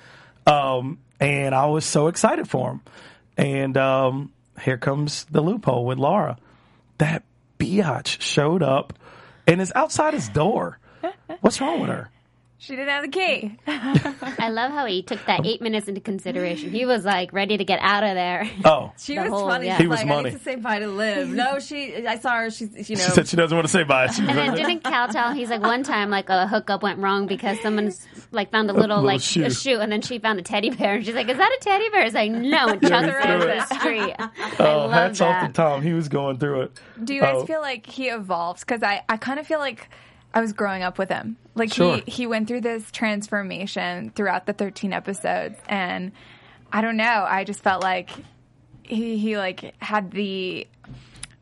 Um, 0.46 1.00
and 1.20 1.56
I 1.56 1.66
was 1.68 1.86
so 1.86 2.08
excited 2.08 2.48
for 2.48 2.72
him. 2.72 2.82
And 3.38 3.78
um, 3.78 4.34
here 4.62 4.78
comes 4.78 5.24
the 5.32 5.42
loophole 5.42 5.86
with 5.86 5.98
Laura. 5.98 6.38
That 6.98 7.24
biatch 7.58 8.22
showed 8.22 8.62
up 8.62 8.94
and 9.48 9.62
is 9.62 9.72
outside 9.74 10.14
his 10.14 10.30
door. 10.30 10.80
What's 11.42 11.60
wrong 11.62 11.80
with 11.80 11.90
her? 11.90 12.10
She 12.64 12.78
didn't 12.78 12.90
have 12.90 13.02
the 13.04 13.10
key. 13.10 13.58
I 13.68 14.48
love 14.50 14.72
how 14.72 14.86
he 14.86 15.02
took 15.04 15.20
that 15.26 15.46
eight 15.46 15.62
minutes 15.62 15.90
into 15.90 16.00
consideration. 16.00 16.72
He 16.72 16.86
was 16.86 17.04
like 17.04 17.34
ready 17.34 17.58
to 17.58 17.66
get 17.66 17.80
out 17.82 18.04
of 18.04 18.16
there. 18.16 18.50
Oh, 18.64 18.94
She 18.98 19.16
The 19.16 19.24
was 19.24 19.30
whole- 19.32 19.50
funny. 19.50 19.66
yeah. 19.68 19.74
She's 19.76 19.82
He 19.82 19.88
was 19.88 20.00
like, 20.00 20.08
money. 20.08 20.30
I 20.30 20.32
need 20.32 20.38
to 20.38 20.44
say 20.46 20.56
bye 20.56 20.80
to 20.80 20.88
Liv. 20.88 21.28
No, 21.28 21.60
she. 21.60 22.08
I 22.08 22.18
saw 22.18 22.38
her. 22.38 22.50
She's 22.50 22.90
you 22.90 22.96
know. 22.96 23.04
she 23.04 23.12
said 23.12 23.28
she 23.28 23.36
doesn't 23.36 23.54
want 23.54 23.68
to 23.68 23.72
say 23.72 23.84
bye. 23.84 24.08
She 24.08 24.22
And 24.26 24.38
then 24.38 24.56
didn't 24.56 24.84
Cal 24.86 25.10
tell? 25.10 25.34
He's 25.34 25.50
like 25.50 25.62
one 25.62 25.84
time 25.84 26.10
like 26.10 26.30
a 26.30 26.48
hookup 26.48 26.82
went 26.84 27.00
wrong 27.00 27.28
because 27.28 27.60
someone's 27.60 28.08
like 28.32 28.50
found 28.50 28.70
a 28.70 28.74
little, 28.74 28.88
little 28.98 29.04
like 29.04 29.20
shoe. 29.20 29.44
a 29.44 29.52
shoe, 29.52 29.80
and 29.82 29.92
then 29.92 30.02
she 30.02 30.20
found 30.20 30.40
a 30.40 30.42
teddy 30.44 30.70
bear, 30.70 30.96
and 30.96 31.06
she's 31.06 31.16
like, 31.16 31.28
"Is 31.28 31.38
that 31.38 31.52
a 31.52 31.62
teddy 31.62 31.90
bear?" 31.90 32.06
It's 32.06 32.16
like, 32.16 32.32
"No," 32.32 32.68
and 32.70 32.82
chucked 32.82 33.08
her 33.10 33.22
threw 33.42 33.50
it. 33.52 33.68
the 33.70 33.76
street. 33.80 34.16
Oh, 34.60 34.64
love 34.88 34.92
hats 34.92 35.20
off 35.20 35.48
to. 35.48 35.52
Tom. 35.54 35.82
He 35.82 35.92
was 35.92 36.08
going 36.08 36.38
through 36.38 36.62
it. 36.62 36.80
Do 37.04 37.14
you 37.14 37.20
guys 37.22 37.36
Oh. 37.40 37.46
feel 37.46 37.60
like 37.60 37.86
he 37.86 38.08
evolves? 38.08 38.62
Because 38.64 38.84
I, 38.84 39.02
I 39.10 39.18
kind 39.18 39.38
of 39.40 39.46
feel 39.48 39.60
like 39.60 39.90
I 40.34 40.42
was 40.42 40.54
growing 40.54 40.82
up 40.84 40.98
with 40.98 41.10
him. 41.10 41.38
Like 41.56 41.72
Sure. 41.74 41.98
he, 42.06 42.12
he 42.12 42.28
went 42.28 42.48
through 42.48 42.62
this 42.62 42.90
transformation 42.92 44.12
throughout 44.16 44.46
the 44.46 44.54
13 44.54 44.94
episodes. 44.94 45.58
And 45.68 46.12
I 46.72 46.82
don't 46.82 46.98
know. 46.98 47.26
I 47.28 47.44
just 47.44 47.62
felt 47.62 47.84
like 47.84 48.10
he, 48.84 49.18
he 49.18 49.38
like 49.38 49.76
had 49.82 50.12
the, 50.12 50.68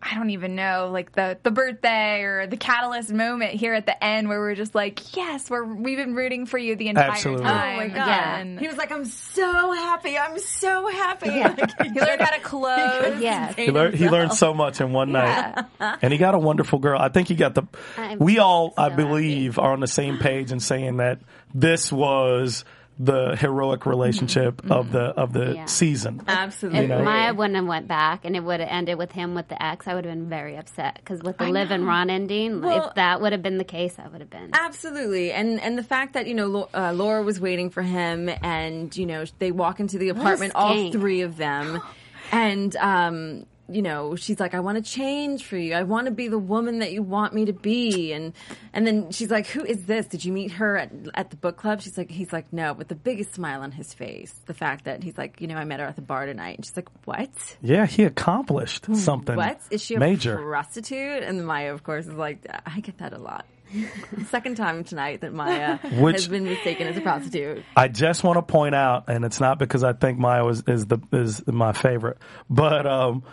I 0.02 0.16
don't 0.16 0.32
even 0.32 0.56
know, 0.56 0.90
like 0.92 1.12
the, 1.12 1.38
the 1.44 1.52
birthday 1.52 2.22
or 2.24 2.48
the 2.48 2.58
catalyst 2.58 3.12
moment 3.12 3.54
here 3.54 3.74
at 3.74 3.86
the 3.86 4.04
end 4.04 4.30
where 4.30 4.40
we're 4.40 4.56
just 4.56 4.74
like, 4.74 5.16
yes, 5.16 5.50
we're, 5.50 5.64
we've 5.64 5.98
been 5.98 6.16
rooting 6.16 6.46
for 6.46 6.58
you 6.58 6.76
the 6.76 6.88
entire 6.88 7.12
Absolutely. 7.12 7.46
time. 7.46 7.74
Oh 7.74 7.78
my 7.78 7.88
god! 7.88 8.02
again. 8.42 8.58
He 8.58 8.68
was 8.68 8.78
like, 8.78 8.92
"I'm 8.92 9.06
so 9.06 9.72
happy. 9.74 10.18
I'm 10.18 10.40
so 10.40 10.88
happy." 10.88 11.30
Yeah. 11.30 11.56
Like, 11.58 11.94
He 11.94 12.00
learned 12.00 12.22
how 12.22 12.32
to 12.32 12.42
close. 12.42 13.22
Yeah. 13.22 13.54
He 13.54 13.72
learned, 13.72 13.96
he 13.96 14.10
learned 14.10 14.34
so 14.34 14.54
much 14.54 14.82
in 14.82 14.92
one 14.92 15.12
night, 15.12 15.66
and 15.80 16.12
he 16.12 16.18
got 16.18 16.36
a 16.36 16.40
wonderful 16.40 16.80
girl. 16.80 17.00
I 17.00 17.10
think 17.10 17.28
he 17.28 17.36
got 17.36 17.56
the. 17.56 17.64
I'm 17.98 18.20
we 18.20 18.40
all, 18.40 18.74
I 18.78 18.90
so 18.90 18.96
believe, 18.96 19.60
are 19.60 19.74
on 19.74 19.80
the 19.80 19.88
same 19.88 20.18
page 20.18 20.52
in 20.52 20.60
saying 20.60 20.98
that 20.98 21.20
this 21.54 21.92
was 21.92 22.66
the 23.04 23.36
heroic 23.36 23.86
relationship 23.88 24.62
of 24.70 24.92
the 24.92 25.06
of 25.18 25.34
the 25.34 25.56
Yeah. 25.56 25.66
season. 25.66 26.22
Absolutely. 26.28 26.82
If 26.82 26.90
know? 26.90 27.04
Maya 27.04 27.34
wouldn't 27.34 27.56
have 27.56 27.66
went 27.66 27.88
back 27.88 28.26
and 28.26 28.36
it 28.36 28.42
would 28.44 28.60
have 28.60 28.70
ended 28.70 28.98
with 28.98 29.12
him 29.14 29.34
with 29.34 29.48
the 29.48 29.62
ex, 29.62 29.88
I 29.88 29.96
would 29.96 30.06
have 30.06 30.14
been 30.14 30.30
very 30.30 30.56
upset 30.56 30.96
because 30.98 31.22
with 31.24 31.38
the 31.40 31.48
Liv 31.48 31.72
and 31.72 31.88
Ron 31.88 32.10
ending, 32.12 32.62
Well- 32.62 32.90
if 32.90 32.96
that 32.96 33.20
would 33.22 33.32
have 33.32 33.42
been 33.42 33.58
the 33.58 33.64
case, 33.64 33.96
I 33.98 34.08
would 34.08 34.22
have 34.22 34.30
been. 34.30 34.52
Absolutely, 34.54 35.32
and 35.32 35.60
and 35.62 35.78
the 35.78 35.84
fact 35.84 36.14
that 36.14 36.28
you 36.28 36.36
know 36.36 36.46
Lo- 36.48 36.70
uh, 36.74 36.92
Laura 36.94 37.24
was 37.24 37.40
waiting 37.40 37.70
for 37.72 37.82
him, 37.82 38.30
and 38.44 38.96
you 38.96 39.06
know 39.08 39.26
they 39.40 39.52
walk 39.52 39.80
into 39.80 39.98
the 39.98 40.10
apartment, 40.10 40.54
all 40.56 40.92
three 40.92 41.22
of 41.22 41.38
them, 41.38 41.82
and 42.32 42.76
um, 42.78 43.46
you 43.70 43.82
know 43.82 44.16
she's 44.16 44.40
like, 44.40 44.54
"I 44.54 44.60
want 44.60 44.84
to 44.84 44.84
change 44.90 45.46
for 45.46 45.58
you. 45.58 45.74
I 45.74 45.84
want 45.84 46.06
to 46.06 46.12
be 46.12 46.28
the 46.28 46.38
woman 46.40 46.80
that 46.80 46.92
you 46.92 47.04
want 47.04 47.34
me 47.34 47.46
to 47.46 47.54
be," 47.54 48.12
and 48.14 48.34
and 48.74 48.86
then 48.86 49.12
she's 49.12 49.32
like, 49.32 49.48
"Who 49.48 49.64
is 49.64 49.86
this? 49.86 50.06
Did 50.08 50.26
you 50.26 50.32
meet 50.34 50.52
her 50.54 50.78
at 50.78 50.92
at 51.14 51.30
the 51.30 51.36
book 51.38 51.58
club?" 51.58 51.82
She's 51.82 51.98
like, 51.98 52.10
"He's 52.12 52.34
like, 52.34 52.52
no," 52.52 52.74
with 52.74 52.88
the 52.88 52.96
biggest 52.96 53.34
smile 53.34 53.62
on 53.62 53.72
his 53.72 53.94
face. 53.94 54.34
The 54.46 54.54
fact 54.54 54.86
that 54.86 55.04
he's 55.04 55.18
like, 55.18 55.42
"You 55.42 55.48
know, 55.48 55.56
I 55.56 55.64
met 55.66 55.80
her 55.80 55.86
at 55.86 55.96
the 55.96 56.02
bar 56.02 56.26
tonight," 56.26 56.58
and 56.58 56.66
she's 56.66 56.76
like, 56.76 56.90
"What?" 57.06 57.30
Yeah, 57.62 57.86
he 57.86 58.04
accomplished 58.04 58.88
something. 58.96 59.34
Hmm. 59.36 59.40
What 59.40 59.62
is 59.70 59.82
she 59.84 59.96
a 59.96 60.00
major? 60.00 60.38
prostitute? 60.38 61.24
And 61.24 61.46
Maya, 61.46 61.74
of 61.74 61.84
course, 61.84 62.08
is 62.08 62.14
like, 62.14 62.46
I 62.66 62.80
get 62.82 62.98
that 63.00 63.14
a 63.14 63.18
lot. 63.18 63.46
Second 64.30 64.58
time 64.58 64.84
tonight 64.84 65.22
that 65.22 65.34
Maya 65.34 65.78
Which- 66.00 66.16
has 66.18 66.28
been 66.28 66.44
mistaken 66.44 66.88
as 66.88 66.98
a 66.98 67.02
prostitute. 67.02 67.64
I 67.76 67.88
just 67.88 68.24
want 68.24 68.38
to 68.38 68.42
point 68.42 68.76
out, 68.76 69.06
and 69.08 69.24
it's 69.26 69.40
not 69.40 69.60
because 69.60 69.84
I 69.84 69.94
think 69.94 70.20
Maya 70.20 70.44
was, 70.44 70.64
is 70.68 70.86
the 70.88 71.00
is 71.12 71.46
my 71.48 71.72
favorite, 71.72 72.18
but 72.50 72.86
um, 72.86 73.24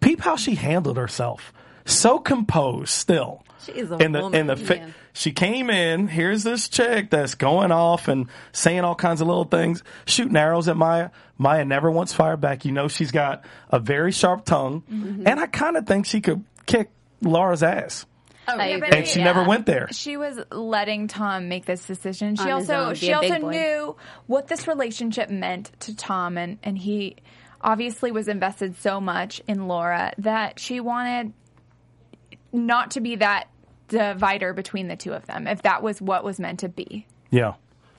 peep 0.00 0.20
how 0.20 0.36
she 0.36 0.54
handled 0.54 0.96
herself. 0.96 1.52
So 1.84 2.18
composed, 2.18 2.90
still. 2.90 3.44
She 3.66 3.72
is 3.72 3.90
a 3.90 3.96
in 3.98 4.12
the 4.12 4.20
woman. 4.22 4.40
in 4.40 4.46
the 4.48 4.56
fa- 4.56 4.76
Yeah. 4.76 4.86
she 5.12 5.32
came 5.32 5.70
in. 5.70 6.08
Here's 6.08 6.42
this 6.42 6.68
chick 6.68 7.10
that's 7.10 7.34
going 7.36 7.70
off 7.72 8.08
and 8.08 8.26
saying 8.52 8.80
all 8.80 8.94
kinds 8.94 9.20
of 9.20 9.26
little 9.28 9.44
things, 9.44 9.82
shooting 10.04 10.36
arrows 10.36 10.68
at 10.68 10.76
Maya. 10.76 11.10
Maya 11.38 11.64
never 11.64 11.90
once 11.90 12.12
fired 12.12 12.40
back. 12.40 12.64
You 12.64 12.72
know 12.72 12.88
she's 12.88 13.10
got 13.12 13.44
a 13.70 13.78
very 13.78 14.12
sharp 14.12 14.44
tongue, 14.44 14.82
Mm-hmm. 14.92 15.26
and 15.26 15.38
I 15.40 15.46
kind 15.46 15.76
of 15.76 15.86
think 15.86 16.06
she 16.06 16.20
could 16.20 16.44
kick 16.66 16.90
Laura's 17.20 17.62
ass. 17.62 18.06
I 18.48 18.70
yeah, 18.70 18.78
but 18.80 18.92
And 18.94 19.06
she 19.06 19.20
Yeah. 19.20 19.26
never 19.26 19.44
went 19.44 19.66
there. 19.66 19.86
she 19.92 20.16
was 20.16 20.40
letting 20.50 21.06
Tom 21.06 21.48
make 21.48 21.64
this 21.64 21.84
decision. 21.86 22.34
She 22.34 22.42
On 22.44 22.50
also 22.52 22.74
own, 22.74 22.94
she 22.96 23.12
also 23.12 23.38
boy. 23.40 23.50
knew 23.50 23.96
what 24.26 24.48
this 24.48 24.66
relationship 24.66 25.30
meant 25.30 25.70
to 25.80 25.94
Tom 25.96 26.36
and 26.36 26.58
and 26.64 26.76
he 26.76 27.16
obviously 27.62 28.10
was 28.12 28.28
invested 28.28 28.76
so 28.78 29.00
much 29.00 29.40
in 29.46 29.68
Laura 29.68 30.12
that 30.18 30.58
she 30.58 30.80
wanted 30.80 31.32
not 32.52 32.92
to 32.92 33.00
be 33.00 33.16
that 33.16 33.48
divider 33.88 34.52
between 34.52 34.88
the 34.88 34.96
two 34.96 35.12
of 35.12 35.26
them 35.26 35.46
if 35.46 35.62
that 35.62 35.82
was 35.82 36.00
what 36.00 36.24
was 36.24 36.40
meant 36.40 36.60
to 36.60 36.68
be. 36.68 37.06
Yeah. 37.30 37.54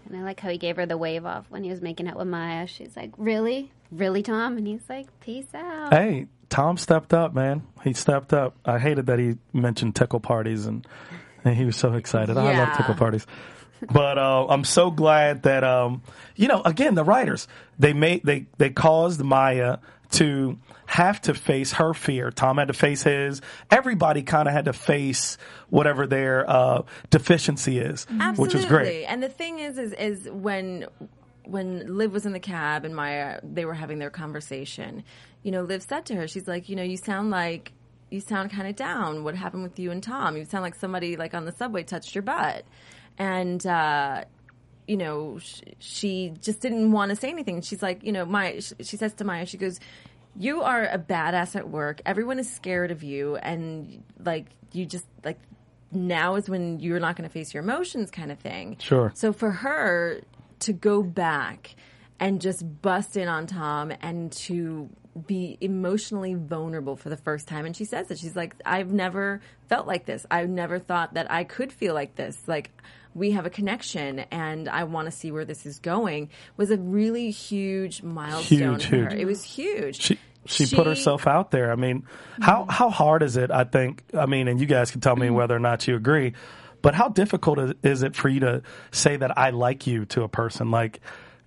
And 0.05 0.18
I 0.18 0.24
like 0.24 0.39
how 0.39 0.49
he 0.49 0.57
gave 0.57 0.76
her 0.76 0.86
the 0.86 0.97
wave 0.97 1.26
off 1.26 1.45
when 1.49 1.64
he 1.64 1.70
was 1.70 1.82
making 1.82 2.07
out 2.07 2.18
with 2.18 2.28
Maya. 2.28 2.68
She's 2.68 2.95
like, 2.95 3.11
"Really, 3.18 3.72
really, 3.89 4.22
Tom?" 4.22 4.57
And 4.57 4.68
he's 4.68 4.88
like, 4.89 5.07
"Peace 5.22 5.47
out." 5.53 5.93
Hey, 5.93 6.28
Tom 6.49 6.78
stepped 6.78 7.14
up, 7.14 7.34
man. 7.34 7.64
He 7.84 7.93
stepped 7.93 8.34
up. 8.34 8.55
I 8.66 8.80
hated 8.80 9.05
that 9.05 9.20
he 9.20 9.38
mentioned 9.53 9.95
tickle 9.95 10.20
parties 10.20 10.66
and, 10.66 10.86
and 11.45 11.55
he 11.55 11.66
was 11.66 11.78
so 11.78 11.93
excited. 11.93 12.38
I 12.38 12.57
love 12.57 12.78
tickle 12.78 12.95
parties. 12.95 13.26
But 13.92 14.18
uh, 14.18 14.48
I'm 14.48 14.64
so 14.64 14.92
glad 14.92 15.44
that 15.44 15.64
um, 15.64 16.02
you 16.36 16.48
know, 16.48 16.62
again, 16.64 16.96
the 16.96 17.04
writers 17.04 17.48
they 17.80 17.94
made 17.94 18.24
they 18.24 18.48
they 18.58 18.70
caused 18.70 19.22
Maya 19.22 19.78
to 20.12 20.58
have 20.86 21.20
to 21.22 21.34
face 21.34 21.74
her 21.74 21.94
fear. 21.94 22.30
Tom 22.30 22.58
had 22.58 22.68
to 22.68 22.74
face 22.74 23.04
his. 23.04 23.42
Everybody 23.72 24.22
kind 24.22 24.48
of 24.48 24.54
had 24.54 24.66
to 24.66 24.74
face 24.74 25.38
whatever 25.70 26.06
their 26.06 26.48
uh, 26.48 26.84
deficiency 27.10 27.80
is, 27.80 28.06
which 28.36 28.54
was 28.54 28.66
great. 28.66 29.06
And 29.06 29.24
the 29.24 29.30
thing 29.30 29.60
is, 29.60 29.78
is, 29.78 29.94
is 29.94 30.30
when 30.30 30.86
when 31.46 31.98
Liv 31.98 32.14
was 32.14 32.26
in 32.26 32.32
the 32.32 32.40
cab 32.40 32.86
and 32.86 32.96
Maya, 32.96 33.40
they 33.44 33.66
were 33.66 33.74
having 33.74 34.00
their 34.00 34.10
conversation. 34.10 35.04
You 35.42 35.52
know, 35.52 35.64
Liv 35.64 35.82
said 35.82 36.06
to 36.06 36.16
her, 36.16 36.28
she's 36.28 36.48
like, 36.48 36.70
you 36.70 36.76
know, 36.76 36.84
you 36.84 36.98
sound 36.98 37.32
like 37.32 37.74
you 38.10 38.22
sound 38.22 38.52
kind 38.52 38.68
of 38.68 38.76
down. 38.76 39.24
What 39.24 39.36
happened 39.36 39.64
with 39.64 39.80
you 39.80 39.92
and 39.92 40.02
Tom? 40.02 40.38
You 40.38 40.46
sound 40.46 40.62
like 40.62 40.76
somebody 40.76 41.18
like 41.18 41.34
on 41.34 41.46
the 41.46 41.52
subway 41.52 41.84
touched 41.84 42.14
your 42.14 42.22
butt, 42.22 42.64
and. 43.18 43.66
uh 43.66 44.24
you 44.86 44.97
know, 44.97 45.39
sh- 45.39 45.61
she 45.80 46.34
just 46.41 46.59
didn't 46.59 46.91
want 46.91 47.09
to 47.09 47.16
say 47.16 47.30
anything. 47.30 47.61
She's 47.61 47.82
like, 47.82 48.03
you 48.03 48.11
know, 48.11 48.26
sh- 48.59 48.74
she 48.82 48.97
says 48.97 49.14
to 49.14 49.24
Maya, 49.24 49.45
she 49.45 49.55
goes, 49.55 49.80
you 50.36 50.61
are 50.61 50.84
a 50.84 50.99
badass 50.99 51.55
at 51.55 51.70
work. 51.70 52.01
Everyone 52.05 52.38
is 52.38 52.51
scared 52.51 52.91
of 52.91 53.01
you. 53.01 53.38
And 53.38 54.03
like, 54.20 54.47
you 54.74 54.86
just 54.86 55.05
like, 55.24 55.39
now 55.93 56.36
is 56.36 56.49
when 56.49 56.82
you're 56.82 56.99
not 56.99 57.16
going 57.16 57.28
to 57.28 57.32
face 57.32 57.53
your 57.53 57.64
emotions 57.64 58.11
kind 58.11 58.30
of 58.30 58.39
thing. 58.39 58.76
Sure. 58.82 59.14
So 59.16 59.32
for 59.32 59.51
her 59.51 60.20
to 60.59 60.74
go 60.74 61.01
back 61.01 61.76
and 62.20 62.41
just 62.41 62.82
bust 62.82 63.16
in 63.16 63.30
on 63.30 63.47
Tom 63.47 63.93
and 64.01 64.34
to 64.34 64.89
be 65.28 65.57
emotionally 65.61 66.34
vulnerable 66.34 66.97
for 66.97 67.07
the 67.09 67.18
first 67.18 67.47
time. 67.47 67.66
And 67.66 67.74
she 67.74 67.86
says 67.86 68.07
that 68.07 68.20
she's 68.20 68.36
like, 68.36 68.53
I've 68.66 68.91
never 68.91 69.39
felt 69.70 69.88
like 69.88 70.05
this. 70.05 70.26
I've 70.30 70.49
never 70.49 70.78
thought 70.78 71.14
that 71.14 71.32
I 71.32 71.45
could 71.45 71.72
feel 71.72 71.93
like 71.93 72.16
this. 72.16 72.38
Like, 72.47 72.72
we 73.14 73.32
have 73.32 73.45
a 73.45 73.49
connection 73.49 74.20
and 74.32 74.68
I 74.68 74.84
want 74.86 75.05
to 75.05 75.11
see 75.11 75.32
where 75.32 75.45
this 75.45 75.66
is 75.66 75.80
going 75.80 76.30
was 76.57 76.72
a 76.72 76.78
really 76.78 77.32
huge 77.32 78.01
milestone 78.03 78.80
Huge, 78.80 78.86
huge. 78.86 79.14
It 79.14 79.26
was 79.26 79.43
huge. 79.43 80.01
She 80.01 80.20
she 80.45 80.76
put 80.76 80.88
herself 80.88 81.26
out 81.26 81.51
there. 81.51 81.72
I 81.72 81.76
mean, 81.76 82.05
how 82.41 82.61
mm-hmm. 82.61 82.70
how 82.70 82.89
hard 82.89 83.24
is 83.24 83.38
it? 83.38 83.51
I 83.51 83.64
think. 83.64 84.03
I 84.14 84.26
mean, 84.26 84.47
and 84.47 84.59
you 84.59 84.66
guys 84.66 84.91
can 84.91 85.01
tell 85.01 85.16
me 85.16 85.28
mm-hmm. 85.28 85.36
whether 85.36 85.55
or 85.55 85.59
not 85.59 85.88
you 85.88 85.95
agree. 85.95 86.34
But 86.82 86.95
how 86.95 87.07
difficult 87.07 87.78
is 87.82 88.03
it 88.03 88.14
for 88.14 88.28
you 88.28 88.41
to 88.41 88.61
say 88.91 89.16
that 89.16 89.38
I 89.38 89.51
like 89.51 89.88
you 89.88 90.05
to 90.07 90.24
a 90.24 90.28
person? 90.28 90.70
Like, 90.70 90.99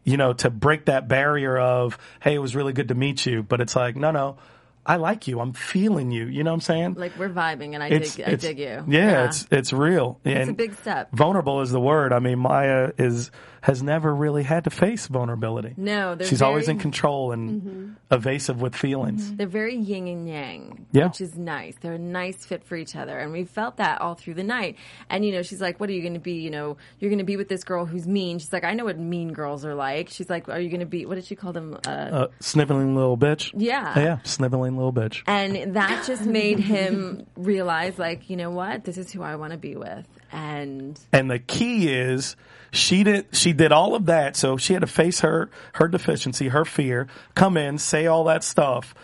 you 0.02 0.16
know, 0.16 0.32
to 0.32 0.48
break 0.48 0.86
that 0.86 1.08
barrier 1.08 1.58
of, 1.58 1.98
hey, 2.22 2.34
it 2.34 2.38
was 2.38 2.56
really 2.56 2.72
good 2.72 2.88
to 2.88 2.94
meet 2.94 3.26
you, 3.26 3.42
but 3.42 3.60
it's 3.60 3.76
like, 3.76 3.96
no, 3.96 4.12
no, 4.12 4.38
I 4.86 4.96
like 4.96 5.26
you. 5.26 5.40
I'm 5.40 5.52
feeling 5.52 6.10
you. 6.12 6.26
You 6.26 6.44
know 6.44 6.50
what 6.52 6.56
I'm 6.56 6.60
saying? 6.60 6.94
Like 6.94 7.18
we're 7.18 7.28
vibing 7.28 7.74
and 7.74 7.82
I 7.82 7.88
it's, 7.88 8.14
dig, 8.14 8.28
I 8.28 8.34
dig 8.36 8.58
you. 8.60 8.84
Yeah, 8.86 9.24
it's 9.26 9.46
it's 9.50 9.72
real. 9.72 10.20
It's 10.24 10.40
and 10.40 10.50
a 10.50 10.54
big 10.54 10.74
step. 10.78 11.10
Vulnerable 11.12 11.60
is 11.60 11.70
the 11.70 11.80
word. 11.80 12.12
I 12.12 12.20
mean, 12.20 12.38
Maya 12.38 12.92
is 12.96 13.30
has 13.62 13.82
never 13.82 14.14
really 14.14 14.44
had 14.44 14.62
to 14.62 14.70
face 14.70 15.08
vulnerability. 15.08 15.74
No, 15.76 16.16
she's 16.22 16.40
always 16.40 16.68
in 16.68 16.78
control 16.78 17.32
and 17.32 17.96
evasive 18.12 18.60
with 18.62 18.76
feelings. 18.76 19.34
They're 19.34 19.48
very 19.48 19.74
yin 19.74 20.06
and 20.06 20.28
yang, 20.28 20.86
Yeah. 20.92 21.06
which 21.08 21.20
is 21.20 21.36
nice. 21.36 21.74
They're 21.80 21.94
a 21.94 21.98
nice 21.98 22.46
fit 22.46 22.62
for 22.62 22.76
each 22.76 22.94
other, 22.94 23.18
and 23.18 23.32
we 23.32 23.42
felt 23.42 23.78
that 23.78 24.00
all 24.00 24.14
through 24.14 24.34
the 24.34 24.44
night. 24.44 24.76
And 25.10 25.24
you 25.24 25.32
know, 25.32 25.42
she's 25.42 25.60
like, 25.60 25.80
"What 25.80 25.90
are 25.90 25.92
you 25.94 26.02
going 26.02 26.14
to 26.14 26.20
be? 26.20 26.34
You 26.34 26.50
know, 26.50 26.76
you're 27.00 27.10
going 27.10 27.18
to 27.18 27.24
be 27.24 27.36
with 27.36 27.48
this 27.48 27.64
girl 27.64 27.86
who's 27.86 28.06
mean." 28.06 28.38
She's 28.38 28.52
like, 28.52 28.62
"I 28.62 28.74
know 28.74 28.84
what 28.84 28.98
mean 29.00 29.32
girls 29.32 29.64
are 29.64 29.74
like." 29.74 30.10
She's 30.10 30.30
like, 30.30 30.48
"Are 30.48 30.60
you 30.60 30.68
going 30.68 30.80
to 30.80 30.86
be? 30.86 31.04
What 31.04 31.16
did 31.16 31.24
she 31.24 31.34
call 31.34 31.52
them?" 31.52 31.76
Uh, 31.84 31.90
Uh, 31.90 32.26
sniveling 32.38 32.94
little 32.94 33.18
bitch. 33.18 33.50
Yeah. 33.56 33.98
Yeah, 33.98 34.18
sniveling 34.22 34.75
little 34.76 34.92
bitch. 34.92 35.22
and 35.26 35.74
that 35.74 36.04
just 36.06 36.24
made 36.26 36.58
him 36.58 37.26
realize, 37.36 37.98
like, 37.98 38.28
you 38.30 38.36
know 38.36 38.50
what? 38.50 38.84
This 38.84 38.98
is 38.98 39.12
who 39.12 39.22
I 39.22 39.36
want 39.36 39.52
to 39.52 39.58
be 39.58 39.76
with. 39.76 40.06
And 40.32 40.98
And 41.12 41.30
the 41.30 41.38
key 41.38 41.88
is 41.92 42.36
she 42.72 43.04
did 43.04 43.26
she 43.32 43.52
did 43.52 43.72
all 43.72 43.94
of 43.94 44.06
that, 44.06 44.36
so 44.36 44.56
she 44.56 44.72
had 44.72 44.80
to 44.82 44.86
face 44.88 45.20
her 45.20 45.50
her 45.74 45.88
deficiency, 45.88 46.48
her 46.48 46.64
fear, 46.64 47.06
come 47.34 47.56
in, 47.56 47.78
say 47.78 48.06
all 48.06 48.24
that 48.24 48.42
stuff. 48.44 48.94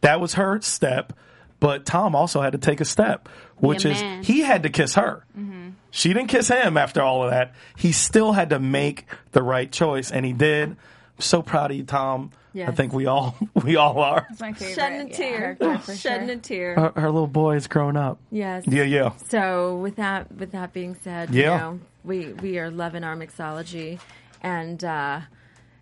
That 0.00 0.20
was 0.20 0.34
her 0.34 0.60
step, 0.62 1.12
but 1.60 1.84
Tom 1.84 2.14
also 2.16 2.40
had 2.40 2.52
to 2.52 2.58
take 2.58 2.80
a 2.80 2.84
step, 2.86 3.28
which 3.58 3.82
Be 3.84 3.90
a 3.90 3.92
is 3.92 4.00
man. 4.00 4.22
he 4.24 4.40
had 4.40 4.62
to 4.62 4.70
kiss 4.70 4.94
her. 4.94 5.24
Mm-hmm. 5.38 5.68
She 5.90 6.12
didn't 6.14 6.28
kiss 6.28 6.48
him 6.48 6.76
after 6.78 7.02
all 7.02 7.22
of 7.24 7.30
that. 7.30 7.52
He 7.76 7.92
still 7.92 8.32
had 8.32 8.50
to 8.50 8.58
make 8.58 9.04
the 9.32 9.42
right 9.42 9.70
choice, 9.70 10.10
and 10.10 10.24
he 10.24 10.32
did. 10.32 10.70
I'm 10.70 10.76
so 11.18 11.42
proud 11.42 11.70
of 11.72 11.76
you, 11.76 11.84
Tom. 11.84 12.30
I 12.56 12.70
think 12.72 12.92
we 12.92 13.06
all 13.06 13.36
we 13.64 13.76
all 13.76 13.98
are. 13.98 14.26
It's 14.30 14.40
my 14.40 14.52
favorite. 14.52 14.74
Shedding 14.74 15.00
a 15.00 15.10
yeah, 15.10 15.16
tear. 15.16 15.56
for 15.80 15.94
Shedding 15.94 16.28
sure. 16.28 16.36
a 16.36 16.40
tear. 16.40 16.74
Her, 16.74 16.92
her 16.96 17.10
little 17.10 17.26
boy 17.26 17.56
is 17.56 17.66
grown 17.66 17.96
up. 17.96 18.18
yes. 18.30 18.64
Yeah, 18.66 18.82
yeah. 18.84 19.12
So 19.28 19.76
with 19.76 19.96
that 19.96 20.30
with 20.32 20.52
that 20.52 20.72
being 20.72 20.96
said, 21.02 21.30
Yeah. 21.30 21.42
you 21.54 21.58
know, 21.60 21.80
we 22.04 22.32
we 22.34 22.58
are 22.58 22.70
loving 22.70 23.04
our 23.04 23.16
mixology 23.16 23.98
and 24.42 24.82
uh 24.84 25.20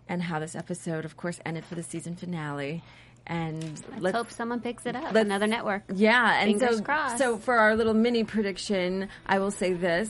and 0.07 0.21
how 0.23 0.39
this 0.39 0.55
episode 0.55 1.05
of 1.05 1.15
course 1.17 1.39
ended 1.45 1.65
for 1.65 1.75
the 1.75 1.83
season 1.83 2.15
finale. 2.15 2.83
And 3.27 3.61
Let's, 3.63 3.83
let's 4.01 4.17
hope 4.17 4.31
someone 4.31 4.59
picks 4.59 4.87
it 4.87 4.95
up. 4.95 5.13
Another 5.13 5.45
network. 5.45 5.83
Yeah, 5.93 6.39
and 6.41 6.49
Fingers 6.59 6.77
so 6.77 6.83
crossed. 6.83 7.17
so 7.19 7.37
for 7.37 7.53
our 7.59 7.75
little 7.75 7.93
mini 7.93 8.23
prediction, 8.23 9.07
I 9.27 9.37
will 9.37 9.51
say 9.51 9.73
this. 9.73 10.09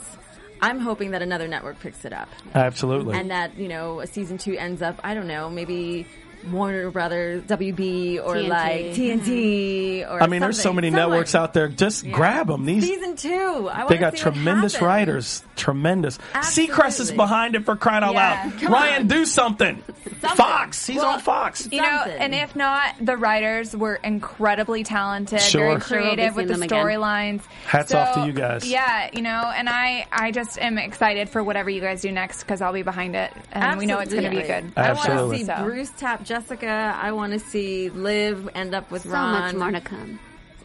I'm 0.61 0.79
hoping 0.79 1.11
that 1.11 1.21
another 1.21 1.47
network 1.47 1.79
picks 1.81 2.05
it 2.05 2.13
up. 2.13 2.29
Absolutely. 2.55 3.17
and 3.17 3.29
that 3.31 3.57
you 3.57 3.67
know 3.67 3.99
a 3.99 4.07
season 4.07 4.37
two 4.37 4.53
ends 4.57 4.81
up 4.81 4.99
I 5.03 5.13
don't 5.15 5.27
know 5.27 5.49
maybe 5.49 6.05
Warner 6.51 6.89
Brothers 6.91 7.43
WB 7.43 8.23
or 8.23 8.35
TNT. 8.35 8.47
like 8.47 8.79
mm-hmm. 8.85 9.01
TNT 9.31 10.09
or 10.09 10.23
I 10.23 10.27
mean, 10.27 10.41
there's 10.41 10.61
so 10.61 10.73
many 10.73 10.89
Someone. 10.89 11.09
networks 11.09 11.35
out 11.35 11.53
there. 11.53 11.67
Just 11.67 12.09
grab 12.11 12.47
them. 12.47 12.65
These 12.65 12.85
Season 12.87 13.15
two, 13.15 13.69
I 13.71 13.85
they 13.87 13.97
got 13.97 14.13
see 14.17 14.23
tremendous 14.23 14.73
happens. 14.73 14.87
writers. 14.87 15.43
Tremendous. 15.55 16.17
Seacrest 16.35 16.99
is 16.99 17.11
behind 17.11 17.55
it 17.55 17.65
for 17.65 17.75
crying 17.75 18.03
out 18.03 18.13
Yeah. 18.13 18.43
loud. 18.51 18.61
Come 18.61 18.73
Ryan, 18.73 19.01
on. 19.03 19.07
do 19.07 19.25
something. 19.25 19.83
Fox. 20.21 20.85
He's 20.87 20.97
Well, 20.97 21.07
on 21.13 21.19
Fox. 21.19 21.67
You 21.71 21.81
know, 21.81 21.87
Something. 22.03 22.17
and 22.21 22.35
if 22.35 22.55
not, 22.55 22.95
the 23.01 23.17
writers 23.17 23.75
were 23.75 23.95
incredibly 23.95 24.83
talented, 24.83 25.41
Sure. 25.41 25.61
very 25.61 25.81
Sure, 25.81 25.97
we'll 25.99 26.05
creative 26.15 26.35
with 26.35 26.47
the 26.47 26.55
seeing 26.55 26.67
them 26.67 26.79
again. 26.79 26.85
storylines. 26.99 27.41
Hats 27.65 27.93
off 27.93 28.13
to 28.15 28.25
you 28.25 28.33
guys. 28.33 28.65
Yeah, 28.65 29.09
you 29.13 29.21
know, 29.21 29.51
and 29.55 29.69
I, 29.69 30.05
I 30.11 30.31
just 30.31 30.57
am 30.59 30.77
excited 30.77 31.29
for 31.29 31.43
whatever 31.43 31.69
you 31.69 31.81
guys 31.81 32.01
do 32.01 32.11
next 32.11 32.43
because 32.43 32.61
I'll 32.61 32.73
be 32.73 32.81
behind 32.81 33.15
it, 33.15 33.31
and 33.51 33.77
we 33.77 33.85
know 33.85 33.99
it's 33.99 34.11
going 34.13 34.23
to 34.23 34.29
be 34.29 34.37
Absolutely. 34.41 34.71
good. 34.71 34.77
I 34.77 34.93
want 34.93 35.31
to 35.31 35.37
see 35.37 35.45
So- 35.45 35.63
Bruce 35.63 35.91
tap 35.97 36.23
Jessica. 36.29 36.95
I 36.95 37.11
want 37.11 37.33
to 37.33 37.39
see 37.39 37.89
Liv 37.89 38.47
end 38.53 38.75
up 38.75 38.91
with 38.91 39.01
So 39.01 39.09
Ron. 39.09 39.31
much 39.33 39.55
more 39.55 39.71
to 39.71 39.81
come. 39.81 40.19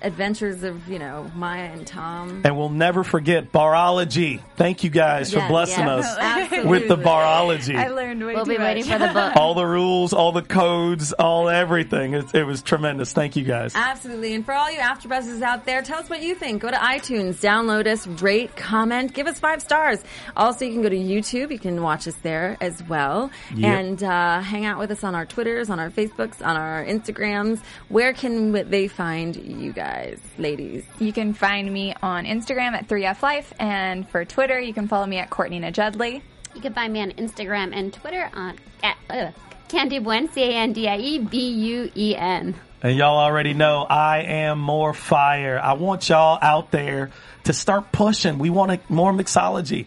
Adventures 0.04 0.62
of 0.62 0.88
you 0.88 0.98
know 0.98 1.30
Maya 1.34 1.70
and 1.72 1.86
Tom. 1.86 2.42
And 2.44 2.56
we'll 2.56 2.68
never 2.68 3.02
forget 3.04 3.50
barology. 3.52 4.40
Thank 4.56 4.84
you 4.84 4.90
guys 4.90 5.32
for 5.32 5.46
blessing 5.48 5.84
yes. 5.86 6.04
us 6.06 6.16
Absolutely. 6.20 6.70
with 6.70 6.88
the 6.88 6.96
barology. 6.96 7.74
I 7.76 7.88
learned 7.88 8.24
way 8.24 8.34
We'll 8.34 8.44
too 8.44 8.52
be 8.52 8.58
much. 8.58 8.64
waiting 8.64 8.84
for 8.84 8.98
the 8.98 9.08
book. 9.08 9.36
all 9.36 9.54
the 9.54 9.66
rules, 9.66 10.12
all 10.12 10.32
the 10.32 10.42
codes, 10.42 11.12
all 11.12 11.48
everything. 11.48 12.14
It, 12.14 12.34
it 12.34 12.44
was 12.44 12.62
tremendous. 12.62 13.12
Thank 13.12 13.36
you 13.36 13.44
guys. 13.44 13.72
Absolutely. 13.74 14.34
And 14.34 14.44
for 14.44 14.52
all 14.52 14.70
you 14.70 14.78
AfterBuzzers 14.78 15.42
out 15.42 15.64
there, 15.64 15.82
tell 15.82 15.98
us 15.98 16.08
what 16.10 16.22
you 16.22 16.34
think. 16.34 16.62
Go 16.62 16.70
to 16.70 16.76
iTunes, 16.76 17.40
download 17.40 17.86
us, 17.86 18.06
rate, 18.06 18.54
comment, 18.56 19.12
give 19.14 19.26
us 19.26 19.38
five 19.40 19.62
stars. 19.62 20.00
Also, 20.36 20.64
you 20.64 20.72
can 20.72 20.82
go 20.82 20.88
to 20.88 20.96
YouTube. 20.96 21.50
You 21.50 21.58
can 21.58 21.82
watch 21.82 22.06
us 22.06 22.14
there 22.22 22.56
as 22.60 22.82
well. 22.88 23.30
Yep. 23.54 23.64
And 23.78 24.02
uh, 24.02 24.40
hang 24.40 24.64
out 24.64 24.78
with 24.78 24.90
us 24.90 25.02
on 25.04 25.14
our 25.14 25.26
Twitters, 25.26 25.70
on 25.70 25.80
our 25.80 25.90
Facebooks, 25.90 26.44
on 26.44 26.56
our 26.56 26.84
Instagrams. 26.84 27.60
Where 27.88 28.12
can 28.12 28.52
they 28.70 28.88
find 28.88 29.34
you 29.36 29.72
guys, 29.72 29.93
ladies? 30.38 30.84
You 30.98 31.12
can 31.12 31.34
find 31.34 31.72
me 31.72 31.94
on 32.02 32.24
Instagram 32.24 32.72
at 32.72 32.88
3FLife, 32.88 33.52
and 33.58 34.08
for 34.08 34.24
Twitter, 34.24 34.58
you 34.58 34.74
can 34.74 34.88
follow 34.88 35.06
me 35.06 35.18
at 35.18 35.30
Courtney 35.30 35.60
Jedley. 35.60 36.22
You 36.54 36.60
can 36.60 36.72
find 36.72 36.92
me 36.92 37.00
on 37.00 37.12
Instagram 37.12 37.74
and 37.74 37.92
Twitter 37.92 38.30
on 38.34 38.56
at 38.82 38.96
uh, 39.10 39.30
Candie 39.68 39.98
Buen, 39.98 40.30
C 40.32 40.42
A 40.42 40.52
N 40.54 40.72
D 40.72 40.88
I 40.88 40.98
E 40.98 41.18
B 41.18 41.50
U 41.50 41.90
E 41.96 42.14
N. 42.16 42.54
And 42.82 42.98
y'all 42.98 43.18
already 43.18 43.54
know 43.54 43.82
I 43.82 44.18
am 44.22 44.58
more 44.58 44.92
fire. 44.92 45.58
I 45.58 45.72
want 45.72 46.08
y'all 46.08 46.38
out 46.40 46.70
there 46.70 47.10
to 47.44 47.52
start 47.52 47.92
pushing. 47.92 48.38
We 48.38 48.50
want 48.50 48.72
a, 48.72 48.80
more 48.88 49.12
mixology. 49.12 49.86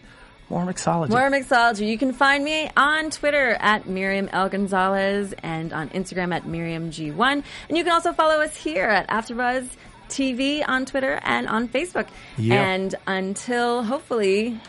More 0.50 0.64
mixology. 0.64 1.10
More 1.10 1.30
Mixology. 1.30 1.88
You 1.88 1.98
can 1.98 2.12
find 2.12 2.42
me 2.42 2.70
on 2.74 3.10
Twitter 3.10 3.50
at 3.60 3.86
Miriam 3.86 4.30
L. 4.32 4.48
Gonzalez 4.48 5.34
and 5.42 5.72
on 5.74 5.90
Instagram 5.90 6.34
at 6.34 6.46
Miriam 6.46 6.90
G1. 6.90 7.42
And 7.68 7.76
you 7.76 7.84
can 7.84 7.92
also 7.92 8.12
follow 8.12 8.40
us 8.40 8.56
here 8.56 8.86
at 8.86 9.08
AfterBuzz 9.08 9.68
TV 10.08 10.62
on 10.66 10.86
Twitter 10.86 11.20
and 11.22 11.46
on 11.48 11.68
Facebook. 11.68 12.08
Yep. 12.36 12.58
And 12.58 12.94
until 13.06 13.82
hopefully, 13.82 14.60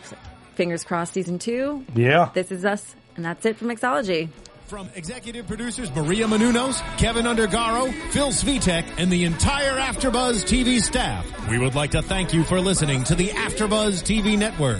fingers 0.55 0.83
crossed, 0.83 1.13
season 1.13 1.39
two, 1.39 1.85
yeah. 1.95 2.29
this 2.33 2.51
is 2.51 2.65
us. 2.65 2.95
And 3.15 3.25
that's 3.25 3.45
it 3.45 3.57
for 3.57 3.65
Mixology. 3.65 4.29
From 4.67 4.87
executive 4.95 5.47
producers 5.47 5.89
Maria 5.95 6.27
Menounos, 6.27 6.79
Keven 6.97 7.25
Undergaro, 7.25 7.91
Phil 8.11 8.29
Svitek, 8.29 8.85
and 8.97 9.11
the 9.11 9.23
entire 9.23 9.77
AfterBuzz 9.77 10.45
TV 10.45 10.79
staff, 10.79 11.25
we 11.49 11.57
would 11.57 11.73
like 11.73 11.91
to 11.91 12.03
thank 12.03 12.35
you 12.35 12.43
for 12.43 12.61
listening 12.61 13.03
to 13.05 13.15
the 13.15 13.29
AfterBuzz 13.29 14.03
TV 14.03 14.37
network. 14.37 14.79